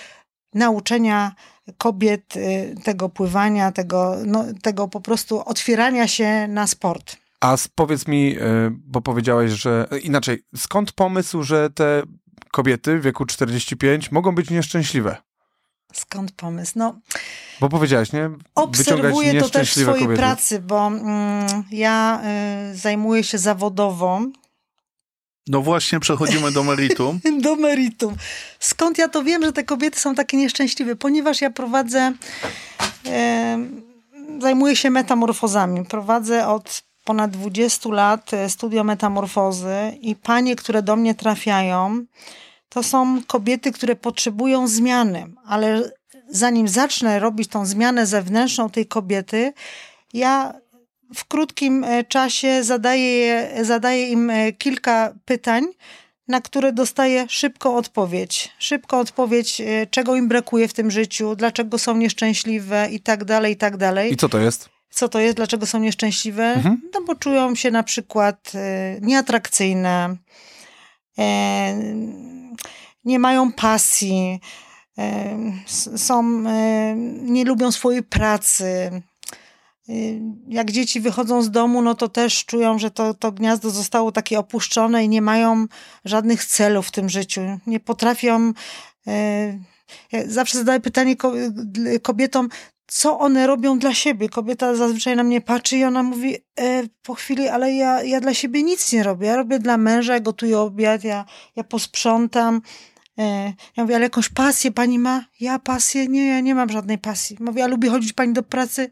nauczenia 0.53 1.31
kobiet 1.77 2.35
y, 2.35 2.75
tego 2.83 3.09
pływania, 3.09 3.71
tego, 3.71 4.15
no, 4.25 4.45
tego 4.61 4.87
po 4.87 5.01
prostu 5.01 5.43
otwierania 5.49 6.07
się 6.07 6.47
na 6.47 6.67
sport. 6.67 7.17
A 7.41 7.55
powiedz 7.75 8.07
mi, 8.07 8.37
y, 8.37 8.41
bo 8.71 9.01
powiedziałeś, 9.01 9.51
że 9.51 9.87
inaczej, 10.03 10.43
skąd 10.55 10.91
pomysł, 10.91 11.43
że 11.43 11.69
te 11.69 12.03
kobiety 12.51 12.99
w 12.99 13.01
wieku 13.03 13.25
45 13.25 14.11
mogą 14.11 14.35
być 14.35 14.49
nieszczęśliwe? 14.49 15.17
Skąd 15.93 16.31
pomysł? 16.31 16.73
No, 16.75 16.99
Bo 17.59 17.69
powiedziałeś, 17.69 18.13
nie? 18.13 18.29
obserwuję 18.55 19.41
to 19.41 19.49
też 19.49 19.69
w 19.71 19.81
swojej 19.81 20.03
kobiety. 20.03 20.17
pracy, 20.17 20.59
bo 20.59 20.87
mm, 20.87 21.63
ja 21.71 22.21
y, 22.71 22.77
zajmuję 22.77 23.23
się 23.23 23.37
zawodowo 23.37 24.21
No 25.47 25.61
właśnie, 25.61 25.99
przechodzimy 25.99 26.51
do 26.51 26.63
meritum. 26.63 27.19
do 27.41 27.55
meritum. 27.55 28.15
Skąd 28.59 28.97
ja 28.97 29.07
to 29.07 29.23
wiem, 29.23 29.43
że 29.43 29.53
te 29.53 29.63
kobiety 29.63 29.99
są 29.99 30.15
takie 30.15 30.37
nieszczęśliwe? 30.37 30.95
Ponieważ 30.95 31.41
ja 31.41 31.49
prowadzę, 31.49 32.13
e, 33.05 33.59
zajmuję 34.39 34.75
się 34.75 34.89
metamorfozami. 34.89 35.85
Prowadzę 35.85 36.47
od 36.47 36.83
ponad 37.03 37.31
20 37.31 37.89
lat 37.89 38.33
e, 38.33 38.49
studio 38.49 38.83
metamorfozy 38.83 39.75
i 40.01 40.15
panie, 40.15 40.55
które 40.55 40.83
do 40.83 40.95
mnie 40.95 41.15
trafiają, 41.15 42.05
to 42.69 42.83
są 42.83 43.21
kobiety, 43.27 43.71
które 43.71 43.95
potrzebują 43.95 44.67
zmiany, 44.67 45.27
ale 45.45 45.91
zanim 46.29 46.67
zacznę 46.67 47.19
robić 47.19 47.49
tą 47.49 47.65
zmianę 47.65 48.05
zewnętrzną 48.05 48.69
tej 48.69 48.85
kobiety, 48.85 49.53
ja 50.13 50.53
w 51.15 51.25
krótkim 51.25 51.83
e, 51.83 52.03
czasie 52.03 52.63
zadaję, 52.63 53.51
zadaję 53.61 54.09
im 54.09 54.29
e, 54.29 54.53
kilka 54.53 55.13
pytań, 55.25 55.63
na 56.27 56.41
które 56.41 56.73
dostaję 56.73 57.25
szybką 57.29 57.75
odpowiedź. 57.75 58.51
Szybką 58.59 58.99
odpowiedź, 58.99 59.61
e, 59.61 59.87
czego 59.87 60.15
im 60.15 60.27
brakuje 60.27 60.67
w 60.67 60.73
tym 60.73 60.91
życiu, 60.91 61.35
dlaczego 61.35 61.77
są 61.77 61.97
nieszczęśliwe 61.97 62.87
i 62.91 62.99
tak 62.99 63.25
dalej, 63.25 63.53
i 63.53 63.57
tak 63.57 63.77
dalej. 63.77 64.13
I 64.13 64.17
co 64.17 64.29
to 64.29 64.39
jest? 64.39 64.69
Co 64.89 65.09
to 65.09 65.19
jest, 65.19 65.35
dlaczego 65.35 65.65
są 65.65 65.79
nieszczęśliwe? 65.79 66.43
Mhm. 66.43 66.81
No 66.93 67.01
bo 67.01 67.15
czują 67.15 67.55
się 67.55 67.71
na 67.71 67.83
przykład 67.83 68.51
nieatrakcyjne, 69.01 70.15
nie 73.05 73.19
mają 73.19 73.51
pasji, 73.51 74.39
są, 75.95 76.43
nie 77.21 77.45
lubią 77.45 77.71
swojej 77.71 78.03
pracy. 78.03 79.01
E, 79.89 79.93
Jak 80.47 80.71
dzieci 80.71 80.99
wychodzą 81.01 81.41
z 81.41 81.51
domu, 81.51 81.81
no 81.81 81.95
to 81.95 82.09
też 82.09 82.45
czują, 82.45 82.79
że 82.79 82.91
to, 82.91 83.13
to 83.13 83.31
gniazdo 83.31 83.69
zostało 83.69 84.11
takie 84.11 84.39
opuszczone 84.39 85.03
i 85.05 85.09
nie 85.09 85.21
mają 85.21 85.65
żadnych 86.05 86.45
celów 86.45 86.87
w 86.87 86.91
tym 86.91 87.09
życiu. 87.09 87.41
Nie 87.67 87.79
potrafią. 87.79 88.53
e, 89.07 89.59
ja 90.11 90.19
zawsze 90.27 90.57
zadaję 90.57 90.79
pytanie 90.79 91.15
ko- 91.15 91.33
kobietom, 92.01 92.49
co 92.87 93.19
one 93.19 93.47
robią 93.47 93.79
dla 93.79 93.93
siebie. 93.93 94.29
Kobieta 94.29 94.75
zazwyczaj 94.75 95.15
na 95.15 95.23
mnie 95.23 95.41
patrzy 95.41 95.77
i 95.77 95.83
ona 95.83 96.03
mówi 96.03 96.35
e, 96.59 96.83
po 97.03 97.13
chwili, 97.15 97.47
ale 97.47 97.73
ja, 97.73 98.03
ja 98.03 98.19
dla 98.21 98.33
siebie 98.33 98.63
nic 98.63 98.93
nie 98.93 99.03
robię. 99.03 99.27
Ja 99.27 99.35
robię 99.35 99.59
dla 99.59 99.77
męża, 99.77 100.13
ja 100.13 100.19
gotuję 100.19 100.59
obiad, 100.59 101.03
ja, 101.03 101.25
ja 101.55 101.63
posprzątam. 101.63 102.61
E, 103.19 103.53
ja 103.77 103.83
mówię, 103.83 103.95
ale 103.95 104.03
jakąś 104.03 104.29
pasję 104.29 104.71
pani 104.71 104.99
ma? 104.99 105.25
Ja 105.39 105.59
pasję? 105.59 106.07
Nie, 106.07 106.27
ja 106.27 106.39
nie 106.39 106.55
mam 106.55 106.69
żadnej 106.69 106.97
pasji. 106.97 107.37
Mówię, 107.39 107.63
a 107.63 107.67
lubi 107.67 107.87
chodzić 107.89 108.13
pani 108.13 108.33
do 108.33 108.43
pracy? 108.43 108.91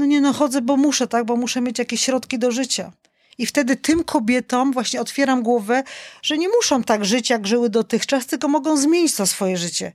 No 0.00 0.06
nie, 0.06 0.20
no 0.20 0.32
chodzę, 0.32 0.60
bo 0.62 0.76
muszę, 0.76 1.06
tak, 1.08 1.24
bo 1.24 1.36
muszę 1.36 1.60
mieć 1.60 1.78
jakieś 1.78 2.00
środki 2.00 2.38
do 2.38 2.50
życia. 2.50 2.92
I 3.38 3.46
wtedy 3.46 3.76
tym 3.76 4.04
kobietom 4.04 4.72
właśnie 4.72 5.00
otwieram 5.00 5.42
głowę, 5.42 5.82
że 6.22 6.38
nie 6.38 6.48
muszą 6.48 6.82
tak 6.84 7.04
żyć, 7.04 7.30
jak 7.30 7.46
żyły 7.46 7.70
dotychczas, 7.70 8.26
tylko 8.26 8.48
mogą 8.48 8.76
zmienić 8.76 9.14
to 9.14 9.26
swoje 9.26 9.56
życie. 9.56 9.92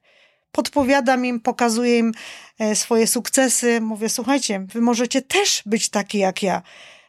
Podpowiadam 0.51 1.25
im, 1.25 1.39
pokazuję 1.39 1.97
im 1.97 2.11
e, 2.59 2.75
swoje 2.75 3.07
sukcesy. 3.07 3.81
Mówię, 3.81 4.09
słuchajcie, 4.09 4.65
wy 4.73 4.81
możecie 4.81 5.21
też 5.21 5.63
być 5.65 5.89
taki 5.89 6.17
jak 6.17 6.43
ja 6.43 6.61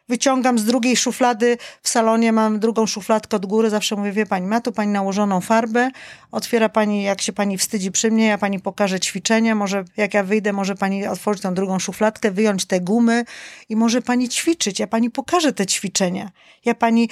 wyciągam 0.08 0.58
z 0.58 0.64
drugiej 0.64 0.96
szuflady, 0.96 1.58
w 1.82 1.88
salonie 1.88 2.32
mam 2.32 2.58
drugą 2.58 2.86
szufladkę 2.86 3.36
od 3.36 3.46
góry, 3.46 3.70
zawsze 3.70 3.96
mówię, 3.96 4.12
wie 4.12 4.26
pani, 4.26 4.46
ma 4.46 4.60
tu 4.60 4.72
pani 4.72 4.92
nałożoną 4.92 5.40
farbę, 5.40 5.90
otwiera 6.32 6.68
pani, 6.68 7.02
jak 7.02 7.20
się 7.20 7.32
pani 7.32 7.58
wstydzi 7.58 7.90
przy 7.90 8.10
mnie, 8.10 8.26
ja 8.26 8.38
pani 8.38 8.60
pokażę 8.60 9.00
ćwiczenia, 9.00 9.54
może 9.54 9.84
jak 9.96 10.14
ja 10.14 10.22
wyjdę, 10.22 10.52
może 10.52 10.74
pani 10.74 11.06
otworzyć 11.06 11.42
tą 11.42 11.54
drugą 11.54 11.78
szufladkę, 11.78 12.30
wyjąć 12.30 12.64
te 12.64 12.80
gumy 12.80 13.24
i 13.68 13.76
może 13.76 14.02
pani 14.02 14.28
ćwiczyć, 14.28 14.80
ja 14.80 14.86
pani 14.86 15.10
pokażę 15.10 15.52
te 15.52 15.66
ćwiczenia. 15.66 16.30
Ja 16.64 16.74
pani 16.74 17.08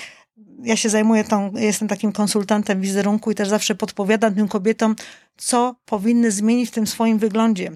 ja 0.63 0.77
się 0.77 0.89
zajmuję 0.89 1.25
tą, 1.25 1.53
jestem 1.57 1.89
takim 1.89 2.13
konsultantem 2.13 2.81
wizerunku 2.81 3.31
i 3.31 3.35
też 3.35 3.49
zawsze 3.49 3.75
podpowiadam 3.75 4.35
tym 4.35 4.49
kobietom, 4.49 4.97
co 5.37 5.77
powinny 5.85 6.31
zmienić 6.31 6.71
w 6.71 6.73
tym 6.73 6.87
swoim 6.87 7.19
wyglądzie. 7.19 7.71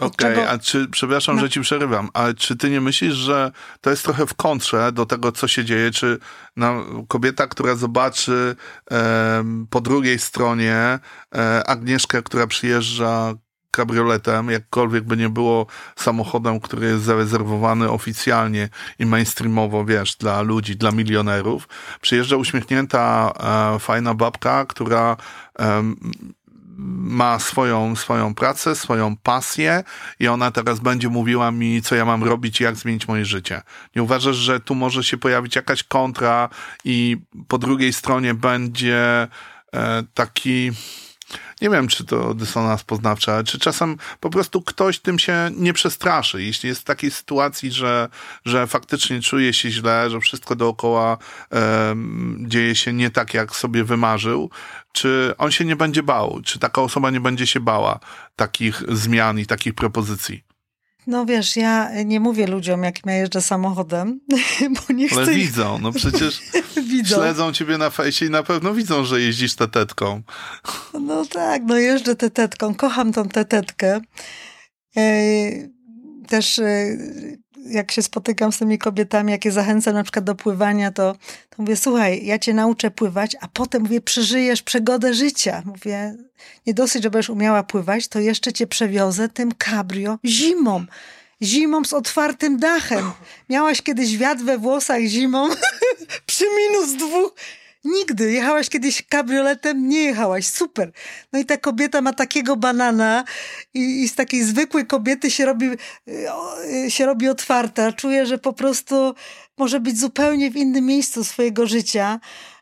Okej, 0.00 0.32
okay, 0.32 0.50
a 0.50 0.58
czy, 0.58 0.88
przepraszam, 0.88 1.36
no. 1.36 1.42
że 1.42 1.50
ci 1.50 1.60
przerywam, 1.60 2.08
ale 2.14 2.34
czy 2.34 2.56
ty 2.56 2.70
nie 2.70 2.80
myślisz, 2.80 3.14
że 3.14 3.52
to 3.80 3.90
jest 3.90 4.02
trochę 4.02 4.26
w 4.26 4.34
kontrze 4.34 4.92
do 4.92 5.06
tego, 5.06 5.32
co 5.32 5.48
się 5.48 5.64
dzieje? 5.64 5.90
Czy 5.90 6.18
no, 6.56 6.84
kobieta, 7.08 7.46
która 7.46 7.74
zobaczy 7.74 8.56
e, 8.90 9.44
po 9.70 9.80
drugiej 9.80 10.18
stronie 10.18 10.98
e, 11.34 11.66
Agnieszkę, 11.66 12.22
która 12.22 12.46
przyjeżdża 12.46 13.34
kabrioletem, 13.70 14.50
jakkolwiek 14.50 15.04
by 15.04 15.16
nie 15.16 15.28
było 15.28 15.66
samochodem, 15.96 16.60
który 16.60 16.86
jest 16.86 17.04
zarezerwowany 17.04 17.90
oficjalnie 17.90 18.68
i 18.98 19.06
mainstreamowo, 19.06 19.84
wiesz, 19.84 20.16
dla 20.16 20.42
ludzi, 20.42 20.76
dla 20.76 20.90
milionerów, 20.90 21.68
przyjeżdża 22.00 22.36
uśmiechnięta, 22.36 23.32
e, 23.76 23.78
fajna 23.78 24.14
babka, 24.14 24.64
która 24.64 25.16
ma 26.76 27.38
swoją, 27.38 27.96
swoją 27.96 28.34
pracę, 28.34 28.74
swoją 28.74 29.16
pasję 29.16 29.84
i 30.20 30.28
ona 30.28 30.50
teraz 30.50 30.80
będzie 30.80 31.08
mówiła 31.08 31.50
mi, 31.50 31.82
co 31.82 31.94
ja 31.94 32.04
mam 32.04 32.24
robić 32.24 32.60
i 32.60 32.64
jak 32.64 32.76
zmienić 32.76 33.08
moje 33.08 33.24
życie. 33.24 33.62
Nie 33.96 34.02
uważasz, 34.02 34.36
że 34.36 34.60
tu 34.60 34.74
może 34.74 35.04
się 35.04 35.16
pojawić 35.16 35.56
jakaś 35.56 35.82
kontra 35.82 36.48
i 36.84 37.16
po 37.48 37.58
drugiej 37.58 37.92
stronie 37.92 38.34
będzie 38.34 39.28
e, 39.74 40.02
taki 40.14 40.72
nie 41.62 41.70
wiem, 41.70 41.88
czy 41.88 42.04
to 42.04 42.34
dysonans 42.34 42.84
poznawczy, 42.84 43.32
ale 43.32 43.44
czy 43.44 43.58
czasem 43.58 43.96
po 44.20 44.30
prostu 44.30 44.62
ktoś 44.62 44.98
tym 44.98 45.18
się 45.18 45.50
nie 45.56 45.72
przestraszy. 45.72 46.42
Jeśli 46.42 46.68
jest 46.68 46.80
w 46.80 46.84
takiej 46.84 47.10
sytuacji, 47.10 47.72
że, 47.72 48.08
że 48.44 48.66
faktycznie 48.66 49.20
czuje 49.20 49.52
się 49.52 49.70
źle, 49.70 50.10
że 50.10 50.20
wszystko 50.20 50.56
dookoła 50.56 51.18
um, 51.50 52.44
dzieje 52.48 52.74
się 52.74 52.92
nie 52.92 53.10
tak, 53.10 53.34
jak 53.34 53.56
sobie 53.56 53.84
wymarzył, 53.84 54.50
czy 54.94 55.34
on 55.38 55.50
się 55.50 55.64
nie 55.64 55.76
będzie 55.76 56.02
bał, 56.02 56.40
czy 56.44 56.58
taka 56.58 56.82
osoba 56.82 57.10
nie 57.10 57.20
będzie 57.20 57.46
się 57.46 57.60
bała 57.60 58.00
takich 58.36 58.82
zmian 58.88 59.38
i 59.38 59.46
takich 59.46 59.74
propozycji. 59.74 60.44
No 61.06 61.26
wiesz, 61.26 61.56
ja 61.56 62.02
nie 62.04 62.20
mówię 62.20 62.46
ludziom, 62.46 62.82
jak 62.82 63.06
ja 63.06 63.12
jeżdżę 63.12 63.42
samochodem, 63.42 64.20
bo 64.88 64.94
nie 64.94 65.08
chcę... 65.08 65.16
Ale 65.16 65.34
widzą, 65.34 65.78
no 65.78 65.92
przecież 65.92 66.42
widzą. 66.90 67.16
śledzą 67.16 67.52
ciebie 67.52 67.78
na 67.78 67.90
fejsie 67.90 68.26
i 68.26 68.30
na 68.30 68.42
pewno 68.42 68.74
widzą, 68.74 69.04
że 69.04 69.20
jeździsz 69.20 69.54
tetetką. 69.54 70.22
No 71.00 71.26
tak, 71.26 71.62
no 71.66 71.76
jeżdżę 71.76 72.16
tetetką, 72.16 72.74
kocham 72.74 73.12
tą 73.12 73.28
tetetkę. 73.28 74.00
Też 76.28 76.60
jak 77.64 77.92
się 77.92 78.02
spotykam 78.02 78.52
z 78.52 78.58
tymi 78.58 78.78
kobietami, 78.78 79.32
jak 79.32 79.44
je 79.44 79.52
zachęcam 79.52 79.94
na 79.94 80.02
przykład 80.02 80.24
do 80.24 80.34
pływania, 80.34 80.90
to, 80.90 81.12
to 81.50 81.56
mówię, 81.58 81.76
słuchaj, 81.76 82.26
ja 82.26 82.38
cię 82.38 82.54
nauczę 82.54 82.90
pływać, 82.90 83.36
a 83.40 83.48
potem 83.48 83.82
mówię, 83.82 84.00
przeżyjesz 84.00 84.62
przegodę 84.62 85.14
życia. 85.14 85.62
Mówię, 85.64 86.16
nie 86.66 86.74
dosyć, 86.74 87.02
że 87.02 87.10
będziesz 87.10 87.30
umiała 87.30 87.62
pływać, 87.62 88.08
to 88.08 88.20
jeszcze 88.20 88.52
cię 88.52 88.66
przewiozę 88.66 89.28
tym 89.28 89.52
cabrio 89.64 90.18
zimą. 90.24 90.84
Zimą 91.42 91.84
z 91.84 91.92
otwartym 91.92 92.58
dachem. 92.58 93.12
Miałaś 93.48 93.82
kiedyś 93.82 94.16
wiatr 94.16 94.42
we 94.42 94.58
włosach 94.58 95.02
zimą 95.02 95.48
przy 96.26 96.44
minus 96.58 96.92
dwóch. 96.92 97.34
Nigdy. 97.84 98.32
Jechałaś 98.32 98.68
kiedyś 98.68 99.02
kabrioletem? 99.02 99.88
Nie 99.88 100.02
jechałaś. 100.02 100.46
Super. 100.46 100.92
No 101.32 101.38
i 101.38 101.44
ta 101.44 101.56
kobieta 101.56 102.00
ma 102.00 102.12
takiego 102.12 102.56
banana 102.56 103.24
i, 103.74 104.02
i 104.02 104.08
z 104.08 104.14
takiej 104.14 104.44
zwykłej 104.44 104.86
kobiety 104.86 105.30
się 105.30 105.44
robi, 105.44 105.66
się 106.88 107.06
robi 107.06 107.28
otwarta. 107.28 107.92
Czuję, 107.92 108.26
że 108.26 108.38
po 108.38 108.52
prostu 108.52 109.14
może 109.58 109.80
być 109.80 110.00
zupełnie 110.00 110.50
w 110.50 110.56
innym 110.56 110.86
miejscu 110.86 111.24
swojego 111.24 111.66
życia 111.66 112.20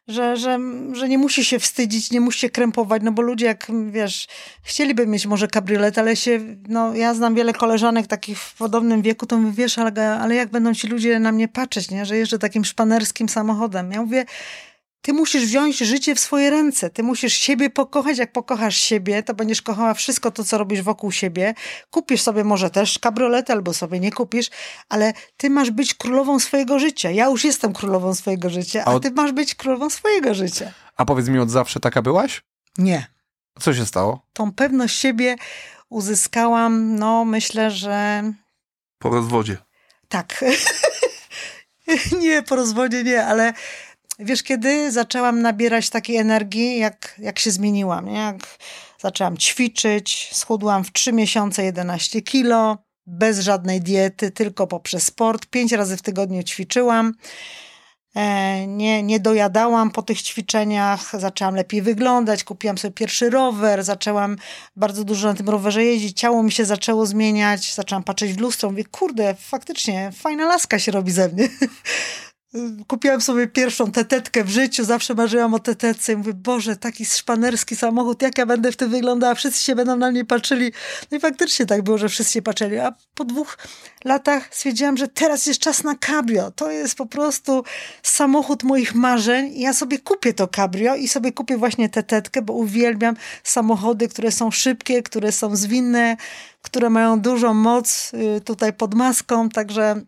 że, 0.09 0.37
że, 0.37 0.59
że 0.93 1.09
nie 1.09 1.19
musi 1.19 1.45
się 1.45 1.59
wstydzić, 1.59 2.11
nie 2.11 2.21
musi 2.21 2.39
się 2.39 2.51
krępować, 2.51 3.03
no 3.05 3.13
bo 3.13 3.23
ludzie 3.23 3.47
jak, 3.47 3.67
wiesz, 3.91 4.27
chcieliby 4.63 5.07
mieć 5.07 5.27
może 5.27 5.49
kabriolet, 5.49 5.99
ale 5.99 6.17
się, 6.17 6.41
no 6.69 6.95
ja 6.95 7.15
znam 7.15 7.35
wiele 7.35 7.53
koleżanek 7.53 8.07
takich 8.07 8.39
w 8.39 8.57
podobnym 8.57 9.03
wieku, 9.03 9.27
to 9.27 9.39
mówię, 9.39 9.53
wiesz, 9.57 9.79
ale, 9.79 10.19
ale 10.21 10.35
jak 10.35 10.51
będą 10.51 10.75
ci 10.75 10.89
ludzie 10.89 11.19
na 11.19 11.33
mnie 11.33 11.49
patrzeć, 11.49 11.91
nie, 11.91 12.07
że 12.07 12.17
jeżdżę 12.17 12.39
takim 12.39 12.65
szpanerskim 12.65 13.29
samochodem. 13.29 13.93
Ja 13.93 14.03
mówię, 14.03 14.25
ty 15.03 15.13
musisz 15.13 15.45
wziąć 15.45 15.79
życie 15.79 16.15
w 16.15 16.21
swoje 16.21 16.51
ręce. 16.51 16.91
Ty 16.91 17.03
musisz 17.03 17.33
siebie 17.33 17.71
pokochać. 17.71 18.19
Jak 18.19 18.33
pokochasz 18.33 18.77
siebie, 18.77 19.23
to 19.23 19.35
będziesz 19.35 19.63
kochała 19.63 19.95
wszystko 19.95 20.31
to, 20.31 20.45
co 20.45 20.59
robisz 20.59 20.83
wokół 20.83 21.13
siebie. 21.13 21.55
Kupisz 21.91 22.21
sobie 22.21 22.45
może 22.45 22.71
też 22.71 22.99
kabriolet, 22.99 23.51
albo 23.51 23.75
sobie 23.75 24.01
nie 24.01 24.13
kupisz, 24.13 24.51
ale 24.89 25.13
ty 25.37 25.51
masz 25.51 25.71
być 25.71 25.95
królową 25.95 26.41
swojego 26.41 26.79
życia. 26.79 27.11
Ja 27.11 27.27
już 27.27 27.45
jestem 27.45 27.73
królową 27.73 28.15
swojego 28.15 28.51
życia, 28.51 28.85
a, 28.85 28.95
a 28.95 29.01
ty 29.01 29.11
masz 29.11 29.33
być 29.33 29.55
królową 29.55 29.91
swojego 29.91 30.35
życia. 30.35 30.73
A 30.97 31.05
powiedz 31.05 31.29
mi, 31.29 31.39
od 31.39 31.51
zawsze 31.51 31.81
taka 31.81 32.03
byłaś? 32.03 32.43
Nie. 32.79 33.07
Co 33.61 33.75
się 33.75 33.87
stało? 33.87 34.27
Tą 34.33 34.53
pewność 34.53 34.99
siebie 34.99 35.37
uzyskałam, 35.89 36.97
no 36.97 37.25
myślę, 37.25 37.71
że... 37.71 38.23
Po 38.99 39.11
rozwodzie. 39.11 39.57
Tak. 40.09 40.45
nie, 42.21 42.43
po 42.43 42.57
rozwodzie 42.57 43.05
nie, 43.05 43.27
ale 43.27 43.53
Wiesz, 44.25 44.43
kiedy 44.43 44.93
zaczęłam 44.93 45.43
nabierać 45.43 45.91
takiej 45.91 46.17
energii, 46.17 46.79
jak, 46.79 47.15
jak 47.19 47.39
się 47.39 47.51
zmieniłam, 47.51 48.09
nie? 48.09 48.19
jak 48.19 48.59
zaczęłam 49.01 49.37
ćwiczyć, 49.37 50.31
schudłam 50.33 50.85
w 50.85 50.93
3 50.93 51.13
miesiące 51.13 51.65
11 51.65 52.23
kilo, 52.23 52.79
bez 53.07 53.41
żadnej 53.41 53.81
diety, 53.81 54.31
tylko 54.31 54.67
poprzez 54.67 55.03
sport. 55.03 55.47
Pięć 55.47 55.73
razy 55.73 55.97
w 55.97 56.03
tygodniu 56.03 56.43
ćwiczyłam. 56.43 57.13
E, 58.15 58.67
nie, 58.67 59.03
nie 59.03 59.21
dojadałam 59.21 59.91
po 59.91 60.03
tych 60.03 60.23
ćwiczeniach, 60.23 61.21
zaczęłam 61.21 61.55
lepiej 61.55 61.83
wyglądać, 61.83 62.45
kupiłam 62.45 62.79
sobie 62.79 62.95
pierwszy 62.95 63.31
rower, 63.31 63.85
zaczęłam 63.85 64.37
bardzo 64.77 65.05
dużo 65.05 65.29
na 65.29 65.35
tym 65.35 65.49
rowerze 65.49 65.85
jeździć, 65.85 66.21
ciało 66.21 66.43
mi 66.43 66.53
się 66.53 66.65
zaczęło 66.65 67.07
zmieniać, 67.07 67.75
zaczęłam 67.75 68.05
patrzeć 68.05 68.33
w 68.33 68.41
lustro, 68.41 68.71
mówię, 68.71 68.85
kurde, 68.85 69.35
faktycznie 69.35 70.13
fajna 70.13 70.45
laska 70.47 70.79
się 70.79 70.93
robi 70.93 71.13
ze 71.13 71.29
mnie. 71.29 71.49
Kupiłam 72.87 73.21
sobie 73.21 73.47
pierwszą 73.47 73.93
tetetkę 73.93 74.45
w 74.45 74.51
życiu, 74.51 74.85
zawsze 74.85 75.15
marzyłam 75.15 75.55
o 75.55 75.59
tetetce 75.59 76.13
i 76.13 76.17
mówię, 76.17 76.35
Boże, 76.35 76.77
taki 76.77 77.05
szpanerski 77.05 77.77
samochód, 77.77 78.23
jak 78.23 78.39
ja 78.39 78.47
będę 78.47 78.73
w 78.73 78.77
tym 78.77 78.91
wyglądała, 78.91 79.35
wszyscy 79.35 79.63
się 79.63 79.75
będą 79.75 79.97
na 79.97 80.11
mnie 80.11 80.25
patrzyli. 80.25 80.73
No 81.11 81.17
i 81.17 81.21
faktycznie 81.21 81.67
tak 81.67 81.83
było, 81.83 81.99
że 81.99 82.09
wszyscy 82.09 82.33
się 82.33 82.43
patrzyli, 82.43 82.79
a 82.79 82.95
po 83.15 83.25
dwóch 83.25 83.59
latach 84.05 84.55
stwierdziłam, 84.55 84.97
że 84.97 85.09
teraz 85.09 85.47
jest 85.47 85.61
czas 85.61 85.85
na 85.85 85.95
cabrio. 86.07 86.51
To 86.51 86.71
jest 86.71 86.95
po 86.95 87.07
prostu 87.07 87.65
samochód 88.03 88.63
moich 88.63 88.95
marzeń 88.95 89.53
i 89.53 89.61
ja 89.61 89.73
sobie 89.73 89.99
kupię 89.99 90.35
to 90.35 90.49
cabrio 90.49 90.95
i 90.95 91.09
sobie 91.09 91.33
kupię 91.33 91.57
właśnie 91.57 91.89
tetetkę, 91.89 92.43
bo 92.43 92.53
uwielbiam 92.53 93.17
samochody, 93.43 94.09
które 94.09 94.33
są 94.33 94.51
szybkie, 94.51 95.03
które 95.03 95.33
są 95.33 95.57
zwinne, 95.57 96.17
które 96.63 96.91
mają 96.91 97.21
dużą 97.21 97.55
moc 97.55 98.13
y, 98.15 98.41
tutaj 98.41 98.73
pod 98.73 98.95
maską, 98.95 99.49
także 99.49 100.03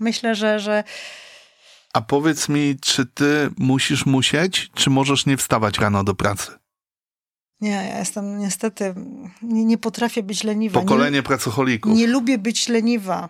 myślę, 0.00 0.34
że, 0.34 0.60
że 0.60 0.84
a 1.94 2.00
powiedz 2.00 2.48
mi, 2.48 2.76
czy 2.80 3.06
ty 3.06 3.50
musisz 3.58 4.06
musieć, 4.06 4.70
czy 4.74 4.90
możesz 4.90 5.26
nie 5.26 5.36
wstawać 5.36 5.78
rano 5.78 6.04
do 6.04 6.14
pracy? 6.14 6.52
Nie, 7.60 7.70
ja 7.70 7.98
jestem 7.98 8.38
niestety, 8.38 8.94
nie, 9.42 9.64
nie 9.64 9.78
potrafię 9.78 10.22
być 10.22 10.44
leniwa. 10.44 10.80
Pokolenie 10.80 11.16
nie, 11.16 11.22
pracocholików. 11.22 11.96
Nie 11.96 12.06
lubię 12.06 12.38
być 12.38 12.68
leniwa. 12.68 13.28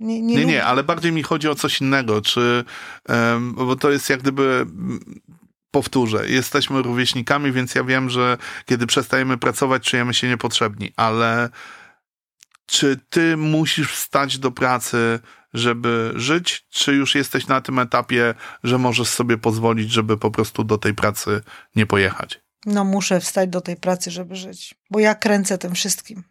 Nie, 0.00 0.22
nie, 0.22 0.36
nie, 0.36 0.44
nie, 0.44 0.64
ale 0.64 0.84
bardziej 0.84 1.12
mi 1.12 1.22
chodzi 1.22 1.48
o 1.48 1.54
coś 1.54 1.80
innego, 1.80 2.22
czy, 2.22 2.64
um, 3.08 3.54
bo 3.54 3.76
to 3.76 3.90
jest 3.90 4.10
jak 4.10 4.20
gdyby, 4.20 4.66
powtórzę, 5.70 6.28
jesteśmy 6.28 6.82
rówieśnikami, 6.82 7.52
więc 7.52 7.74
ja 7.74 7.84
wiem, 7.84 8.10
że 8.10 8.38
kiedy 8.66 8.86
przestajemy 8.86 9.38
pracować, 9.38 9.90
czujemy 9.90 10.14
się 10.14 10.28
niepotrzebni, 10.28 10.92
ale 10.96 11.50
czy 12.66 13.00
ty 13.10 13.36
musisz 13.36 13.92
wstać 13.92 14.38
do 14.38 14.50
pracy 14.50 15.20
żeby 15.54 16.12
żyć, 16.14 16.66
czy 16.70 16.92
już 16.92 17.14
jesteś 17.14 17.46
na 17.46 17.60
tym 17.60 17.78
etapie, 17.78 18.34
że 18.64 18.78
możesz 18.78 19.08
sobie 19.08 19.38
pozwolić, 19.38 19.92
żeby 19.92 20.16
po 20.16 20.30
prostu 20.30 20.64
do 20.64 20.78
tej 20.78 20.94
pracy 20.94 21.40
nie 21.76 21.86
pojechać? 21.86 22.40
no 22.66 22.84
muszę 22.84 23.20
wstać 23.20 23.50
do 23.50 23.60
tej 23.60 23.76
pracy, 23.76 24.10
żeby 24.10 24.36
żyć, 24.36 24.74
bo 24.90 24.98
ja 24.98 25.14
kręcę 25.14 25.58
tym 25.58 25.74
wszystkim. 25.74 26.24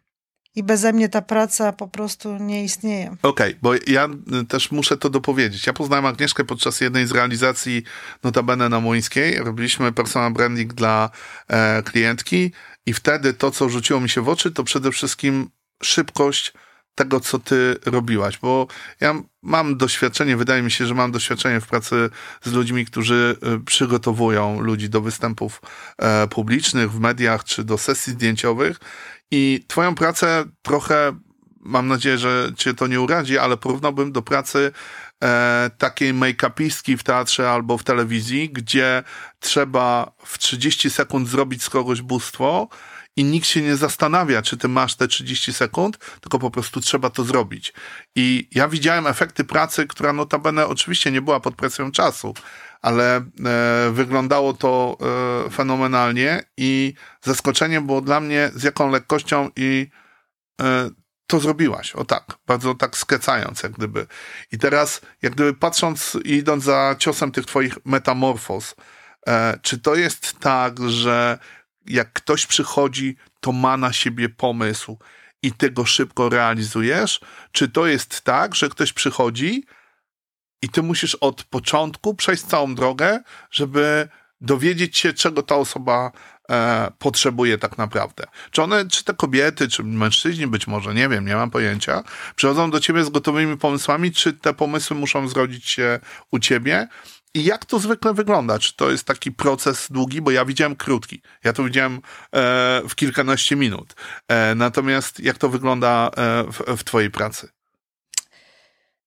I 0.54 0.62
beze 0.62 0.92
mnie 0.92 1.08
ta 1.08 1.22
praca 1.22 1.72
po 1.72 1.88
prostu 1.88 2.36
nie 2.36 2.64
istnieje. 2.64 3.16
Okej, 3.22 3.50
okay, 3.50 3.58
bo 3.62 3.74
ja 3.86 4.08
y, 4.42 4.46
też 4.46 4.70
muszę 4.70 4.96
to 4.96 5.10
dopowiedzieć. 5.10 5.66
Ja 5.66 5.72
poznałem 5.72 6.06
Agnieszkę 6.06 6.44
podczas 6.44 6.80
jednej 6.80 7.06
z 7.06 7.12
realizacji 7.12 7.82
notabene 8.22 8.68
na 8.68 8.80
Młyńskiej. 8.80 9.38
Robiliśmy 9.38 9.92
personal 9.92 10.32
branding 10.32 10.74
dla 10.74 11.10
e, 11.48 11.82
klientki 11.82 12.52
i 12.86 12.92
wtedy 12.92 13.34
to, 13.34 13.50
co 13.50 13.68
rzuciło 13.68 14.00
mi 14.00 14.08
się 14.08 14.22
w 14.22 14.28
oczy, 14.28 14.50
to 14.50 14.64
przede 14.64 14.92
wszystkim 14.92 15.50
szybkość 15.82 16.52
tego, 16.94 17.20
co 17.20 17.38
ty 17.38 17.76
robiłaś, 17.86 18.38
bo 18.38 18.66
ja 19.00 19.14
mam 19.42 19.76
doświadczenie, 19.76 20.36
wydaje 20.36 20.62
mi 20.62 20.70
się, 20.70 20.86
że 20.86 20.94
mam 20.94 21.12
doświadczenie 21.12 21.60
w 21.60 21.66
pracy 21.66 22.10
z 22.42 22.52
ludźmi, 22.52 22.86
którzy 22.86 23.36
y, 23.56 23.64
przygotowują 23.64 24.60
ludzi 24.60 24.88
do 24.88 25.00
występów 25.00 25.60
e, 25.98 26.28
publicznych 26.28 26.92
w 26.92 27.00
mediach 27.00 27.44
czy 27.44 27.64
do 27.64 27.78
sesji 27.78 28.12
zdjęciowych 28.12 28.80
i 29.30 29.64
twoją 29.68 29.94
pracę 29.94 30.44
trochę, 30.62 31.16
mam 31.60 31.88
nadzieję, 31.88 32.18
że 32.18 32.52
cię 32.56 32.74
to 32.74 32.86
nie 32.86 33.00
uradzi, 33.00 33.38
ale 33.38 33.56
porównałbym 33.56 34.12
do 34.12 34.22
pracy 34.22 34.72
e, 35.24 35.70
takiej 35.78 36.14
make-upistki 36.14 36.96
w 36.96 37.02
teatrze 37.02 37.50
albo 37.50 37.78
w 37.78 37.84
telewizji, 37.84 38.50
gdzie 38.50 39.02
trzeba 39.40 40.12
w 40.24 40.38
30 40.38 40.90
sekund 40.90 41.28
zrobić 41.28 41.62
z 41.62 41.70
kogoś 41.70 42.02
bóstwo, 42.02 42.68
i 43.16 43.24
nikt 43.24 43.46
się 43.46 43.62
nie 43.62 43.76
zastanawia, 43.76 44.42
czy 44.42 44.56
ty 44.56 44.68
masz 44.68 44.94
te 44.94 45.08
30 45.08 45.52
sekund, 45.52 45.98
tylko 46.20 46.38
po 46.38 46.50
prostu 46.50 46.80
trzeba 46.80 47.10
to 47.10 47.24
zrobić. 47.24 47.72
I 48.16 48.48
ja 48.52 48.68
widziałem 48.68 49.06
efekty 49.06 49.44
pracy, 49.44 49.86
która 49.86 50.12
notabene 50.12 50.66
oczywiście 50.66 51.10
nie 51.10 51.22
była 51.22 51.40
pod 51.40 51.54
presją 51.54 51.92
czasu, 51.92 52.34
ale 52.82 53.16
e, 53.16 53.22
wyglądało 53.92 54.54
to 54.54 54.98
e, 55.46 55.50
fenomenalnie 55.50 56.42
i 56.56 56.94
zaskoczenie 57.22 57.80
było 57.80 58.00
dla 58.00 58.20
mnie, 58.20 58.50
z 58.54 58.62
jaką 58.62 58.90
lekkością 58.90 59.50
i 59.56 59.90
e, 60.60 60.90
to 61.26 61.40
zrobiłaś. 61.40 61.92
O 61.92 62.04
tak, 62.04 62.24
bardzo 62.46 62.74
tak 62.74 62.96
skecając, 62.96 63.62
jak 63.62 63.72
gdyby. 63.72 64.06
I 64.52 64.58
teraz, 64.58 65.00
jak 65.22 65.34
gdyby 65.34 65.54
patrząc 65.54 66.18
i 66.24 66.32
idąc 66.32 66.64
za 66.64 66.96
ciosem 66.98 67.32
tych 67.32 67.46
twoich 67.46 67.78
metamorfoz, 67.84 68.74
e, 69.26 69.58
czy 69.62 69.78
to 69.78 69.94
jest 69.94 70.38
tak, 70.40 70.78
że 70.88 71.38
jak 71.86 72.12
ktoś 72.12 72.46
przychodzi, 72.46 73.16
to 73.40 73.52
ma 73.52 73.76
na 73.76 73.92
siebie 73.92 74.28
pomysł 74.28 74.98
i 75.42 75.52
ty 75.52 75.70
go 75.70 75.84
szybko 75.84 76.28
realizujesz? 76.28 77.20
Czy 77.52 77.68
to 77.68 77.86
jest 77.86 78.20
tak, 78.20 78.54
że 78.54 78.68
ktoś 78.68 78.92
przychodzi 78.92 79.64
i 80.62 80.68
ty 80.68 80.82
musisz 80.82 81.14
od 81.14 81.44
początku 81.44 82.14
przejść 82.14 82.42
całą 82.42 82.74
drogę, 82.74 83.20
żeby 83.50 84.08
dowiedzieć 84.40 84.98
się, 84.98 85.12
czego 85.12 85.42
ta 85.42 85.56
osoba 85.56 86.12
e, 86.50 86.92
potrzebuje 86.98 87.58
tak 87.58 87.78
naprawdę. 87.78 88.24
Czy 88.50 88.62
one, 88.62 88.88
czy 88.88 89.04
te 89.04 89.14
kobiety, 89.14 89.68
czy 89.68 89.82
mężczyźni 89.82 90.46
być 90.46 90.66
może, 90.66 90.94
nie 90.94 91.08
wiem, 91.08 91.26
nie 91.26 91.36
mam 91.36 91.50
pojęcia, 91.50 92.02
przychodzą 92.36 92.70
do 92.70 92.80
ciebie 92.80 93.04
z 93.04 93.10
gotowymi 93.10 93.56
pomysłami, 93.56 94.12
czy 94.12 94.32
te 94.32 94.54
pomysły 94.54 94.96
muszą 94.96 95.28
zrodzić 95.28 95.68
się 95.68 96.00
u 96.30 96.38
ciebie 96.38 96.88
i 97.34 97.44
jak 97.44 97.64
to 97.64 97.78
zwykle 97.78 98.14
wygląda? 98.14 98.58
Czy 98.58 98.76
to 98.76 98.90
jest 98.90 99.04
taki 99.04 99.32
proces 99.32 99.86
długi? 99.90 100.20
Bo 100.20 100.30
ja 100.30 100.44
widziałem 100.44 100.76
krótki. 100.76 101.22
Ja 101.44 101.52
to 101.52 101.64
widziałem 101.64 101.96
e, 101.96 102.00
w 102.88 102.94
kilkanaście 102.94 103.56
minut. 103.56 103.94
E, 104.28 104.54
natomiast 104.54 105.20
jak 105.20 105.38
to 105.38 105.48
wygląda 105.48 106.10
e, 106.16 106.44
w, 106.52 106.76
w 106.76 106.84
Twojej 106.84 107.10
pracy? 107.10 107.48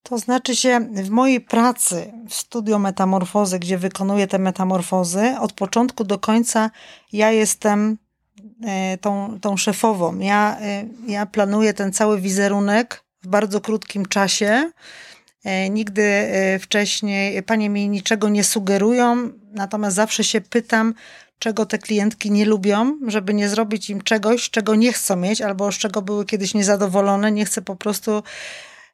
To 0.03 0.17
znaczy 0.17 0.55
się, 0.55 0.79
w 0.93 1.09
mojej 1.09 1.41
pracy 1.41 2.13
w 2.29 2.33
studio 2.33 2.79
metamorfozy, 2.79 3.59
gdzie 3.59 3.77
wykonuję 3.77 4.27
te 4.27 4.39
metamorfozy, 4.39 5.35
od 5.39 5.53
początku 5.53 6.03
do 6.03 6.19
końca 6.19 6.71
ja 7.11 7.31
jestem 7.31 7.97
e, 8.65 8.97
tą, 8.97 9.39
tą 9.41 9.57
szefową. 9.57 10.19
Ja, 10.19 10.57
e, 10.61 10.85
ja 11.07 11.25
planuję 11.25 11.73
ten 11.73 11.93
cały 11.93 12.21
wizerunek 12.21 13.03
w 13.23 13.27
bardzo 13.27 13.61
krótkim 13.61 14.05
czasie. 14.05 14.71
E, 15.45 15.69
nigdy 15.69 16.03
e, 16.03 16.59
wcześniej 16.59 17.43
panie 17.43 17.69
mi 17.69 17.89
niczego 17.89 18.29
nie 18.29 18.43
sugerują, 18.43 19.29
natomiast 19.53 19.95
zawsze 19.95 20.23
się 20.23 20.41
pytam, 20.41 20.93
czego 21.39 21.65
te 21.65 21.77
klientki 21.77 22.31
nie 22.31 22.45
lubią, 22.45 22.99
żeby 23.07 23.33
nie 23.33 23.49
zrobić 23.49 23.89
im 23.89 24.01
czegoś, 24.01 24.49
czego 24.49 24.75
nie 24.75 24.93
chcą 24.93 25.15
mieć, 25.15 25.41
albo 25.41 25.71
z 25.71 25.75
czego 25.75 26.01
były 26.01 26.25
kiedyś 26.25 26.53
niezadowolone. 26.53 27.31
Nie 27.31 27.45
chcę 27.45 27.61
po 27.61 27.75
prostu, 27.75 28.23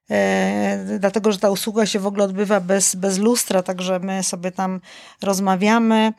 e, 0.10 0.98
dlatego 1.00 1.32
że 1.32 1.40
ta 1.40 1.50
usługa 1.50 1.86
się 1.86 2.00
w 2.00 2.08
ogóle 2.08 2.24
odbywa 2.24 2.60
bez, 2.60 2.96
bez 2.96 3.18
lustra, 3.18 3.64
także 3.64 4.00
my 4.00 4.24
sobie 4.24 4.52
tam 4.52 4.82
rozmawiamy. 5.22 6.14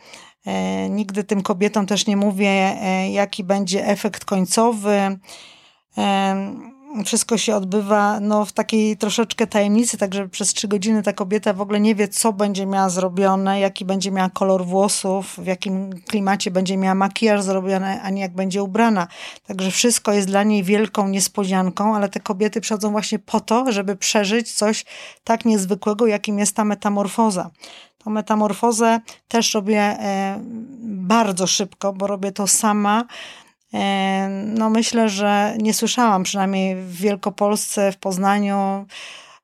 Nigdy 0.90 1.24
tym 1.24 1.42
kobietom 1.42 1.86
też 1.86 2.06
nie 2.06 2.16
mówię, 2.16 2.76
jaki 3.12 3.44
będzie 3.44 3.86
efekt 3.86 4.24
końcowy. 4.24 5.18
Wszystko 7.04 7.38
się 7.38 7.56
odbywa 7.56 8.20
no, 8.20 8.44
w 8.44 8.52
takiej 8.52 8.96
troszeczkę 8.96 9.46
tajemnicy, 9.46 9.98
także 9.98 10.28
przez 10.28 10.54
trzy 10.54 10.68
godziny 10.68 11.02
ta 11.02 11.12
kobieta 11.12 11.52
w 11.52 11.60
ogóle 11.60 11.80
nie 11.80 11.94
wie, 11.94 12.08
co 12.08 12.32
będzie 12.32 12.66
miała 12.66 12.88
zrobione, 12.88 13.60
jaki 13.60 13.84
będzie 13.84 14.10
miała 14.10 14.30
kolor 14.30 14.66
włosów, 14.66 15.34
w 15.38 15.46
jakim 15.46 15.90
klimacie 16.08 16.50
będzie 16.50 16.76
miała 16.76 16.94
makijaż 16.94 17.42
zrobiony, 17.42 18.02
ani 18.02 18.20
jak 18.20 18.34
będzie 18.34 18.62
ubrana. 18.62 19.08
Także 19.46 19.70
wszystko 19.70 20.12
jest 20.12 20.28
dla 20.28 20.42
niej 20.42 20.62
wielką 20.62 21.08
niespodzianką, 21.08 21.96
ale 21.96 22.08
te 22.08 22.20
kobiety 22.20 22.60
przychodzą 22.60 22.90
właśnie 22.90 23.18
po 23.18 23.40
to, 23.40 23.72
żeby 23.72 23.96
przeżyć 23.96 24.52
coś 24.52 24.84
tak 25.24 25.44
niezwykłego, 25.44 26.06
jakim 26.06 26.38
jest 26.38 26.56
ta 26.56 26.64
metamorfoza. 26.64 27.50
Tą 27.98 28.10
metamorfozę 28.10 29.00
też 29.28 29.54
robię 29.54 29.80
e, 29.80 30.40
bardzo 30.82 31.46
szybko, 31.46 31.92
bo 31.92 32.06
robię 32.06 32.32
to 32.32 32.46
sama 32.46 33.04
no 34.30 34.70
myślę, 34.70 35.08
że 35.08 35.54
nie 35.58 35.74
słyszałam 35.74 36.22
przynajmniej 36.22 36.76
w 36.76 36.96
Wielkopolsce, 36.96 37.92
w 37.92 37.96
Poznaniu 37.96 38.86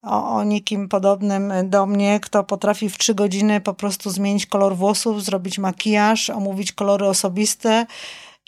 o, 0.03 0.37
o 0.37 0.45
nikim 0.45 0.89
podobnym 0.89 1.53
do 1.65 1.87
mnie, 1.87 2.21
kto 2.21 2.45
potrafi 2.45 2.91
w 2.91 2.99
trzy 2.99 3.15
godziny 3.15 3.61
po 3.61 3.75
prostu 3.75 4.11
zmienić 4.11 4.47
kolor 4.47 4.77
włosów, 4.77 5.25
zrobić 5.25 5.59
makijaż, 5.59 6.31
omówić 6.31 6.73
kolory 6.73 7.07
osobiste 7.07 7.87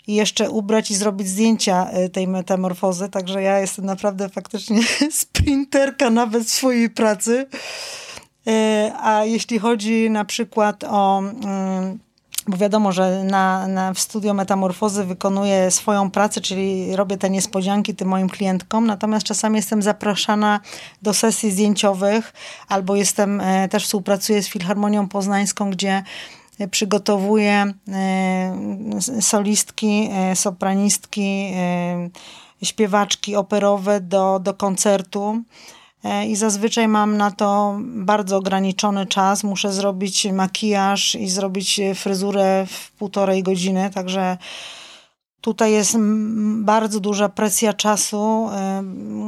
i 0.07 0.15
jeszcze 0.15 0.49
ubrać 0.49 0.91
i 0.91 0.95
zrobić 0.95 1.27
zdjęcia 1.27 1.87
y, 2.05 2.09
tej 2.09 2.27
metamorfozy. 2.27 3.09
Także 3.09 3.41
ja 3.41 3.59
jestem 3.59 3.85
naprawdę 3.85 4.29
faktycznie 4.29 4.81
sprinterka 5.11 6.09
nawet 6.09 6.49
swojej 6.49 6.89
pracy. 6.89 7.45
Y, 8.47 8.51
a 9.01 9.25
jeśli 9.25 9.59
chodzi 9.59 10.09
na 10.09 10.25
przykład 10.25 10.83
o 10.83 11.23
bo 12.47 12.57
wiadomo, 12.57 12.91
że 12.91 13.23
na, 13.23 13.67
na, 13.67 13.93
w 13.93 13.99
studio 13.99 14.33
Metamorfozy 14.33 15.03
wykonuję 15.03 15.71
swoją 15.71 16.11
pracę, 16.11 16.41
czyli 16.41 16.95
robię 16.95 17.17
te 17.17 17.29
niespodzianki 17.29 17.95
tym 17.95 18.07
moim 18.07 18.29
klientkom, 18.29 18.87
natomiast 18.87 19.25
czasami 19.25 19.55
jestem 19.55 19.81
zapraszana 19.81 20.59
do 21.01 21.13
sesji 21.13 21.51
zdjęciowych, 21.51 22.33
albo 22.67 22.95
jestem, 22.95 23.41
e, 23.41 23.69
też 23.69 23.85
współpracuję 23.85 24.43
z 24.43 24.47
Filharmonią 24.47 25.07
Poznańską, 25.07 25.71
gdzie 25.71 26.03
e, 26.59 26.67
przygotowuję 26.67 27.73
e, 27.89 29.21
solistki, 29.21 30.09
sopranistki, 30.35 31.53
śpiewaczki 32.63 33.35
operowe 33.35 34.01
do, 34.01 34.39
do 34.39 34.53
koncertu. 34.53 35.43
E, 36.03 36.25
i 36.25 36.35
zazwyczaj 36.35 36.87
mam 36.87 37.17
na 37.17 37.31
to 37.31 37.79
bardzo 37.81 38.37
ograniczony 38.37 39.05
czas. 39.05 39.43
Muszę 39.43 39.73
zrobić 39.73 40.27
makijaż 40.31 41.15
i 41.15 41.29
zrobić 41.29 41.81
fryzurę 41.95 42.65
w 42.69 42.91
półtorej 42.91 43.43
godziny, 43.43 43.89
także 43.93 44.37
tutaj 45.41 45.71
jest 45.71 45.97
bardzo 46.57 46.99
duża 46.99 47.29
presja 47.29 47.73
czasu, 47.73 48.49
e, 48.51 48.83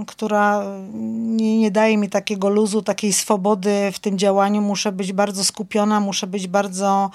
która 0.07 0.63
nie, 0.93 1.59
nie 1.59 1.71
daje 1.71 1.97
mi 1.97 2.09
takiego 2.09 2.49
luzu, 2.49 2.81
takiej 2.81 3.13
swobody 3.13 3.91
w 3.93 3.99
tym 3.99 4.17
działaniu. 4.17 4.61
Muszę 4.61 4.91
być 4.91 5.13
bardzo 5.13 5.43
skupiona, 5.43 5.99
muszę 5.99 6.27
być 6.27 6.47
bardzo 6.47 7.09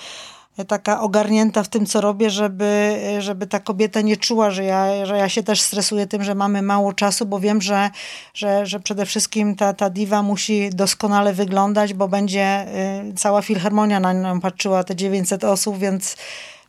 taka 0.65 1.01
ogarnięta 1.01 1.63
w 1.63 1.69
tym, 1.69 1.87
co 1.87 2.01
robię, 2.01 2.31
żeby, 2.31 2.99
żeby 3.19 3.47
ta 3.47 3.61
kobieta 3.61 4.01
nie 4.01 4.17
czuła, 4.17 4.51
że 4.51 4.65
ja, 4.65 5.07
że 5.07 5.19
ja 5.19 5.29
się 5.29 5.43
też 5.43 5.61
stresuję 5.61 6.07
tym, 6.07 6.25
że 6.25 6.35
mamy 6.35 6.63
mało 6.63 6.93
czasu, 6.93 7.27
bo 7.27 7.41
wiem, 7.41 7.63
że, 7.63 7.91
że, 8.35 8.67
że 8.67 8.81
przede 8.81 9.07
wszystkim 9.07 9.57
ta, 9.57 9.73
ta 9.73 9.91
diwa 9.91 10.23
musi 10.23 10.71
doskonale 10.71 11.33
wyglądać, 11.33 11.95
bo 11.95 12.09
będzie 12.09 12.67
y, 13.11 13.15
cała 13.15 13.43
filharmonia 13.43 14.01
na 14.01 14.13
nią 14.13 14.41
patrzyła, 14.41 14.85
te 14.85 14.97
900 14.97 15.45
osób, 15.45 15.79
więc 15.79 16.17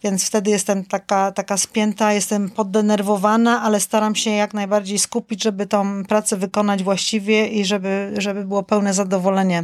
więc 0.03 0.27
wtedy 0.27 0.51
jestem 0.51 0.85
taka, 0.85 1.31
taka 1.31 1.57
spięta, 1.57 2.13
jestem 2.13 2.49
poddenerwowana, 2.49 3.61
ale 3.61 3.79
staram 3.79 4.15
się 4.15 4.29
jak 4.29 4.53
najbardziej 4.53 4.99
skupić, 4.99 5.43
żeby 5.43 5.67
tą 5.67 6.03
pracę 6.05 6.37
wykonać 6.37 6.83
właściwie 6.83 7.47
i 7.47 7.65
żeby, 7.65 8.13
żeby 8.17 8.45
było 8.45 8.63
pełne 8.63 8.93
zadowolenie 8.93 9.63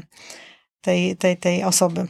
tej, 0.82 1.18
tej, 1.18 1.38
tej 1.38 1.64
osoby. 1.64 2.08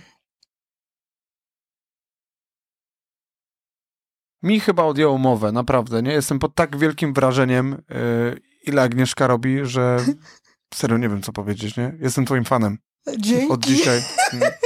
Mi 4.44 4.60
chyba 4.60 4.84
odjęło 4.84 5.18
mowę, 5.18 5.52
naprawdę, 5.52 6.04
nie? 6.04 6.12
Jestem 6.12 6.40
pod 6.40 6.56
tak 6.56 6.78
wielkim 6.78 7.14
wrażeniem, 7.14 7.82
yy, 7.90 8.40
ile 8.68 8.82
Agnieszka 8.82 9.28
robi, 9.28 9.60
że 9.64 10.00
serio 10.74 10.98
nie 10.98 11.10
wiem, 11.10 11.22
co 11.22 11.32
powiedzieć, 11.32 11.78
nie? 11.78 11.98
Jestem 12.00 12.26
twoim 12.26 12.46
fanem. 12.46 12.78
Dzięki. 13.18 13.52
Od 13.52 13.66
dzisiaj. 13.66 14.02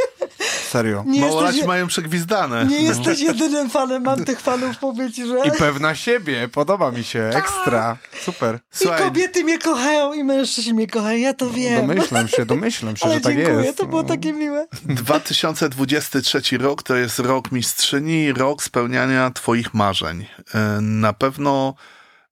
Serio. 0.70 1.04
Nie 1.08 1.22
Małolaci 1.22 1.48
jesteś, 1.48 1.68
mają 1.68 1.88
przegwizdane. 1.88 2.66
nie 2.66 2.76
No. 2.82 2.88
jesteś 2.88 3.20
jedynym 3.20 3.70
fanem, 3.70 4.04
mam 4.04 4.26
tych 4.26 4.42
fanów 4.42 4.78
powiedzieć, 4.78 5.28
że... 5.28 5.38
I 5.46 5.52
pewna 5.52 5.96
siebie, 5.96 6.48
podoba 6.48 6.92
mi 6.92 7.04
się, 7.04 7.32
ekstra, 7.36 7.98
super. 8.22 8.56
I 8.56 8.60
Słuchaj, 8.72 9.04
kobiety 9.04 9.44
mnie 9.44 9.60
kochają, 9.60 10.14
i 10.14 10.24
mężczyźni 10.24 10.74
mnie 10.74 10.88
kochają, 10.88 11.20
ja 11.20 11.34
to 11.34 11.50
wiem. 11.50 11.88
Domyślam 11.88 12.28
się, 12.28 12.46
domyślam 12.46 12.96
się, 12.98 13.06
Ale 13.06 13.14
że 13.16 13.22
tak 13.22 13.36
dziękuję, 13.36 13.66
jest. 13.66 13.78
to 13.78 13.86
było 13.86 14.02
no. 14.02 14.08
takie 14.08 14.34
miłe. 14.34 14.68
2023 14.86 16.58
rok 16.58 16.84
to 16.84 16.96
jest 16.96 17.20
rok 17.20 17.52
mistrzyni, 17.52 18.34
rok 18.34 18.64
spełniania 18.64 19.32
Twoich 19.32 19.74
marzeń. 19.74 20.26
E, 20.56 20.82
Na 20.82 21.14
pewno 21.14 21.74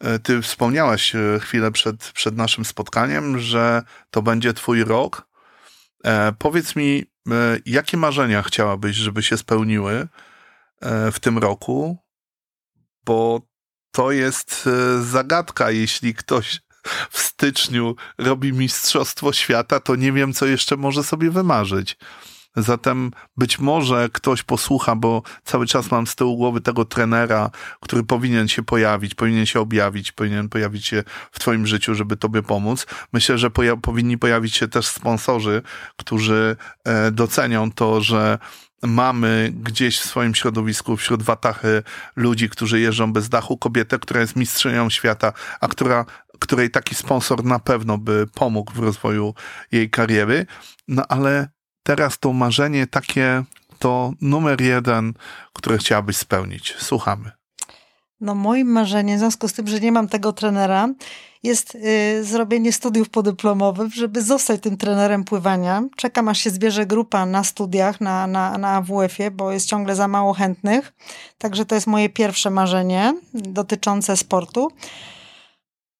e, 0.02 0.20
Ty 0.20 0.42
wspomniałaś 0.42 1.16
e, 1.16 1.20
chwilę 1.42 1.72
przed, 1.72 1.96
przed 2.12 2.38
naszym 2.38 2.66
spotkaniem, 2.66 3.40
że 3.40 3.84
to 4.12 4.22
będzie 4.22 4.54
Twój 4.54 4.84
rok. 4.84 5.27
E, 6.04 6.32
Powiedz 6.40 6.76
mi, 6.76 7.04
e, 7.32 7.60
jakie 7.66 7.98
marzenia 7.98 8.42
chciałabyś, 8.44 8.96
żeby 8.96 9.24
się 9.24 9.38
spełniły 9.38 10.08
e, 10.82 11.12
w 11.12 11.20
tym 11.20 11.38
roku? 11.38 11.98
Bo 13.06 13.42
to 13.92 14.12
jest 14.12 14.68
e, 14.68 15.04
zagadka, 15.04 15.72
jeśli 15.72 16.14
ktoś 16.14 16.62
w 17.10 17.20
styczniu 17.20 17.96
robi 18.18 18.54
Mistrzostwo 18.54 19.34
Świata, 19.34 19.80
to 19.80 19.96
nie 19.96 20.12
wiem, 20.12 20.34
co 20.34 20.46
jeszcze 20.46 20.78
może 20.78 21.04
sobie 21.04 21.32
wymarzyć. 21.32 21.98
Zatem 22.56 23.12
być 23.38 23.60
może 23.60 24.10
ktoś 24.14 24.44
posłucha, 24.44 24.96
bo 24.96 25.22
cały 25.44 25.66
czas 25.66 25.92
mam 25.92 26.08
z 26.08 26.16
tyłu 26.16 26.38
głowy 26.38 26.62
tego 26.62 26.86
trenera, 26.86 27.50
który 27.82 28.04
powinien 28.04 28.48
się 28.48 28.64
pojawić, 28.64 29.16
powinien 29.16 29.46
się 29.46 29.60
objawić, 29.60 30.12
powinien 30.12 30.50
pojawić 30.50 30.86
się 30.86 31.04
w 31.32 31.40
Twoim 31.40 31.68
życiu, 31.68 31.96
żeby 31.96 32.18
Tobie 32.18 32.44
pomóc. 32.44 32.86
Myślę, 33.14 33.38
że 33.38 33.50
poja- 33.50 33.82
powinni 33.82 34.18
pojawić 34.18 34.56
się 34.56 34.68
też 34.68 34.88
sponsorzy, 34.88 35.62
którzy 35.98 36.56
e, 36.84 37.12
docenią 37.12 37.72
to, 37.72 38.02
że 38.02 38.38
mamy 38.84 39.52
gdzieś 39.64 40.00
w 40.00 40.06
swoim 40.06 40.36
środowisku, 40.36 40.98
wśród 40.98 41.24
watachy 41.24 41.84
ludzi, 42.16 42.50
którzy 42.50 42.80
jeżdżą 42.80 43.14
bez 43.14 43.30
dachu, 43.30 43.58
kobietę, 43.58 44.00
która 44.00 44.22
jest 44.22 44.36
mistrzynią 44.36 44.90
świata, 44.90 45.34
a 45.62 45.68
która, 45.68 46.06
której 46.40 46.72
taki 46.72 46.96
sponsor 46.96 47.44
na 47.44 47.60
pewno 47.60 47.98
by 47.98 48.26
pomógł 48.34 48.74
w 48.74 48.80
rozwoju 48.80 49.34
jej 49.72 49.90
kariery. 49.90 50.46
No 50.88 51.04
ale 51.10 51.50
teraz 51.88 52.20
to 52.20 52.34
marzenie 52.34 52.88
takie 52.88 53.44
to 53.80 54.14
numer 54.22 54.62
jeden, 54.62 55.14
które 55.54 55.78
chciałabyś 55.78 56.18
spełnić. 56.18 56.76
Słuchamy. 56.80 57.32
No 58.22 58.36
moim 58.36 58.68
marzeniem, 58.68 59.18
w 59.18 59.20
związku 59.20 59.48
z 59.48 59.54
tym, 59.54 59.68
że 59.68 59.80
nie 59.80 59.92
mam 59.92 60.08
tego 60.08 60.34
trenera, 60.34 60.90
jest 61.44 61.76
y, 61.76 62.24
zrobienie 62.24 62.72
studiów 62.72 63.10
podyplomowych, 63.10 63.94
żeby 63.94 64.22
zostać 64.22 64.62
tym 64.62 64.78
trenerem 64.78 65.24
pływania. 65.24 65.84
Czekam, 65.96 66.28
aż 66.28 66.40
się 66.40 66.50
zbierze 66.50 66.86
grupa 66.86 67.26
na 67.26 67.44
studiach 67.44 68.02
na, 68.02 68.28
na, 68.28 68.58
na 68.58 68.70
AWF-ie, 68.70 69.32
bo 69.32 69.52
jest 69.52 69.70
ciągle 69.70 69.96
za 69.96 70.08
mało 70.08 70.34
chętnych. 70.34 70.94
Także 71.38 71.66
to 71.66 71.76
jest 71.76 71.88
moje 71.88 72.10
pierwsze 72.10 72.50
marzenie 72.50 73.14
dotyczące 73.34 74.18
sportu. 74.18 74.72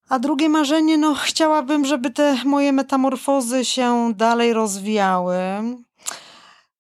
A 0.10 0.20
drugie 0.20 0.50
marzenie, 0.50 0.98
no 0.98 1.16
chciałabym, 1.16 1.86
żeby 1.86 2.12
te 2.12 2.38
moje 2.46 2.72
metamorfozy 2.74 3.66
się 3.66 4.14
dalej 4.16 4.54
rozwijały. 4.54 5.38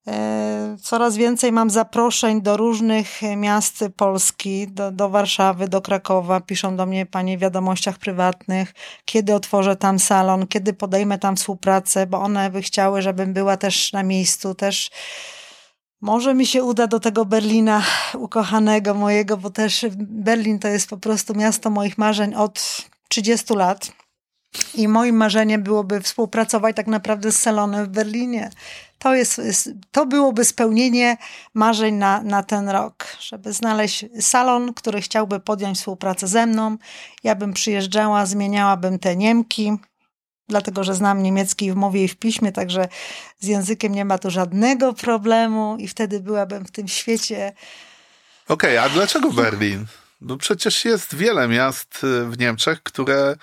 E, 0.07 0.78
Coraz 0.82 1.17
więcej 1.17 1.51
mam 1.51 1.69
zaproszeń 1.69 2.41
do 2.41 2.57
różnych 2.57 3.21
miast 3.38 3.86
Polski, 3.95 4.67
do, 4.67 4.91
do 4.91 5.09
Warszawy, 5.09 5.67
do 5.67 5.82
Krakowa. 5.82 6.41
Piszą 6.41 6.75
do 6.75 6.86
mnie 6.86 7.05
panie 7.05 7.38
w 7.38 7.41
wiadomościach 7.41 7.97
prywatnych, 7.97 8.73
kiedy 9.05 9.36
otworzę 9.36 9.75
tam 9.75 9.99
salon, 9.99 10.47
kiedy 10.47 10.73
podejmę 10.73 11.19
tam 11.19 11.36
współpracę, 11.36 12.07
bo 12.07 12.21
one 12.21 12.49
by 12.49 12.61
chciały, 12.61 13.01
żebym 13.01 13.34
była 13.34 13.57
też 13.57 13.93
na 13.93 14.03
miejscu, 14.03 14.55
też 14.55 14.91
może 16.01 16.34
mi 16.34 16.45
się 16.45 16.63
uda 16.63 16.88
do 16.88 16.99
tego 16.99 17.25
Berlina 17.25 17.82
ukochanego 18.13 18.93
mojego, 18.93 19.38
bo 19.38 19.49
też 19.49 19.86
Berlin 19.97 20.59
to 20.59 20.67
jest 20.67 20.89
po 20.89 20.97
prostu 20.97 21.36
miasto 21.36 21.69
moich 21.69 21.97
marzeń 21.97 22.36
od 22.36 22.88
30 23.07 23.53
lat. 23.53 23.91
I 24.73 24.87
moim 24.87 25.15
marzeniem 25.15 25.63
byłoby 25.63 26.01
współpracować 26.01 26.75
tak 26.75 26.87
naprawdę 26.87 27.31
z 27.31 27.39
salonem 27.39 27.85
w 27.85 27.89
Berlinie. 27.89 28.49
To, 28.99 29.15
jest, 29.15 29.41
to 29.91 30.05
byłoby 30.05 30.45
spełnienie 30.45 31.17
marzeń 31.53 31.95
na, 31.95 32.21
na 32.21 32.43
ten 32.43 32.69
rok, 32.69 33.05
żeby 33.19 33.53
znaleźć 33.53 34.05
salon, 34.19 34.73
który 34.73 35.01
chciałby 35.01 35.39
podjąć 35.39 35.77
współpracę 35.77 36.27
ze 36.27 36.45
mną. 36.45 36.77
Ja 37.23 37.35
bym 37.35 37.53
przyjeżdżała, 37.53 38.25
zmieniałabym 38.25 38.99
te 38.99 39.15
Niemki, 39.15 39.71
dlatego 40.49 40.83
że 40.83 40.95
znam 40.95 41.23
niemiecki 41.23 41.71
w 41.71 41.75
mowie 41.75 42.03
i 42.03 42.07
w 42.07 42.15
piśmie, 42.15 42.51
także 42.51 42.87
z 43.39 43.47
językiem 43.47 43.95
nie 43.95 44.05
ma 44.05 44.17
tu 44.17 44.29
żadnego 44.29 44.93
problemu 44.93 45.77
i 45.79 45.87
wtedy 45.87 46.19
byłabym 46.19 46.65
w 46.65 46.71
tym 46.71 46.87
świecie. 46.87 47.53
Okej, 48.47 48.77
a 48.77 48.89
dlaczego 48.89 49.31
Berlin? 49.31 49.85
Bo 50.22 50.38
przecież 50.38 50.86
jest 50.86 51.15
wiele 51.15 51.47
miast 51.47 52.03
y, 52.03 52.26
w 52.26 52.39
Niemczech, 52.39 52.84
które 52.84 53.36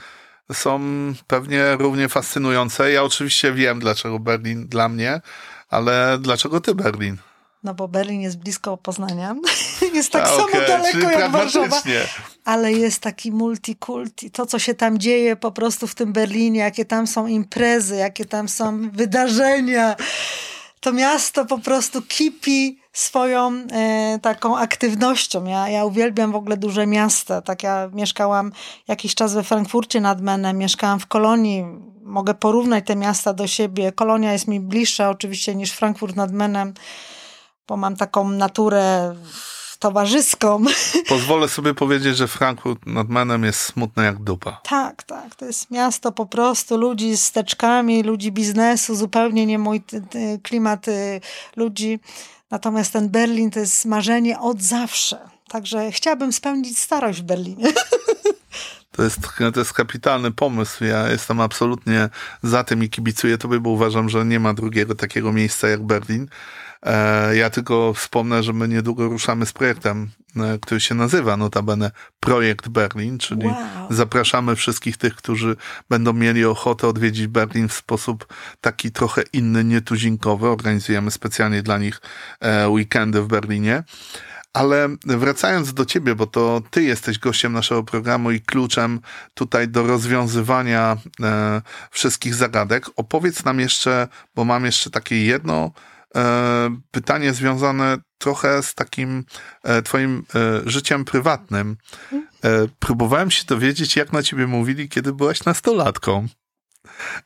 są 0.52 0.80
pewnie 1.26 1.76
równie 1.76 2.08
fascynujące. 2.08 2.92
Ja 2.92 3.02
oczywiście 3.02 3.52
wiem, 3.52 3.80
dlaczego 3.80 4.18
Berlin 4.18 4.66
dla 4.68 4.88
mnie, 4.88 5.20
ale 5.68 6.18
dlaczego 6.20 6.60
ty 6.60 6.74
Berlin? 6.74 7.16
No 7.64 7.74
bo 7.74 7.88
Berlin 7.88 8.20
jest 8.20 8.38
blisko 8.38 8.76
Poznania. 8.76 9.34
Jest 9.94 10.12
tak 10.12 10.24
A, 10.24 10.26
samo 10.26 10.48
daleko 10.68 11.10
jak 11.10 11.30
Warszawa. 11.30 11.82
ale 12.44 12.72
jest 12.72 13.00
taki 13.00 13.32
multikulti. 13.32 14.30
To, 14.30 14.46
co 14.46 14.58
się 14.58 14.74
tam 14.74 14.98
dzieje 14.98 15.36
po 15.36 15.52
prostu 15.52 15.86
w 15.86 15.94
tym 15.94 16.12
Berlinie, 16.12 16.60
jakie 16.60 16.84
tam 16.84 17.06
są 17.06 17.26
imprezy, 17.26 17.96
jakie 17.96 18.24
tam 18.24 18.48
są 18.48 18.90
wydarzenia. 18.90 19.96
To 20.80 20.92
miasto 20.92 21.46
po 21.46 21.58
prostu 21.58 22.02
kipi 22.02 22.78
swoją 22.94 23.66
e, 23.72 24.18
taką 24.22 24.58
aktywnością. 24.58 25.44
Ja, 25.44 25.68
ja 25.68 25.84
uwielbiam 25.84 26.32
w 26.32 26.36
ogóle 26.36 26.56
duże 26.56 26.86
miasta. 26.86 27.42
Tak 27.42 27.62
ja 27.62 27.90
mieszkałam 27.92 28.52
jakiś 28.88 29.14
czas 29.14 29.34
we 29.34 29.42
Frankfurcie 29.42 30.00
nad 30.00 30.20
Menem, 30.20 30.58
mieszkałam 30.58 31.00
w 31.00 31.06
Kolonii. 31.06 31.64
Mogę 32.02 32.34
porównać 32.34 32.86
te 32.86 32.96
miasta 32.96 33.32
do 33.32 33.46
siebie. 33.46 33.92
Kolonia 33.92 34.32
jest 34.32 34.48
mi 34.48 34.60
bliższa 34.60 35.10
oczywiście 35.10 35.54
niż 35.54 35.70
Frankfurt 35.70 36.16
nad 36.16 36.32
Menem, 36.32 36.74
bo 37.68 37.76
mam 37.76 37.96
taką 37.96 38.28
naturę 38.28 39.14
towarzyską. 39.78 40.64
Pozwolę 41.08 41.48
sobie 41.48 41.74
powiedzieć, 41.74 42.16
że 42.16 42.28
Frankfurt 42.28 42.86
nad 42.86 43.08
Menem 43.08 43.44
jest 43.44 43.60
smutny 43.60 44.04
jak 44.04 44.22
dupa. 44.22 44.60
Tak, 44.62 45.02
tak. 45.02 45.34
To 45.34 45.44
jest 45.44 45.70
miasto 45.70 46.12
po 46.12 46.26
prostu 46.26 46.76
ludzi 46.76 47.16
z 47.16 47.32
teczkami, 47.32 48.02
ludzi 48.02 48.32
biznesu, 48.32 48.94
zupełnie 48.94 49.46
nie 49.46 49.58
mój 49.58 49.82
klimat 50.42 50.88
y, 50.88 51.20
ludzi. 51.56 52.00
Natomiast 52.54 52.92
ten 52.92 53.08
Berlin 53.08 53.50
to 53.50 53.60
jest 53.60 53.84
marzenie 53.84 54.40
od 54.40 54.62
zawsze. 54.62 55.18
Także 55.48 55.92
chciałabym 55.92 56.32
spędzić 56.32 56.78
starość 56.78 57.20
w 57.20 57.22
Berlinie. 57.22 57.66
To 58.96 59.02
jest, 59.02 59.18
to 59.54 59.60
jest 59.60 59.72
kapitalny 59.72 60.32
pomysł. 60.32 60.84
Ja 60.84 61.10
jestem 61.10 61.40
absolutnie 61.40 62.08
za 62.42 62.64
tym 62.64 62.84
i 62.84 62.88
kibicuję 62.88 63.38
tobie, 63.38 63.60
bo 63.60 63.70
uważam, 63.70 64.08
że 64.08 64.24
nie 64.24 64.40
ma 64.40 64.54
drugiego 64.54 64.94
takiego 64.94 65.32
miejsca 65.32 65.68
jak 65.68 65.82
Berlin. 65.82 66.28
E, 66.84 67.36
Ja 67.36 67.50
tylko 67.50 67.94
wspomnę, 67.94 68.42
że 68.42 68.52
my 68.52 68.68
niedługo 68.68 69.08
ruszamy 69.08 69.46
z 69.46 69.52
projektem, 69.52 70.10
e, 70.36 70.58
który 70.58 70.80
się 70.80 70.94
nazywa 70.94 71.36
notabene 71.36 71.90
Projekt 72.20 72.68
Berlin, 72.68 73.18
czyli 73.18 73.46
Wow. 73.46 73.56
zapraszamy 73.90 74.56
wszystkich 74.56 74.96
tych, 74.96 75.14
którzy 75.16 75.56
będą 75.90 76.12
mieli 76.12 76.44
ochotę 76.44 76.88
odwiedzić 76.88 77.26
Berlin 77.26 77.68
w 77.68 77.72
sposób 77.72 78.26
taki 78.60 78.90
trochę 78.92 79.22
inny, 79.32 79.64
nietuzinkowy. 79.64 80.48
Organizujemy 80.48 81.10
specjalnie 81.10 81.62
dla 81.62 81.78
nich 81.78 82.00
e, 82.40 82.68
weekendy 82.68 83.22
w 83.22 83.26
Berlinie. 83.26 83.82
Ale 84.52 84.88
wracając 85.04 85.74
do 85.74 85.84
ciebie, 85.84 86.14
bo 86.14 86.26
to 86.26 86.62
ty 86.70 86.82
jesteś 86.82 87.18
gościem 87.18 87.52
naszego 87.52 87.82
programu 87.82 88.30
i 88.30 88.40
kluczem 88.40 89.00
tutaj 89.34 89.68
do 89.68 89.86
rozwiązywania 89.86 90.96
e, 91.22 91.62
wszystkich 91.90 92.34
zagadek, 92.34 92.86
opowiedz 92.96 93.44
nam 93.44 93.60
jeszcze, 93.60 94.08
bo 94.34 94.44
mam 94.44 94.64
jeszcze 94.64 94.90
takie 94.90 95.24
jedno 95.24 95.70
pytanie 96.90 97.32
związane 97.32 97.98
trochę 98.18 98.62
z 98.62 98.74
takim 98.74 99.24
e, 99.62 99.82
twoim 99.82 100.24
e, 100.34 100.70
życiem 100.70 101.04
prywatnym. 101.04 101.76
E, 102.12 102.18
próbowałem 102.78 103.30
się 103.30 103.44
dowiedzieć, 103.44 103.96
jak 103.96 104.12
na 104.12 104.22
ciebie 104.22 104.46
mówili, 104.46 104.88
kiedy 104.88 105.12
byłaś 105.12 105.44
nastolatką. 105.44 106.26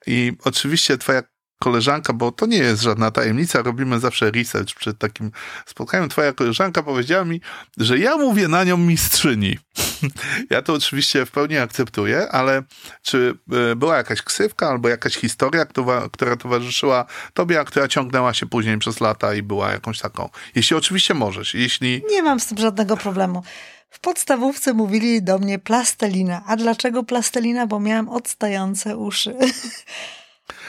I 0.07 0.33
oczywiście 0.45 0.99
twoja 0.99 1.23
koleżanka, 1.59 2.13
bo 2.13 2.33
to 2.33 2.47
nie 2.47 2.57
jest 2.57 2.83
żadna 2.83 3.11
tajemnica, 3.11 3.63
robimy 3.63 4.01
zawsze 4.01 4.31
research 4.31 4.75
przed 4.75 4.99
takim 4.99 5.31
spotkaniem. 5.67 6.09
Twoja 6.09 6.33
koleżanka 6.33 6.83
powiedziała 6.83 7.25
mi, 7.25 7.41
że 7.77 7.99
ja 7.99 8.17
mówię 8.17 8.49
na 8.49 8.65
nią 8.65 8.77
mistrzyni. 8.77 9.59
ja 10.51 10.63
to 10.63 10.75
oczywiście 10.75 11.27
w 11.27 11.31
pełni 11.31 11.59
akceptuję, 11.59 12.29
ale 12.29 12.63
czy 13.03 13.39
e, 13.73 13.77
była 13.77 13.97
jakaś 13.97 14.23
ksywka 14.23 14.69
albo 14.69 14.89
jakaś 14.89 15.17
historia, 15.17 15.67
która, 15.67 16.09
która 16.13 16.37
towarzyszyła 16.37 17.07
tobie, 17.35 17.61
a 17.61 17.65
która 17.65 17.89
ciągnęła 17.89 18.35
się 18.35 18.47
później 18.47 18.79
przez 18.79 19.01
lata 19.01 19.35
i 19.35 19.43
była 19.43 19.73
jakąś 19.73 19.99
taką? 20.01 20.29
Jeśli 20.55 20.77
oczywiście 20.77 21.15
możesz, 21.15 21.55
jeśli 21.55 22.03
Nie 22.11 22.23
mam 22.23 22.41
z 22.41 22.47
tym 22.47 22.59
żadnego 22.59 22.97
problemu. 22.97 23.43
W 23.91 24.01
podstawówce 24.01 24.75
mówili 24.75 25.23
do 25.23 25.39
mnie 25.39 25.59
plastelina. 25.59 26.43
A 26.47 26.57
dlaczego 26.57 27.05
plastelina? 27.05 27.67
Bo 27.67 27.81
miałam 27.81 28.09
odstające 28.09 28.97
uszy. 28.97 29.37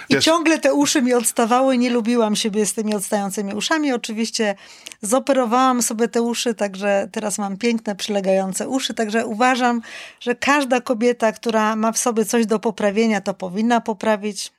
I 0.09 0.13
Wiesz- 0.13 0.25
ciągle 0.25 0.59
te 0.59 0.73
uszy 0.73 1.01
mi 1.01 1.13
odstawały, 1.13 1.77
nie 1.77 1.89
lubiłam 1.89 2.35
siebie 2.35 2.65
z 2.65 2.73
tymi 2.73 2.95
odstającymi 2.95 3.53
uszami. 3.53 3.93
Oczywiście 3.93 4.55
zoperowałam 5.01 5.81
sobie 5.81 6.07
te 6.07 6.21
uszy, 6.21 6.53
także 6.55 7.09
teraz 7.11 7.37
mam 7.37 7.57
piękne, 7.57 7.95
przylegające 7.95 8.69
uszy, 8.69 8.93
także 8.93 9.25
uważam, 9.25 9.81
że 10.19 10.35
każda 10.35 10.81
kobieta, 10.81 11.31
która 11.31 11.75
ma 11.75 11.91
w 11.91 11.97
sobie 11.97 12.25
coś 12.25 12.45
do 12.45 12.59
poprawienia, 12.59 13.21
to 13.21 13.33
powinna 13.33 13.81
poprawić. 13.81 14.51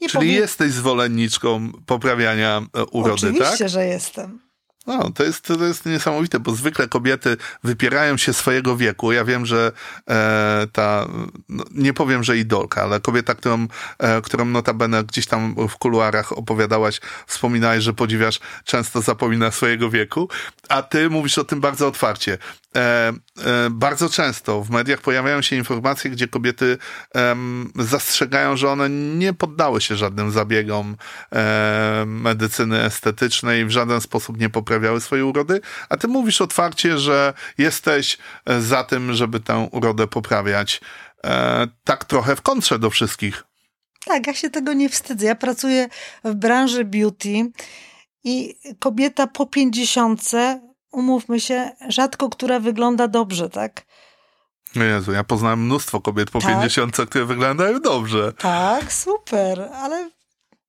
Nie 0.00 0.08
Czyli 0.08 0.34
jesteś 0.34 0.72
zwolenniczką 0.72 1.72
poprawiania 1.86 2.62
e, 2.76 2.84
urody, 2.84 3.12
Oczywiście, 3.14 3.58
tak? 3.58 3.68
że 3.68 3.86
jestem. 3.86 4.45
No, 4.86 5.10
to 5.10 5.24
jest, 5.24 5.44
to 5.44 5.64
jest 5.64 5.86
niesamowite, 5.86 6.40
bo 6.40 6.54
zwykle 6.54 6.88
kobiety 6.88 7.36
wypierają 7.64 8.16
się 8.16 8.32
swojego 8.32 8.76
wieku. 8.76 9.12
Ja 9.12 9.24
wiem, 9.24 9.46
że 9.46 9.72
e, 10.10 10.66
ta, 10.72 11.06
no, 11.48 11.64
nie 11.70 11.92
powiem, 11.92 12.24
że 12.24 12.38
idolka, 12.38 12.82
ale 12.82 13.00
kobieta, 13.00 13.34
którą, 13.34 13.66
e, 13.98 14.22
którą 14.22 14.44
notabene 14.44 15.04
gdzieś 15.04 15.26
tam 15.26 15.54
w 15.68 15.76
kuluarach 15.76 16.32
opowiadałaś, 16.32 17.00
wspominałeś, 17.26 17.84
że 17.84 17.92
podziwiasz, 17.92 18.40
często 18.64 19.00
zapomina 19.00 19.50
swojego 19.50 19.90
wieku, 19.90 20.28
a 20.68 20.82
ty 20.82 21.10
mówisz 21.10 21.38
o 21.38 21.44
tym 21.44 21.60
bardzo 21.60 21.86
otwarcie. 21.86 22.38
E, 22.76 23.12
e, 23.44 23.70
bardzo 23.70 24.08
często 24.08 24.64
w 24.64 24.70
mediach 24.70 25.00
pojawiają 25.00 25.42
się 25.42 25.56
informacje, 25.56 26.10
gdzie 26.10 26.28
kobiety 26.28 26.78
zastrzegają, 27.74 28.56
że 28.56 28.70
one 28.70 28.90
nie 28.90 29.32
poddały 29.32 29.80
się 29.80 29.96
żadnym 29.96 30.30
zabiegom 30.30 30.96
e, 31.32 32.04
medycyny 32.06 32.82
estetycznej, 32.82 33.66
w 33.66 33.70
żaden 33.70 34.00
sposób 34.00 34.40
nie 34.40 34.48
poprawiały 34.76 35.00
swojej 35.00 35.24
urody, 35.24 35.60
a 35.88 35.96
ty 35.96 36.08
mówisz 36.08 36.40
otwarcie, 36.40 36.98
że 36.98 37.34
jesteś 37.58 38.18
e, 38.46 38.60
za 38.60 38.84
tym, 38.84 39.14
żeby 39.14 39.40
tę 39.40 39.68
urodę 39.72 40.06
poprawiać. 40.06 40.80
E, 41.24 41.66
tak 41.84 42.04
trochę 42.04 42.36
w 42.36 42.42
kontrze 42.42 42.78
do 42.78 42.90
wszystkich. 42.90 43.44
Tak, 44.06 44.26
ja 44.26 44.34
się 44.34 44.50
tego 44.50 44.72
nie 44.72 44.88
wstydzę. 44.88 45.26
Ja 45.26 45.34
pracuję 45.34 45.88
w 46.24 46.34
branży 46.34 46.84
beauty 46.84 47.50
i 48.24 48.54
kobieta 48.78 49.26
po 49.26 49.46
pięćdziesiątce, 49.46 50.60
umówmy 50.92 51.40
się, 51.40 51.70
rzadko 51.88 52.28
która 52.28 52.60
wygląda 52.60 53.08
dobrze, 53.08 53.48
tak? 53.50 53.82
No 54.74 54.84
Jezu, 54.84 55.12
ja 55.12 55.24
poznałem 55.24 55.64
mnóstwo 55.64 56.00
kobiet 56.00 56.30
po 56.30 56.40
Tak? 56.40 56.50
50, 56.50 56.96
które 56.96 57.24
wyglądają 57.24 57.80
dobrze. 57.80 58.32
Tak, 58.32 58.92
super, 58.92 59.68
ale, 59.74 60.10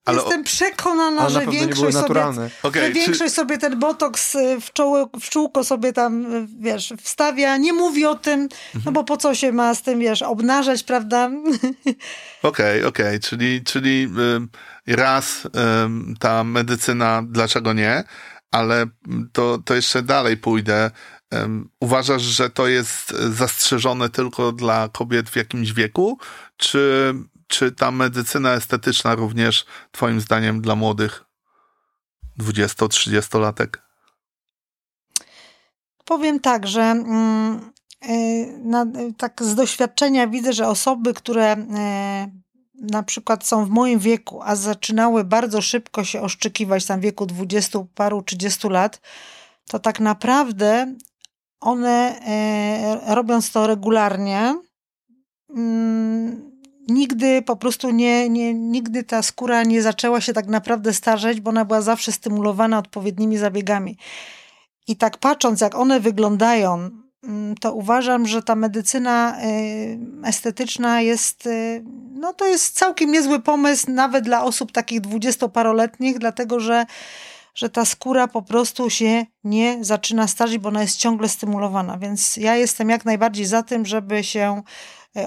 Ale- 0.07 0.17
jestem 0.21 0.43
przekonana, 0.43 1.29
że 1.29 1.39
większość 1.47 1.97
sobie. 1.97 2.21
Okej, 2.63 2.81
że 2.81 2.87
czy- 2.87 2.93
większość 2.93 3.33
sobie 3.33 3.57
ten 3.57 3.79
botoks 3.79 4.35
y, 4.35 4.61
w, 4.61 4.73
czoło, 4.73 5.09
w 5.21 5.29
czółko 5.29 5.63
sobie 5.63 5.93
tam, 5.93 6.35
y, 6.35 6.47
wiesz, 6.59 6.93
wstawia, 7.01 7.57
nie 7.57 7.73
mówi 7.73 8.05
o 8.05 8.15
tym, 8.15 8.39
Mhm. 8.41 8.81
no 8.85 8.91
bo 8.91 9.03
po 9.03 9.17
co 9.17 9.35
się 9.35 9.51
ma 9.51 9.75
z 9.75 9.81
tym, 9.81 9.99
wiesz, 9.99 10.21
obnażać, 10.21 10.83
prawda? 10.83 11.29
Okej, 12.43 12.83
okej, 12.83 13.19
czyli, 13.19 13.63
czyli 13.63 14.03
ym, 14.35 14.49
raz 14.87 15.47
ta 16.19 16.43
medycyna, 16.43 17.23
dlaczego 17.29 17.73
nie, 17.73 18.03
ale 18.51 18.85
to, 19.33 19.57
to 19.65 19.75
jeszcze 19.75 20.01
dalej 20.03 20.37
pójdę. 20.37 20.91
Uważasz, 21.79 22.21
że 22.21 22.49
to 22.49 22.67
jest 22.67 23.09
zastrzeżone 23.31 24.09
tylko 24.09 24.51
dla 24.51 24.89
kobiet 24.93 25.29
w 25.29 25.35
jakimś 25.35 25.73
wieku, 25.73 26.17
czy, 26.57 27.13
czy 27.47 27.71
ta 27.71 27.91
medycyna 27.91 28.53
estetyczna 28.53 29.15
również 29.15 29.65
twoim 29.91 30.21
zdaniem 30.21 30.61
dla 30.61 30.75
młodych 30.75 31.25
20-30-latek? 32.39 33.67
Powiem 36.05 36.39
tak, 36.39 36.67
że 36.67 36.81
mm, 36.81 37.71
y, 38.09 38.59
na, 38.63 38.85
tak 39.17 39.43
z 39.43 39.55
doświadczenia 39.55 40.27
widzę, 40.27 40.53
że 40.53 40.67
osoby, 40.67 41.13
które 41.13 41.53
y, 41.53 42.87
na 42.91 43.03
przykład 43.03 43.45
są 43.45 43.65
w 43.65 43.69
moim 43.69 43.99
wieku, 43.99 44.41
a 44.43 44.55
zaczynały 44.55 45.23
bardzo 45.23 45.61
szybko 45.61 46.03
się 46.03 46.21
oszczykiwać 46.21 46.85
tam 46.85 46.99
w 46.99 47.03
wieku 47.03 47.25
dwudziestu 47.25 47.87
paru, 47.95 48.21
trzydziestu 48.21 48.69
lat, 48.69 49.01
to 49.67 49.79
tak 49.79 49.99
naprawdę 49.99 50.95
one 51.59 52.19
y, 53.07 53.15
robiąc 53.15 53.51
to 53.51 53.67
regularnie, 53.67 54.55
mm, 55.49 56.46
nigdy 56.87 57.41
po 57.41 57.55
prostu 57.55 57.91
nie, 57.91 58.29
nie, 58.29 58.53
nigdy 58.53 59.03
ta 59.03 59.21
skóra 59.21 59.63
nie 59.63 59.81
zaczęła 59.81 60.21
się 60.21 60.33
tak 60.33 60.47
naprawdę 60.47 60.93
starzeć, 60.93 61.41
bo 61.41 61.49
ona 61.49 61.65
była 61.65 61.81
zawsze 61.81 62.11
stymulowana 62.11 62.77
odpowiednimi 62.79 63.37
zabiegami. 63.37 63.97
I 64.87 64.95
tak 64.95 65.17
patrząc, 65.17 65.61
jak 65.61 65.75
one 65.75 65.99
wyglądają, 65.99 66.89
mm, 67.23 67.55
to 67.55 67.73
uważam, 67.73 68.27
że 68.27 68.43
ta 68.43 68.55
medycyna 68.55 69.37
y, 69.43 69.99
estetyczna 70.23 71.01
jest, 71.01 71.45
y, 71.45 71.83
no 72.13 72.33
to 72.33 72.47
jest 72.47 72.77
całkiem 72.77 73.11
niezły 73.11 73.39
pomysł, 73.39 73.91
nawet 73.91 74.23
dla 74.23 74.43
osób 74.43 74.71
takich 74.71 75.01
dwudziestoparoletnich, 75.01 76.19
dlatego 76.19 76.59
że, 76.59 76.85
że 77.55 77.69
ta 77.69 77.85
skóra 77.85 78.27
po 78.27 78.41
prostu 78.41 78.89
się 78.89 79.25
nie 79.43 79.77
zaczyna 79.81 80.27
starzeć, 80.27 80.57
bo 80.57 80.69
ona 80.69 80.81
jest 80.81 80.97
ciągle 80.97 81.29
stymulowana. 81.29 81.97
Więc 81.97 82.37
ja 82.37 82.55
jestem 82.55 82.89
jak 82.89 83.05
najbardziej 83.05 83.45
za 83.45 83.63
tym, 83.63 83.85
żeby 83.85 84.23
się 84.23 84.61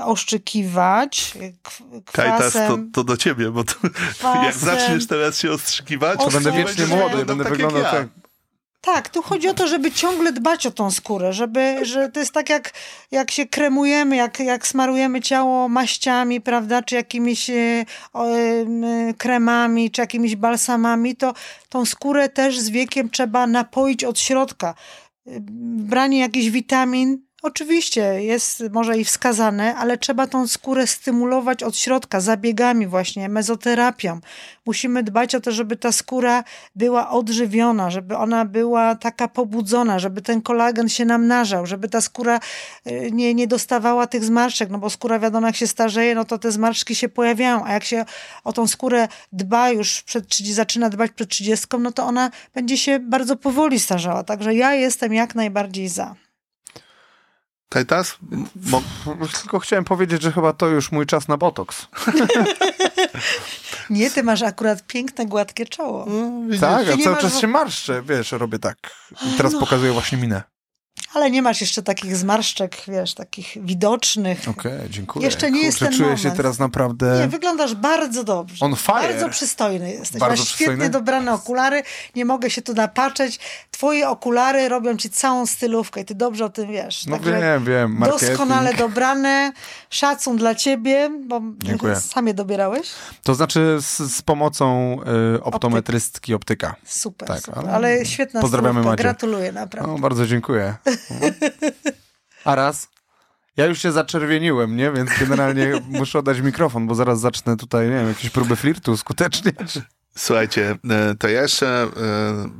oszczykiwać 0.04 1.32
y, 1.36 1.54
kw- 1.62 2.02
Kajtas, 2.12 2.52
to, 2.52 2.58
kwasem. 2.58 2.90
to 2.92 3.04
do 3.04 3.16
ciebie, 3.16 3.50
bo 3.50 3.64
to, 3.64 3.74
jak 3.84 3.92
Kwasem. 4.18 4.52
zaczniesz 4.52 5.06
teraz 5.06 5.38
się 5.38 5.50
ostrzykiwać, 5.52 6.18
To 6.24 6.30
będę 6.30 6.52
wiecznie 6.52 6.86
młody, 6.86 7.16
będą 7.16 7.26
będę 7.26 7.44
tak 7.44 7.52
jak 7.52 7.58
wyglądał 7.58 7.82
ja. 7.82 7.90
tak. 7.90 8.08
Tak, 8.82 9.08
tu 9.08 9.22
chodzi 9.22 9.48
o 9.48 9.54
to, 9.54 9.68
żeby 9.68 9.92
ciągle 9.92 10.32
dbać 10.32 10.66
o 10.66 10.70
tą 10.70 10.90
skórę, 10.90 11.32
żeby, 11.32 11.86
że 11.86 12.08
to 12.08 12.20
jest 12.20 12.32
tak 12.32 12.50
jak, 12.50 12.72
jak 13.10 13.30
się 13.30 13.46
kremujemy, 13.46 14.16
jak, 14.16 14.40
jak 14.40 14.66
smarujemy 14.66 15.20
ciało 15.20 15.68
maściami, 15.68 16.40
prawda, 16.40 16.82
czy 16.82 16.94
jakimiś 16.94 17.50
e, 17.50 17.84
o, 18.12 18.26
e, 18.26 18.34
kremami, 19.18 19.90
czy 19.90 20.00
jakimiś 20.00 20.36
balsamami, 20.36 21.16
to 21.16 21.34
tą 21.68 21.84
skórę 21.84 22.28
też 22.28 22.58
z 22.60 22.70
wiekiem 22.70 23.10
trzeba 23.10 23.46
napoić 23.46 24.04
od 24.04 24.18
środka. 24.18 24.74
Branie 25.76 26.18
jakichś 26.18 26.48
witamin, 26.48 27.18
oczywiście 27.42 28.22
jest 28.22 28.62
może 28.72 28.98
i 28.98 29.04
wskazane, 29.04 29.74
ale 29.76 29.98
trzeba 29.98 30.26
tą 30.26 30.48
skórę 30.48 30.86
stymulować 30.86 31.62
od 31.62 31.76
środka, 31.76 32.20
zabiegami 32.20 32.86
właśnie, 32.86 33.28
mezoterapią. 33.28 34.20
Musimy 34.66 35.02
dbać 35.02 35.34
o 35.34 35.40
to, 35.40 35.52
żeby 35.52 35.76
ta 35.76 35.92
skóra 35.92 36.44
była 36.76 37.10
odżywiona, 37.10 37.90
żeby 37.90 38.16
ona 38.16 38.44
była 38.44 38.94
taka 38.94 39.28
pobudzona, 39.28 39.98
żeby 39.98 40.22
ten 40.22 40.42
kolagen 40.42 40.88
się 40.88 41.04
namnażał, 41.04 41.66
żeby 41.66 41.88
ta 41.88 42.00
skóra 42.00 42.40
y, 42.86 43.10
nie, 43.12 43.34
nie 43.34 43.46
dostawała 43.46 44.06
tych 44.06 44.24
zmarszczek, 44.24 44.70
no 44.70 44.78
bo 44.78 44.90
skóra 44.90 45.18
wiadomo 45.18 45.46
jak 45.46 45.56
się 45.56 45.66
starzeje, 45.66 46.14
no 46.14 46.24
to 46.24 46.38
te 46.38 46.52
zmarszczki 46.52 46.94
się 46.94 47.08
pojawiają, 47.08 47.64
a 47.64 47.72
jak 47.72 47.84
się 47.84 48.04
o 48.44 48.52
tą 48.52 48.66
skórę 48.66 49.08
dba 49.32 49.70
już 49.70 50.02
przed 50.02 50.28
30, 50.28 50.54
zaczyna 50.54 50.90
dbać 50.90 51.10
przed 51.10 51.28
30, 51.28 51.66
no 51.78 51.92
to 51.92 52.04
ona 52.04 52.30
będzie 52.54 52.76
się 52.76 52.98
bardzo 52.98 53.36
powoli 53.36 53.80
starzała, 53.80 54.24
także 54.24 54.54
ja 54.54 54.74
jestem 54.74 55.14
jak 55.14 55.34
najbardziej 55.34 55.88
za. 55.88 56.29
Mo- 58.70 58.82
Tylko 59.40 59.58
chciałem 59.58 59.84
powiedzieć, 59.84 60.22
że 60.22 60.32
chyba 60.32 60.52
to 60.52 60.68
już 60.68 60.92
mój 60.92 61.06
czas 61.06 61.28
na 61.28 61.36
botoks. 61.36 61.86
Nie, 63.90 64.10
ty 64.10 64.22
masz 64.22 64.42
akurat 64.42 64.86
piękne, 64.86 65.26
gładkie 65.26 65.66
czoło. 65.66 66.06
Tak, 66.60 66.86
Ty 66.86 66.92
a 66.92 66.96
cały 66.96 67.14
masz 67.14 67.22
czas 67.22 67.40
się 67.40 67.46
marszczę, 67.46 68.02
wiesz, 68.02 68.32
robię 68.32 68.58
tak. 68.58 68.76
I 69.26 69.36
teraz 69.36 69.52
pokazuję 69.60 69.92
właśnie 69.92 70.18
minę. 70.18 70.42
Ale 71.14 71.30
nie 71.30 71.42
masz 71.42 71.60
jeszcze 71.60 71.82
takich 71.82 72.16
zmarszczek, 72.16 72.76
wiesz, 72.88 73.14
takich 73.14 73.56
widocznych. 73.64 74.48
Okej, 74.48 74.90
dziękuję. 74.90 75.24
Jeszcze 75.26 75.50
nie 75.50 75.62
jest 75.62 75.78
Kurczę, 75.78 75.90
ten 75.90 75.98
czuję 76.04 76.16
się 76.18 76.22
moment. 76.22 76.36
teraz 76.36 76.58
naprawdę... 76.58 77.18
Nie, 77.20 77.28
wyglądasz 77.28 77.74
bardzo 77.74 78.24
dobrze. 78.24 78.64
On 78.64 78.76
fire. 78.76 79.08
Bardzo 79.08 79.28
przystojny 79.28 79.90
jesteś. 79.92 80.20
Bardzo 80.20 80.42
Masz 80.42 80.48
świetnie 80.48 80.66
przystojny? 80.66 80.90
dobrane 80.90 81.32
okulary. 81.34 81.82
Nie 82.16 82.24
mogę 82.24 82.50
się 82.50 82.62
tu 82.62 82.74
napatrzeć. 82.74 83.38
Twoje 83.70 84.08
okulary 84.08 84.68
robią 84.68 84.96
ci 84.96 85.10
całą 85.10 85.46
stylówkę 85.46 86.00
i 86.00 86.04
ty 86.04 86.14
dobrze 86.14 86.44
o 86.44 86.48
tym 86.48 86.68
wiesz. 86.72 87.06
No 87.06 87.16
Także 87.16 87.40
wiem, 87.40 87.64
wiem, 87.64 87.92
marketing. 87.98 88.30
Doskonale 88.30 88.74
dobrane. 88.74 89.52
Szacun 89.90 90.36
dla 90.36 90.54
ciebie, 90.54 91.10
bo 91.26 91.40
Dziękuję. 91.62 91.96
sam 91.96 92.26
je 92.26 92.34
dobierałeś. 92.34 92.88
To 93.22 93.34
znaczy 93.34 93.78
z, 93.80 93.98
z 94.14 94.22
pomocą 94.22 94.96
y, 95.36 95.42
optometrystki 95.42 96.34
optyka. 96.34 96.74
Super, 96.84 97.28
Tak, 97.28 97.40
super. 97.40 97.58
ale 97.58 97.70
Ale, 97.74 98.06
świetna 98.06 98.40
pozdrawiamy 98.40 98.72
stylówka. 98.72 98.90
Macie. 98.90 99.02
Gratuluję, 99.02 99.52
naprawdę. 99.52 99.92
No, 99.92 99.98
bardzo 99.98 100.26
dziękuję. 100.26 100.74
A 102.44 102.54
raz? 102.54 102.88
Ja 103.56 103.66
już 103.66 103.78
się 103.78 103.92
zaczerwieniłem, 103.92 104.76
nie? 104.76 104.92
Więc 104.92 105.10
generalnie 105.20 105.72
muszę 105.88 106.18
oddać 106.18 106.40
mikrofon, 106.40 106.86
bo 106.86 106.94
zaraz 106.94 107.20
zacznę 107.20 107.56
tutaj, 107.56 107.86
nie 107.86 107.94
wiem, 107.94 108.08
jakieś 108.08 108.30
próby 108.30 108.56
flirtu 108.56 108.96
skutecznie. 108.96 109.52
Słuchajcie, 110.16 110.78
e, 110.90 111.14
to 111.14 111.28
ja 111.28 111.42
jeszcze 111.42 111.82
e, 111.82 111.88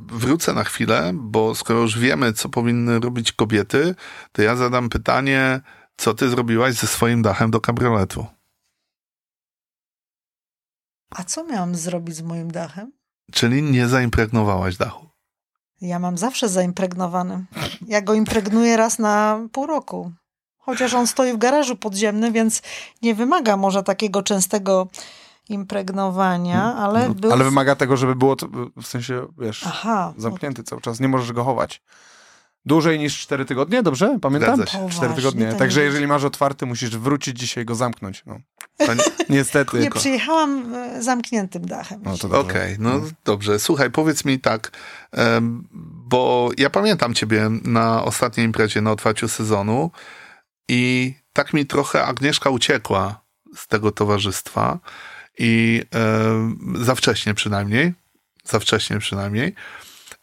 wrócę 0.07 0.53
na 0.53 0.65
chwilę, 0.65 1.11
bo 1.15 1.55
skoro 1.55 1.81
już 1.81 1.99
wiemy, 1.99 2.33
co 2.33 2.49
powinny 2.49 3.01
robić 3.01 3.33
kobiety, 3.33 3.95
to 4.33 4.43
ja 4.43 4.57
zadam 4.57 4.89
pytanie, 4.89 5.61
co 5.97 6.15
ty 6.15 6.29
zrobiłaś 6.29 6.75
ze 6.75 6.87
swoim 6.87 7.23
dachem 7.23 7.51
do 7.51 7.61
kabrioletu? 7.61 8.27
A 11.11 11.25
co 11.25 11.45
miałam 11.45 11.75
zrobić 11.75 12.17
z 12.17 12.23
moim 12.23 12.51
dachem? 12.51 12.93
Czyli 13.33 13.63
nie 13.63 13.89
zaimpregnowałaś 13.89 14.77
dachu. 14.77 15.10
Ja 15.81 15.99
mam 15.99 16.19
zawsze 16.19 16.49
zaimpregnowany. 16.49 17.45
Ja 17.87 18.03
go 18.03 18.15
impregnuję 18.15 18.77
raz 18.77 18.99
na 18.99 19.41
pół 19.53 19.67
roku. 19.67 20.13
Chociaż 20.59 20.95
on 20.95 21.07
stoi 21.07 21.33
w 21.33 21.39
garażu 21.39 21.77
podziemnym, 21.77 22.33
więc 22.33 22.63
nie 23.03 23.15
wymaga 23.15 23.57
może 23.57 23.83
takiego 23.83 24.23
częstego 24.23 24.89
impregnowania, 25.49 26.75
ale 26.75 27.09
No, 27.09 27.15
był... 27.15 27.33
Ale 27.33 27.45
wymaga 27.45 27.77
tego, 27.77 27.97
żeby 27.97 28.17
było, 28.17 28.37
w 28.83 28.87
sensie, 28.87 29.27
wiesz, 29.39 29.65
Aha, 29.67 30.13
no 30.17 30.23
zamknięty 30.23 30.63
cały 30.63 30.81
czas. 30.81 31.01
Nie 31.01 31.09
możesz 31.09 31.33
go 31.33 31.45
chować. 31.45 31.83
Dłużej 32.67 32.99
niż 32.99 33.19
4 33.21 33.45
tygodnie, 33.45 33.83
dobrze? 33.83 34.19
Pamiętam? 34.21 34.57
Zgadza 34.57 34.73
się. 34.73 34.79
4 34.79 34.91
Poważnie, 34.91 35.17
tygodnie. 35.17 35.55
Także 35.55 35.83
jeżeli 35.83 36.07
masz 36.07 36.25
otwarty, 36.25 36.67
musisz 36.67 36.91
wrócić 36.91 37.39
dzisiaj 37.39 37.65
go 37.65 37.75
zamknąć. 37.75 38.23
No. 38.27 38.41
To 38.79 38.93
Niestety. 39.29 39.79
nie 39.79 39.91
przyjechałam 39.91 40.75
e, 40.75 41.03
zamkniętym 41.03 41.67
dachem. 41.67 42.03
No. 42.05 42.39
Okej, 42.39 42.77
no 42.79 43.01
dobrze. 43.25 43.59
Słuchaj, 43.59 43.91
powiedz 43.91 44.25
mi 44.25 44.41
tak, 44.41 44.73
bo 45.83 46.51
ja 46.59 46.71
pamiętam 46.71 47.15
ciebie 47.15 47.51
na 47.65 48.05
ostatniej 48.05 48.47
imprezie 48.47 48.81
na 48.81 48.91
otwarciu 48.93 49.29
sezonu 49.29 49.91
i 50.69 51.15
tak 51.33 51.53
mi 51.53 51.67
trochę 51.67 52.05
Agnieszka 52.05 52.51
uciekła 52.51 53.21
z 53.57 53.67
tego 53.67 53.93
towarzystwa 53.93 54.79
i 55.39 55.83
za 56.75 56.95
wcześnie 56.95 57.35
przynajmniej, 57.35 57.95
za 58.45 58.61
wcześnie 58.61 58.99
przynajmniej. 58.99 59.55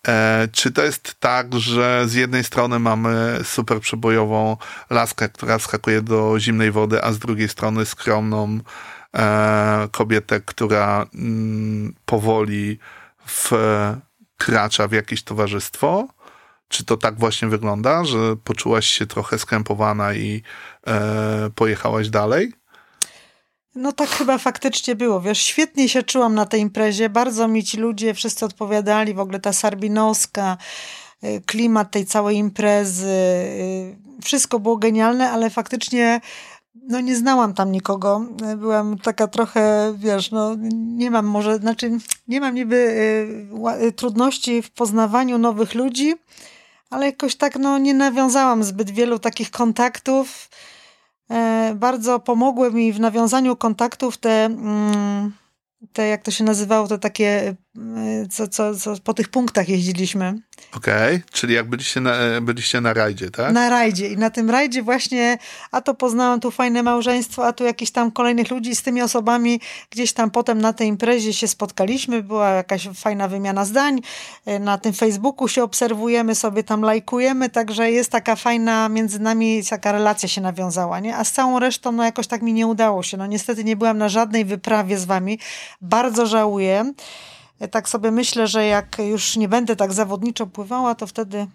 E, 0.07 0.47
czy 0.51 0.71
to 0.71 0.83
jest 0.83 1.15
tak, 1.19 1.55
że 1.55 2.03
z 2.07 2.13
jednej 2.13 2.43
strony 2.43 2.79
mamy 2.79 3.39
super 3.43 3.79
przebojową 3.79 4.57
laskę, 4.89 5.29
która 5.29 5.59
skakuje 5.59 6.01
do 6.01 6.39
zimnej 6.39 6.71
wody, 6.71 7.03
a 7.03 7.11
z 7.11 7.19
drugiej 7.19 7.49
strony 7.49 7.85
skromną 7.85 8.59
e, 9.13 9.87
kobietę, 9.91 10.41
która 10.41 11.05
mm, 11.15 11.95
powoli 12.05 12.79
wkracza 13.25 14.87
w 14.87 14.91
jakieś 14.91 15.23
towarzystwo? 15.23 16.07
Czy 16.67 16.85
to 16.85 16.97
tak 16.97 17.19
właśnie 17.19 17.47
wygląda, 17.47 18.05
że 18.05 18.35
poczułaś 18.43 18.87
się 18.87 19.05
trochę 19.05 19.39
skrępowana 19.39 20.13
i 20.13 20.43
e, 20.87 21.49
pojechałaś 21.55 22.09
dalej? 22.09 22.53
No 23.77 23.91
tak 23.91 24.09
chyba 24.09 24.37
faktycznie 24.37 24.95
było, 24.95 25.21
wiesz, 25.21 25.39
świetnie 25.39 25.89
się 25.89 26.03
czułam 26.03 26.35
na 26.35 26.45
tej 26.45 26.61
imprezie, 26.61 27.09
bardzo 27.09 27.47
mi 27.47 27.63
ci 27.63 27.77
ludzie 27.77 28.13
wszyscy 28.13 28.45
odpowiadali, 28.45 29.13
w 29.13 29.19
ogóle 29.19 29.39
ta 29.39 29.53
Sarbinowska, 29.53 30.57
y, 31.23 31.41
klimat 31.45 31.91
tej 31.91 32.05
całej 32.05 32.37
imprezy, 32.37 33.07
y, 33.07 33.95
wszystko 34.23 34.59
było 34.59 34.77
genialne, 34.77 35.31
ale 35.31 35.49
faktycznie 35.49 36.21
no 36.89 37.01
nie 37.01 37.15
znałam 37.15 37.53
tam 37.53 37.71
nikogo, 37.71 38.21
Y, 38.53 38.57
byłam 38.57 38.97
taka 38.97 39.27
trochę, 39.27 39.93
wiesz, 39.97 40.31
no 40.31 40.55
nie 40.73 41.11
mam 41.11 41.25
może, 41.25 41.57
znaczy 41.57 41.91
nie 42.27 42.41
mam 42.41 42.55
niby 42.55 42.97
trudności 43.95 44.61
w 44.61 44.71
poznawaniu 44.71 45.37
nowych 45.37 45.75
ludzi, 45.75 46.15
ale 46.89 47.05
jakoś 47.05 47.35
tak 47.35 47.55
no 47.55 47.77
nie 47.77 47.93
nawiązałam 47.93 48.63
zbyt 48.63 48.89
wielu 48.89 49.19
takich 49.19 49.51
kontaktów, 49.51 50.49
bardzo 51.75 52.19
pomogły 52.19 52.71
mi 52.71 52.93
w 52.93 52.99
nawiązaniu 52.99 53.55
kontaktów 53.55 54.17
te, 54.17 54.45
mm, 54.45 55.31
te 55.93 56.07
jak 56.07 56.23
to 56.23 56.31
się 56.31 56.43
nazywało, 56.43 56.87
te 56.87 56.99
takie, 56.99 57.27
e, 57.47 57.55
co, 58.29 58.47
co, 58.47 58.75
co 58.75 58.95
po 59.03 59.13
tych 59.13 59.29
punktach 59.29 59.69
jeździliśmy. 59.69 60.33
Okej, 60.75 61.21
czyli 61.31 61.53
jak 61.53 61.69
byliście 61.69 62.01
na, 62.01 62.15
e, 62.15 62.41
byliście 62.41 62.81
na 62.81 62.93
rajdzie, 62.93 63.31
tak? 63.31 63.53
Na 63.53 63.69
rajdzie. 63.69 64.07
I 64.07 64.17
na 64.17 64.29
tym 64.29 64.49
rajdzie 64.49 64.83
właśnie, 64.83 65.37
a 65.71 65.81
to 65.81 65.93
poznałam 65.93 66.39
tu 66.39 66.51
fajne 66.51 66.83
małżeństwo, 66.83 67.47
a 67.47 67.53
tu 67.53 67.63
jakichś 67.63 67.91
tam 67.91 68.11
kolejnych 68.11 68.51
ludzi 68.51 68.75
z 68.75 68.83
tymi 68.83 69.01
osobami 69.01 69.61
gdzieś 69.89 70.13
tam 70.13 70.31
potem 70.31 70.61
na 70.61 70.73
tej 70.73 70.87
imprezie 70.87 71.33
się 71.33 71.47
spotkaliśmy, 71.47 72.23
była 72.23 72.49
jakaś 72.49 72.89
fajna 72.95 73.27
wymiana 73.27 73.65
zdań, 73.65 74.01
E, 74.47 74.59
na 74.59 74.77
tym 74.77 74.93
Facebooku 74.93 75.47
się 75.47 75.63
obserwujemy, 75.63 76.35
sobie 76.35 76.63
tam 76.63 76.81
lajkujemy, 76.81 77.49
także 77.49 77.91
jest 77.91 78.11
taka 78.11 78.35
fajna 78.35 78.89
między 78.89 79.19
nami, 79.19 79.63
taka 79.69 79.91
relacja 79.91 80.29
się 80.29 80.41
nawiązała, 80.41 80.99
nie? 80.99 81.15
A 81.15 81.23
z 81.23 81.31
całą 81.31 81.59
resztą, 81.59 81.91
no 81.91 82.03
jakoś 82.03 82.27
tak 82.27 82.41
mi 82.41 82.53
nie 82.53 82.67
udało 82.67 83.03
się. 83.03 83.17
No 83.17 83.25
niestety 83.25 83.63
nie 83.63 83.75
byłam 83.75 83.97
na 83.97 84.09
żadnej 84.09 84.45
wyprawie 84.45 84.97
z 84.97 85.05
wami. 85.05 85.39
Bardzo 85.81 86.25
żałuję. 86.25 86.93
E, 87.59 87.67
Tak 87.67 87.89
sobie 87.89 88.11
myślę, 88.11 88.47
że 88.47 88.65
jak 88.65 88.97
już 88.99 89.35
nie 89.35 89.49
będę 89.49 89.75
tak 89.75 89.93
zawodniczo 89.93 90.47
pływała, 90.47 90.95
to 90.95 91.07
wtedy 91.07 91.47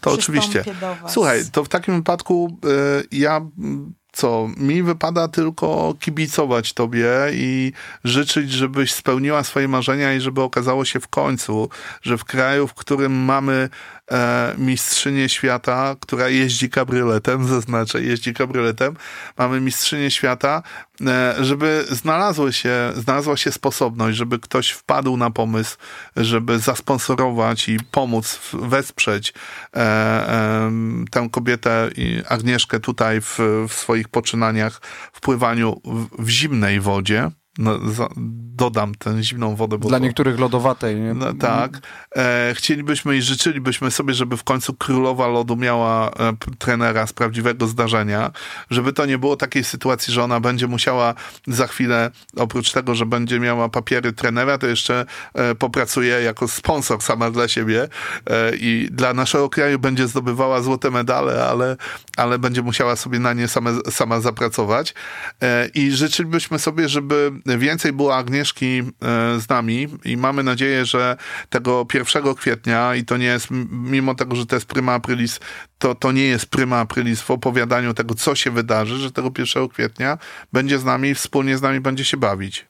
To 0.00 0.12
oczywiście. 0.12 0.50
przystąpię 0.62 0.80
do 0.80 0.94
was. 1.02 1.12
Słuchaj, 1.12 1.42
to 1.52 1.64
w 1.64 1.68
takim 1.68 1.96
wypadku 1.96 2.56
y, 3.12 3.16
ja 3.18 3.40
co, 4.18 4.48
mi 4.56 4.82
wypada 4.82 5.28
tylko 5.28 5.94
kibicować 6.00 6.72
tobie 6.72 7.10
i 7.32 7.72
życzyć, 8.04 8.52
żebyś 8.52 8.94
spełniła 8.94 9.44
swoje 9.44 9.68
marzenia 9.68 10.14
i 10.14 10.20
żeby 10.20 10.42
okazało 10.42 10.84
się 10.84 11.00
w 11.00 11.08
końcu, 11.08 11.68
że 12.02 12.18
w 12.18 12.24
kraju, 12.24 12.68
w 12.68 12.74
którym 12.74 13.12
mamy 13.12 13.68
e, 14.10 14.54
mistrzynię 14.58 15.28
świata, 15.28 15.96
która 16.00 16.28
jeździ 16.28 16.70
kabrioletem, 16.70 17.46
zaznaczę, 17.54 18.02
jeździ 18.02 18.34
kabrioletem, 18.34 18.96
mamy 19.38 19.60
mistrzynię 19.60 20.10
świata, 20.10 20.62
e, 21.06 21.34
żeby 21.40 21.84
znalazły 21.90 22.52
się, 22.52 22.92
znalazła 22.96 23.36
się 23.36 23.52
sposobność, 23.52 24.16
żeby 24.16 24.38
ktoś 24.38 24.70
wpadł 24.70 25.16
na 25.16 25.30
pomysł, 25.30 25.76
żeby 26.16 26.58
zasponsorować 26.58 27.68
i 27.68 27.78
pomóc, 27.90 28.40
wesprzeć 28.52 29.34
e, 29.76 30.64
em, 30.66 31.04
tę 31.10 31.28
kobietę, 31.32 31.90
i 31.96 32.22
Agnieszkę 32.28 32.80
tutaj 32.80 33.20
w, 33.20 33.38
w 33.68 33.72
swoich 33.72 34.07
poczynaniach 34.10 34.80
w 35.12 35.20
pływaniu 35.20 35.80
w, 35.84 36.24
w 36.24 36.28
zimnej 36.28 36.80
wodzie. 36.80 37.30
No, 37.58 37.90
za, 37.90 38.08
dodam 38.54 38.94
tę 38.94 39.22
zimną 39.22 39.56
wodę, 39.56 39.78
bo 39.78 39.88
Dla 39.88 39.98
to- 39.98 40.04
niektórych 40.04 40.38
lodowatej. 40.38 40.96
Nie? 40.96 41.14
no, 41.14 41.34
tak. 41.34 41.78
E, 42.16 42.52
chcielibyśmy 42.56 43.16
i 43.16 43.22
życzylibyśmy 43.22 43.90
sobie, 43.90 44.14
żeby 44.14 44.36
w 44.36 44.44
końcu 44.44 44.74
królowa 44.74 45.26
lodu 45.28 45.56
miała 45.56 46.10
e, 46.10 46.32
trenera 46.58 47.06
z 47.06 47.12
prawdziwego 47.12 47.66
zdarzenia, 47.66 48.30
żeby 48.70 48.92
to 48.92 49.06
nie 49.06 49.18
było 49.18 49.36
takiej 49.36 49.64
sytuacji, 49.64 50.14
że 50.14 50.24
ona 50.24 50.40
będzie 50.40 50.66
musiała 50.66 51.14
za 51.46 51.66
chwilę, 51.66 52.10
oprócz 52.36 52.72
tego, 52.72 52.94
że 52.94 53.06
będzie 53.06 53.40
miała 53.40 53.68
papiery 53.68 54.12
trenera, 54.12 54.58
to 54.58 54.66
jeszcze 54.66 55.06
e, 55.34 55.54
popracuje 55.54 56.22
jako 56.22 56.48
sponsor 56.48 57.02
sama 57.02 57.30
dla 57.30 57.48
siebie 57.48 57.88
e, 58.26 58.56
i 58.56 58.88
dla 58.90 59.14
naszego 59.14 59.48
kraju 59.50 59.78
będzie 59.78 60.08
zdobywała 60.08 60.62
złote 60.62 60.90
medale, 60.90 61.46
ale, 61.48 61.76
ale 62.16 62.38
będzie 62.38 62.62
musiała 62.62 62.96
sobie 62.96 63.18
na 63.18 63.32
nie 63.32 63.48
same, 63.48 63.70
sama 63.90 64.20
zapracować. 64.20 64.94
E, 65.42 65.68
I 65.74 65.90
życzylibyśmy 65.90 66.58
sobie, 66.58 66.88
żeby 66.88 67.32
więcej 67.56 67.92
było 67.92 68.16
Agnieszki 68.16 68.78
e, 68.78 68.84
z 69.40 69.48
nami 69.48 69.88
i 70.04 70.16
mamy 70.16 70.42
nadzieję, 70.42 70.84
że 70.84 71.16
tego 71.48 71.86
1 71.94 72.34
kwietnia 72.34 72.94
i 72.94 73.04
to 73.04 73.16
nie 73.16 73.26
jest, 73.26 73.46
mimo 73.70 74.14
tego, 74.14 74.36
że 74.36 74.46
to 74.46 74.56
jest 74.56 74.66
prima 74.66 74.92
aprilis, 74.92 75.40
to, 75.78 75.94
to 75.94 76.12
nie 76.12 76.24
jest 76.24 76.46
prima 76.46 76.78
aprilis 76.78 77.20
w 77.20 77.30
opowiadaniu 77.30 77.94
tego, 77.94 78.14
co 78.14 78.34
się 78.34 78.50
wydarzy, 78.50 78.96
że 78.96 79.12
tego 79.12 79.30
1 79.38 79.68
kwietnia 79.68 80.18
będzie 80.52 80.78
z 80.78 80.84
nami 80.84 81.08
i 81.08 81.14
wspólnie 81.14 81.58
z 81.58 81.62
nami 81.62 81.80
będzie 81.80 82.04
się 82.04 82.16
bawić. 82.16 82.66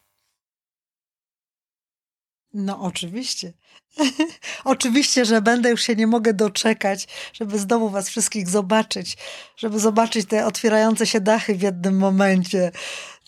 No 2.55 2.81
oczywiście. 2.81 3.53
oczywiście, 4.65 5.25
że 5.25 5.43
będę, 5.43 5.71
już 5.71 5.83
się 5.83 5.97
nie 5.97 6.07
mogę 6.07 6.35
doczekać, 6.35 7.09
żeby 7.33 7.59
znowu 7.59 7.91
was 7.91 8.09
wszystkich 8.09 8.49
zobaczyć, 8.49 9.17
żeby 9.57 9.79
zobaczyć 9.79 10.27
te 10.29 10.47
otwierające 10.47 11.07
się 11.07 11.21
dachy 11.21 11.55
w 11.55 11.63
jednym 11.63 11.99
momencie, 11.99 12.73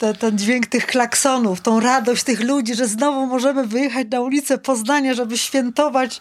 te, 0.01 0.15
ten 0.15 0.39
dźwięk 0.39 0.67
tych 0.67 0.87
klaksonów, 0.87 1.61
tą 1.61 1.81
radość 1.81 2.25
tych 2.25 2.41
ludzi, 2.41 2.75
że 2.75 2.87
znowu 2.87 3.27
możemy 3.27 3.67
wyjechać 3.67 4.07
na 4.11 4.21
ulicę 4.21 4.59
Poznania, 4.59 5.15
żeby 5.15 5.39
świętować 5.39 6.21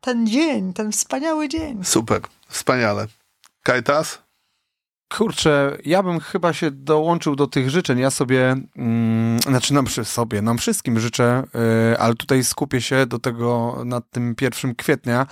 ten 0.00 0.26
dzień, 0.26 0.72
ten 0.72 0.92
wspaniały 0.92 1.48
dzień. 1.48 1.84
Super, 1.84 2.20
wspaniale. 2.48 3.06
Kajtas? 3.62 4.18
Kurczę, 5.12 5.78
ja 5.84 6.02
bym 6.02 6.20
chyba 6.20 6.52
się 6.52 6.70
dołączył 6.70 7.36
do 7.36 7.46
tych 7.46 7.70
życzeń. 7.70 7.98
Ja 7.98 8.10
sobie, 8.10 8.56
mm, 8.76 9.39
znaczy 9.42 9.74
nam 9.74 9.84
przy 9.84 10.04
sobie, 10.04 10.42
nam 10.42 10.58
wszystkim 10.58 11.00
życzę, 11.00 11.42
y, 11.92 11.98
ale 11.98 12.14
tutaj 12.14 12.44
skupię 12.44 12.80
się 12.80 13.06
do 13.06 13.18
tego 13.18 13.82
nad 13.84 14.10
tym 14.10 14.34
pierwszym 14.34 14.74
kwietnia, 14.74 15.26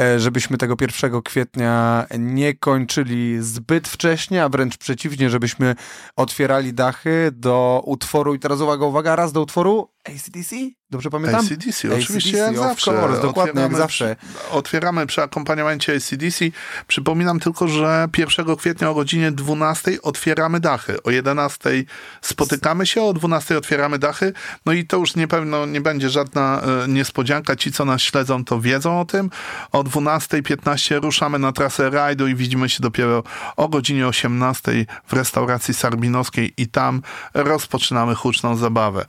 y, 0.00 0.20
żebyśmy 0.20 0.58
tego 0.58 0.76
pierwszego 0.76 1.22
kwietnia 1.22 2.06
nie 2.18 2.54
kończyli 2.54 3.36
zbyt 3.40 3.88
wcześnie, 3.88 4.44
a 4.44 4.48
wręcz 4.48 4.76
przeciwnie, 4.76 5.30
żebyśmy 5.30 5.74
otwierali 6.16 6.74
dachy 6.74 7.30
do 7.32 7.82
utworu 7.84 8.34
i 8.34 8.38
teraz 8.38 8.60
uwaga, 8.60 8.86
uwaga, 8.86 9.16
raz 9.16 9.32
do 9.32 9.42
utworu 9.42 9.88
ACDC? 10.04 10.56
Dobrze 10.90 11.10
pamiętam? 11.10 11.40
ACDC, 11.40 11.94
oczywiście 11.94 12.36
jak 12.36 12.50
of 12.50 12.56
zawsze. 12.56 12.92
course, 12.92 13.22
dokładnie 13.22 13.62
jak 13.62 13.76
zawsze. 13.76 14.16
Otwieramy 14.50 15.06
przy 15.06 15.22
akompaniamencie 15.22 15.96
ACDC. 15.96 16.44
Przypominam 16.86 17.40
tylko, 17.40 17.68
że 17.68 18.08
1 18.18 18.56
kwietnia 18.56 18.90
o 18.90 18.94
godzinie 18.94 19.32
12 19.32 20.02
otwieramy 20.02 20.60
dachy. 20.60 21.02
O 21.02 21.10
11 21.10 21.84
spotykamy 22.22 22.86
się, 22.86 23.02
o 23.02 23.12
12 23.12 23.47
otwieramy 23.56 23.98
dachy. 23.98 24.32
No 24.66 24.72
i 24.72 24.86
to 24.86 24.96
już 24.96 25.16
nie 25.16 25.28
pewno 25.28 25.66
nie 25.66 25.80
będzie 25.80 26.10
żadna 26.10 26.62
e, 26.84 26.88
niespodzianka. 26.88 27.56
Ci, 27.56 27.72
co 27.72 27.84
nas 27.84 28.02
śledzą, 28.02 28.44
to 28.44 28.60
wiedzą 28.60 29.00
o 29.00 29.04
tym. 29.04 29.30
O 29.72 29.84
12.15 29.84 31.02
ruszamy 31.02 31.38
na 31.38 31.52
trasę 31.52 31.90
rajdu 31.90 32.28
i 32.28 32.34
widzimy 32.34 32.68
się 32.68 32.82
dopiero 32.82 33.22
o 33.56 33.68
godzinie 33.68 34.06
18 34.06 34.86
w 35.06 35.12
restauracji 35.12 35.74
Sarbinowskiej 35.74 36.52
i 36.56 36.66
tam 36.66 37.02
rozpoczynamy 37.34 38.14
huczną 38.14 38.56
zabawę. 38.56 39.04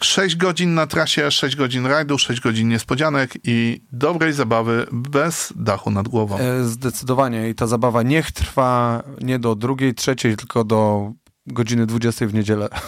6 0.00 0.36
godzin 0.36 0.74
na 0.74 0.86
trasie, 0.86 1.30
6 1.30 1.56
godzin 1.56 1.86
rajdu, 1.86 2.18
6 2.18 2.40
godzin 2.40 2.68
niespodzianek 2.68 3.34
i 3.44 3.80
dobrej 3.92 4.32
zabawy 4.32 4.86
bez 4.92 5.52
dachu 5.56 5.90
nad 5.90 6.08
głową. 6.08 6.38
E, 6.38 6.64
Zdecydowanie 6.64 7.48
i 7.48 7.54
ta 7.54 7.66
zabawa 7.66 8.02
niech 8.02 8.32
trwa 8.32 9.02
nie 9.20 9.38
do 9.38 9.54
drugiej, 9.54 9.94
trzeciej, 9.94 10.36
tylko 10.36 10.64
do 10.64 11.12
godziny 11.46 11.86
20 11.86 12.26
w 12.26 12.34
niedzielę. 12.34 12.68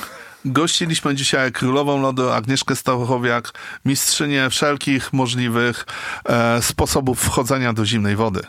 Gościliśmy 0.45 1.15
dzisiaj 1.15 1.53
królową 1.53 2.01
lodu 2.01 2.31
Agnieszkę 2.31 2.77
Stachowiak, 2.77 3.53
mistrzynię 3.85 4.51
wszelkich 4.51 5.13
możliwych 5.13 5.87
e, 6.25 6.63
sposobów 6.63 7.21
wchodzenia 7.21 7.73
do 7.73 7.87
zimnej 7.87 8.17
wody. 8.17 8.41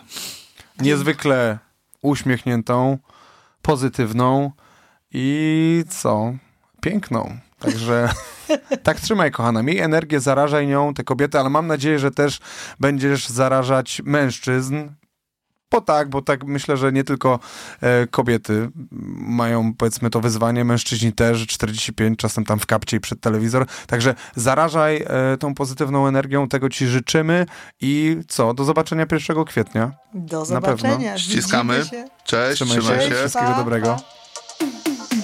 Niezwykle 0.79 1.59
uśmiechniętą, 2.01 2.97
pozytywną 3.61 4.51
i 5.11 5.83
co? 5.89 6.33
Piękną. 6.81 7.37
Także 7.59 8.09
tak 8.83 8.99
trzymaj, 8.99 9.31
kochana. 9.31 9.63
Miej 9.63 9.79
energię, 9.79 10.19
zarażaj 10.19 10.67
nią 10.67 10.93
te 10.93 11.03
kobiety, 11.03 11.39
ale 11.39 11.49
mam 11.49 11.67
nadzieję, 11.67 11.99
że 11.99 12.11
też 12.11 12.39
będziesz 12.79 13.27
zarażać 13.27 14.01
mężczyzn. 14.05 14.75
Bo 15.71 15.81
tak, 15.81 16.09
bo 16.09 16.21
tak 16.21 16.43
myślę, 16.43 16.77
że 16.77 16.91
nie 16.91 17.03
tylko 17.03 17.39
e, 17.81 18.07
kobiety 18.07 18.69
mają 19.17 19.73
powiedzmy 19.73 20.09
to 20.09 20.21
wyzwanie, 20.21 20.65
mężczyźni 20.65 21.13
też, 21.13 21.47
45 21.47 22.19
czasem 22.19 22.45
tam 22.45 22.59
w 22.59 22.65
kapcie 22.65 22.97
i 22.97 22.99
przed 22.99 23.21
telewizor. 23.21 23.65
Także 23.87 24.15
zarażaj 24.35 25.05
e, 25.07 25.37
tą 25.39 25.55
pozytywną 25.55 26.07
energią, 26.07 26.47
tego 26.47 26.69
ci 26.69 26.87
życzymy 26.87 27.45
i 27.81 28.17
co? 28.27 28.53
Do 28.53 28.63
zobaczenia 28.63 29.05
1 29.11 29.45
kwietnia. 29.45 29.91
Do 30.13 30.39
Na 30.39 30.45
zobaczenia. 30.45 30.95
pewno. 30.97 31.17
Ściskamy. 31.17 31.83
Cześć, 32.25 32.55
Trzymaj 32.61 32.77
trzymaj 32.79 32.99
się. 33.01 33.09
się. 33.09 33.15
Wszystkiego 33.15 33.47
Pa, 33.51 33.57
dobrego. 33.57 33.87
pa. 33.87 35.20